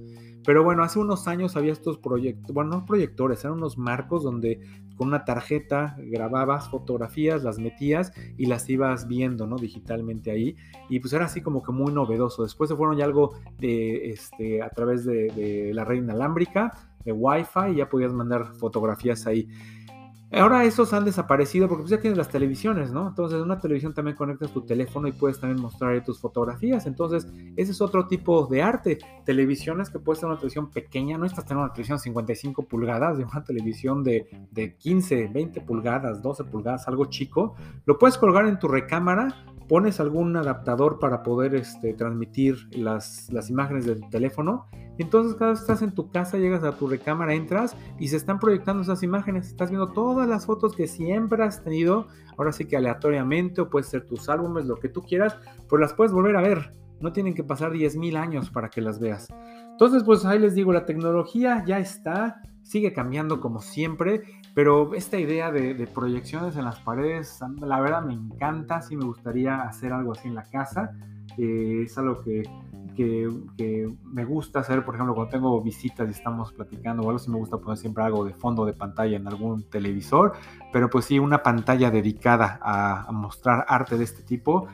Pero 0.45 0.65
bueno, 0.65 0.83
hace 0.83 0.99
unos 0.99 1.29
años 1.29 1.55
había 1.57 1.73
estos 1.73 1.99
proyectos, 1.99 2.55
bueno, 2.55 2.71
no 2.71 2.87
proyectores, 2.87 3.45
eran 3.45 3.59
unos 3.59 3.77
marcos 3.77 4.23
donde 4.23 4.61
con 4.97 5.09
una 5.09 5.25
tarjeta 5.25 5.97
grababas 5.99 6.71
fotografías, 6.71 7.43
las 7.43 7.59
metías 7.59 8.13
y 8.39 8.47
las 8.47 8.69
ibas 8.71 9.07
viendo, 9.07 9.47
¿no? 9.47 9.57
Digitalmente 9.57 10.31
ahí. 10.31 10.57
Y 10.89 11.01
pues 11.01 11.13
era 11.13 11.27
así 11.27 11.43
como 11.43 11.63
que 11.63 11.73
muy 11.73 11.93
novedoso. 11.93 12.43
Después 12.43 12.71
se 12.71 12.77
fueron 12.77 12.97
ya 12.97 13.05
algo 13.05 13.35
de, 13.59 14.11
este, 14.11 14.63
a 14.63 14.71
través 14.71 15.05
de, 15.05 15.29
de 15.29 15.75
la 15.75 15.85
red 15.85 15.97
inalámbrica, 15.97 16.73
de 17.05 17.13
Wi-Fi, 17.13 17.73
y 17.73 17.77
ya 17.77 17.89
podías 17.89 18.13
mandar 18.13 18.55
fotografías 18.55 19.27
ahí. 19.27 19.49
Ahora 20.33 20.65
esos 20.65 20.93
han 20.93 21.05
desaparecido 21.05 21.67
porque 21.67 21.83
pues 21.83 21.91
ya 21.91 22.01
tienes 22.01 22.17
las 22.17 22.29
televisiones, 22.29 22.93
¿no? 22.93 23.09
Entonces 23.09 23.39
en 23.39 23.45
una 23.45 23.59
televisión 23.59 23.93
también 23.93 24.17
conectas 24.17 24.53
tu 24.53 24.63
teléfono 24.63 25.09
y 25.09 25.13
puedes 25.13 25.41
también 25.41 25.61
mostrar 25.61 26.03
tus 26.05 26.21
fotografías. 26.21 26.87
Entonces 26.87 27.27
ese 27.57 27.73
es 27.73 27.81
otro 27.81 28.07
tipo 28.07 28.47
de 28.47 28.63
arte. 28.63 28.99
Televisiones 29.25 29.91
que 29.91 29.99
puedes 29.99 30.21
tener 30.21 30.31
una 30.31 30.39
televisión 30.39 30.71
pequeña, 30.71 31.19
no 31.19 31.27
estás 31.27 31.45
teniendo 31.45 31.65
una 31.65 31.73
televisión 31.73 31.99
de 31.99 32.03
55 32.03 32.63
pulgadas, 32.63 33.19
de 33.19 33.25
una 33.25 33.43
televisión 33.43 34.05
de, 34.05 34.29
de 34.53 34.77
15, 34.77 35.29
20 35.29 35.61
pulgadas, 35.63 36.23
12 36.23 36.45
pulgadas, 36.45 36.87
algo 36.87 37.07
chico. 37.07 37.57
Lo 37.85 37.99
puedes 37.99 38.17
colgar 38.17 38.47
en 38.47 38.59
tu 38.59 38.69
recámara 38.69 39.35
pones 39.71 40.01
algún 40.01 40.37
adaptador 40.37 40.99
para 40.99 41.23
poder 41.23 41.55
este, 41.55 41.95
transmitir 41.95 42.57
las, 42.73 43.31
las 43.31 43.51
imágenes 43.51 43.87
del 43.87 44.01
teléfono. 44.11 44.67
Entonces 44.99 45.37
cada 45.37 45.53
vez 45.53 45.61
que 45.61 45.63
estás 45.73 45.83
en 45.83 45.95
tu 45.95 46.11
casa, 46.11 46.39
llegas 46.39 46.65
a 46.65 46.73
tu 46.73 46.89
recámara, 46.89 47.35
entras 47.35 47.77
y 47.97 48.09
se 48.09 48.17
están 48.17 48.41
proyectando 48.41 48.83
esas 48.83 49.05
imágenes. 49.05 49.47
Estás 49.47 49.71
viendo 49.71 49.93
todas 49.93 50.29
las 50.29 50.45
fotos 50.45 50.75
que 50.75 50.89
siempre 50.89 51.45
has 51.45 51.63
tenido, 51.63 52.09
ahora 52.37 52.51
sí 52.51 52.65
que 52.65 52.77
aleatoriamente, 52.77 53.61
o 53.61 53.71
puede 53.71 53.85
ser 53.85 54.05
tus 54.07 54.29
álbumes, 54.29 54.65
lo 54.65 54.75
que 54.75 54.89
tú 54.89 55.03
quieras, 55.03 55.39
pues 55.69 55.81
las 55.81 55.95
puedes 55.95 56.13
volver 56.13 56.35
a 56.35 56.43
ver. 56.43 56.75
No 56.99 57.13
tienen 57.13 57.35
que 57.35 57.45
pasar 57.45 57.71
10.000 57.71 58.17
años 58.17 58.51
para 58.51 58.71
que 58.71 58.81
las 58.81 58.99
veas. 58.99 59.29
Entonces, 59.71 60.03
pues 60.03 60.25
ahí 60.25 60.41
les 60.41 60.57
digo, 60.57 60.73
la 60.73 60.85
tecnología 60.85 61.65
ya 61.65 61.79
está, 61.79 62.43
sigue 62.65 62.93
cambiando 62.93 63.41
como 63.41 63.61
siempre, 63.61 64.25
pero 64.55 64.95
esta 64.95 65.19
idea 65.19 65.51
de, 65.51 65.87
proyecciones 65.87 66.57
en 66.57 66.65
las 66.65 66.79
paredes, 66.81 67.41
la 67.61 67.81
verdad 67.81 68.03
me 68.03 68.15
encanta, 68.15 68.83
sí 68.83 68.97
me 68.97 69.05
gustaría 69.05 69.63
hacer 69.63 69.93
algo 69.93 70.13
así 70.13 70.29
en 70.29 70.35
la 70.35 70.45
casa. 70.45 70.93
Eh, 71.39 71.83
es 71.85 71.97
algo 71.99 72.23
que, 72.23 72.43
me 74.13 74.27
gusta 74.27 74.61
hacer, 74.61 74.85
por 74.85 74.95
ejemplo, 74.95 75.15
cuando 75.15 75.31
tengo 75.31 75.63
visitas 75.63 76.07
y 76.07 76.11
estamos 76.11 76.53
platicando 76.53 77.03
o 77.03 77.07
algo, 77.07 77.19
sí 77.19 77.31
me 77.31 77.39
gusta 77.39 77.57
poner 77.57 77.79
siempre 77.79 78.05
algo 78.05 78.27
de 78.27 78.35
fondo 78.35 78.67
de 78.67 78.75
pantalla 78.75 79.17
en 79.17 79.27
algún 79.27 79.63
televisor, 79.71 80.35
pero 80.71 80.91
pues 80.91 81.07
sí, 81.07 81.19
una 81.19 81.43
pantalla 81.43 81.91
dedicada 81.91 82.59
a, 82.61 83.05
a 83.05 83.13
mostrar 83.13 83.65
arte 83.69 83.97
de 83.97 84.05
este 84.05 84.23
tipo 84.23 84.69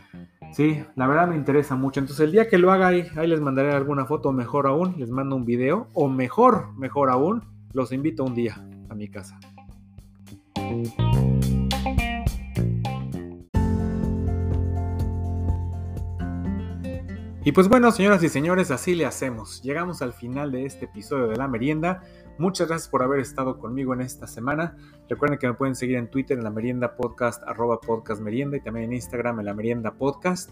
Sí, 0.52 0.82
la 0.94 1.06
verdad 1.06 1.28
me 1.28 1.36
interesa 1.36 1.76
mucho. 1.76 2.00
Entonces 2.00 2.24
el 2.24 2.32
día 2.32 2.48
que 2.48 2.58
lo 2.58 2.72
haga 2.72 2.88
ahí, 2.88 3.06
ahí 3.16 3.26
les 3.26 3.40
mandaré 3.40 3.72
alguna 3.72 4.06
foto, 4.06 4.32
mejor 4.32 4.66
aún, 4.66 4.94
les 4.98 5.10
mando 5.10 5.36
un 5.36 5.44
video, 5.44 5.88
o 5.92 6.08
mejor, 6.08 6.72
mejor 6.76 7.10
aún, 7.10 7.42
los 7.72 7.92
invito 7.92 8.24
un 8.24 8.34
día 8.34 8.56
a 8.88 8.94
mi 8.94 9.08
casa. 9.08 9.38
Y 17.46 17.52
pues 17.52 17.68
bueno, 17.68 17.92
señoras 17.92 18.24
y 18.24 18.28
señores, 18.28 18.72
así 18.72 18.96
le 18.96 19.06
hacemos. 19.06 19.62
Llegamos 19.62 20.02
al 20.02 20.12
final 20.12 20.50
de 20.50 20.66
este 20.66 20.86
episodio 20.86 21.28
de 21.28 21.36
la 21.36 21.46
merienda. 21.46 22.02
Muchas 22.38 22.66
gracias 22.66 22.88
por 22.88 23.04
haber 23.04 23.20
estado 23.20 23.60
conmigo 23.60 23.94
en 23.94 24.00
esta 24.00 24.26
semana. 24.26 24.76
Recuerden 25.08 25.38
que 25.38 25.46
me 25.46 25.54
pueden 25.54 25.76
seguir 25.76 25.94
en 25.94 26.10
Twitter 26.10 26.36
en 26.36 26.42
la 26.42 26.50
merienda 26.50 26.96
podcast, 26.96 27.44
arroba 27.44 27.80
podcast 27.80 28.20
merienda 28.20 28.56
y 28.56 28.62
también 28.62 28.86
en 28.86 28.94
Instagram 28.94 29.38
en 29.38 29.46
la 29.46 29.54
merienda 29.54 29.92
podcast. 29.92 30.50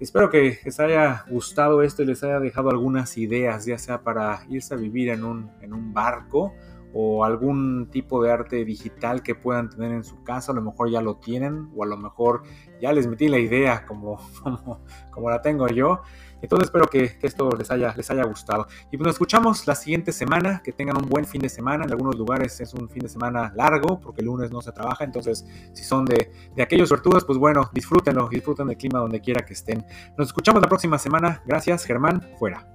Espero 0.00 0.30
que 0.30 0.58
les 0.64 0.80
haya 0.80 1.26
gustado 1.28 1.82
esto 1.82 2.04
y 2.04 2.06
les 2.06 2.24
haya 2.24 2.40
dejado 2.40 2.70
algunas 2.70 3.18
ideas, 3.18 3.66
ya 3.66 3.76
sea 3.76 4.00
para 4.00 4.46
irse 4.48 4.72
a 4.72 4.78
vivir 4.78 5.10
en 5.10 5.24
un, 5.24 5.50
en 5.60 5.74
un 5.74 5.92
barco 5.92 6.54
o 6.92 7.24
algún 7.24 7.88
tipo 7.90 8.22
de 8.22 8.32
arte 8.32 8.64
digital 8.64 9.22
que 9.22 9.34
puedan 9.34 9.70
tener 9.70 9.92
en 9.92 10.04
su 10.04 10.22
casa, 10.22 10.52
a 10.52 10.54
lo 10.54 10.62
mejor 10.62 10.90
ya 10.90 11.00
lo 11.00 11.16
tienen 11.16 11.70
o 11.76 11.84
a 11.84 11.86
lo 11.86 11.96
mejor 11.96 12.42
ya 12.80 12.92
les 12.92 13.06
metí 13.06 13.28
la 13.28 13.38
idea 13.38 13.86
como, 13.86 14.18
como, 14.42 14.80
como 15.10 15.30
la 15.30 15.40
tengo 15.42 15.68
yo. 15.68 16.02
Entonces 16.42 16.68
espero 16.68 16.86
que, 16.86 17.18
esto 17.22 17.50
les 17.50 17.70
haya, 17.70 17.94
les 17.96 18.10
haya 18.10 18.24
gustado. 18.24 18.66
Y 18.90 18.96
pues 18.96 19.06
nos 19.06 19.14
escuchamos 19.14 19.66
la 19.66 19.74
siguiente 19.74 20.12
semana, 20.12 20.62
que 20.64 20.72
tengan 20.72 20.96
un 20.96 21.08
buen 21.08 21.24
fin 21.24 21.42
de 21.42 21.48
semana. 21.48 21.84
En 21.84 21.90
algunos 21.90 22.16
lugares 22.16 22.60
es 22.60 22.72
un 22.74 22.88
fin 22.88 23.02
de 23.02 23.08
semana 23.08 23.52
largo, 23.54 24.00
porque 24.00 24.20
el 24.22 24.26
lunes 24.26 24.50
no 24.50 24.62
se 24.62 24.72
trabaja. 24.72 25.04
Entonces, 25.04 25.44
si 25.72 25.84
son 25.84 26.04
de, 26.04 26.32
de 26.54 26.62
aquellos 26.62 26.88
suertudos, 26.88 27.24
pues 27.24 27.38
bueno, 27.38 27.68
disfrútenlo, 27.72 28.28
disfruten 28.28 28.68
del 28.68 28.76
clima 28.76 29.00
donde 29.00 29.20
quiera 29.20 29.44
que 29.44 29.52
estén. 29.52 29.84
Nos 30.16 30.28
escuchamos 30.28 30.62
la 30.62 30.68
próxima 30.68 30.98
semana. 30.98 31.42
Gracias, 31.46 31.84
Germán, 31.84 32.26
fuera. 32.38 32.66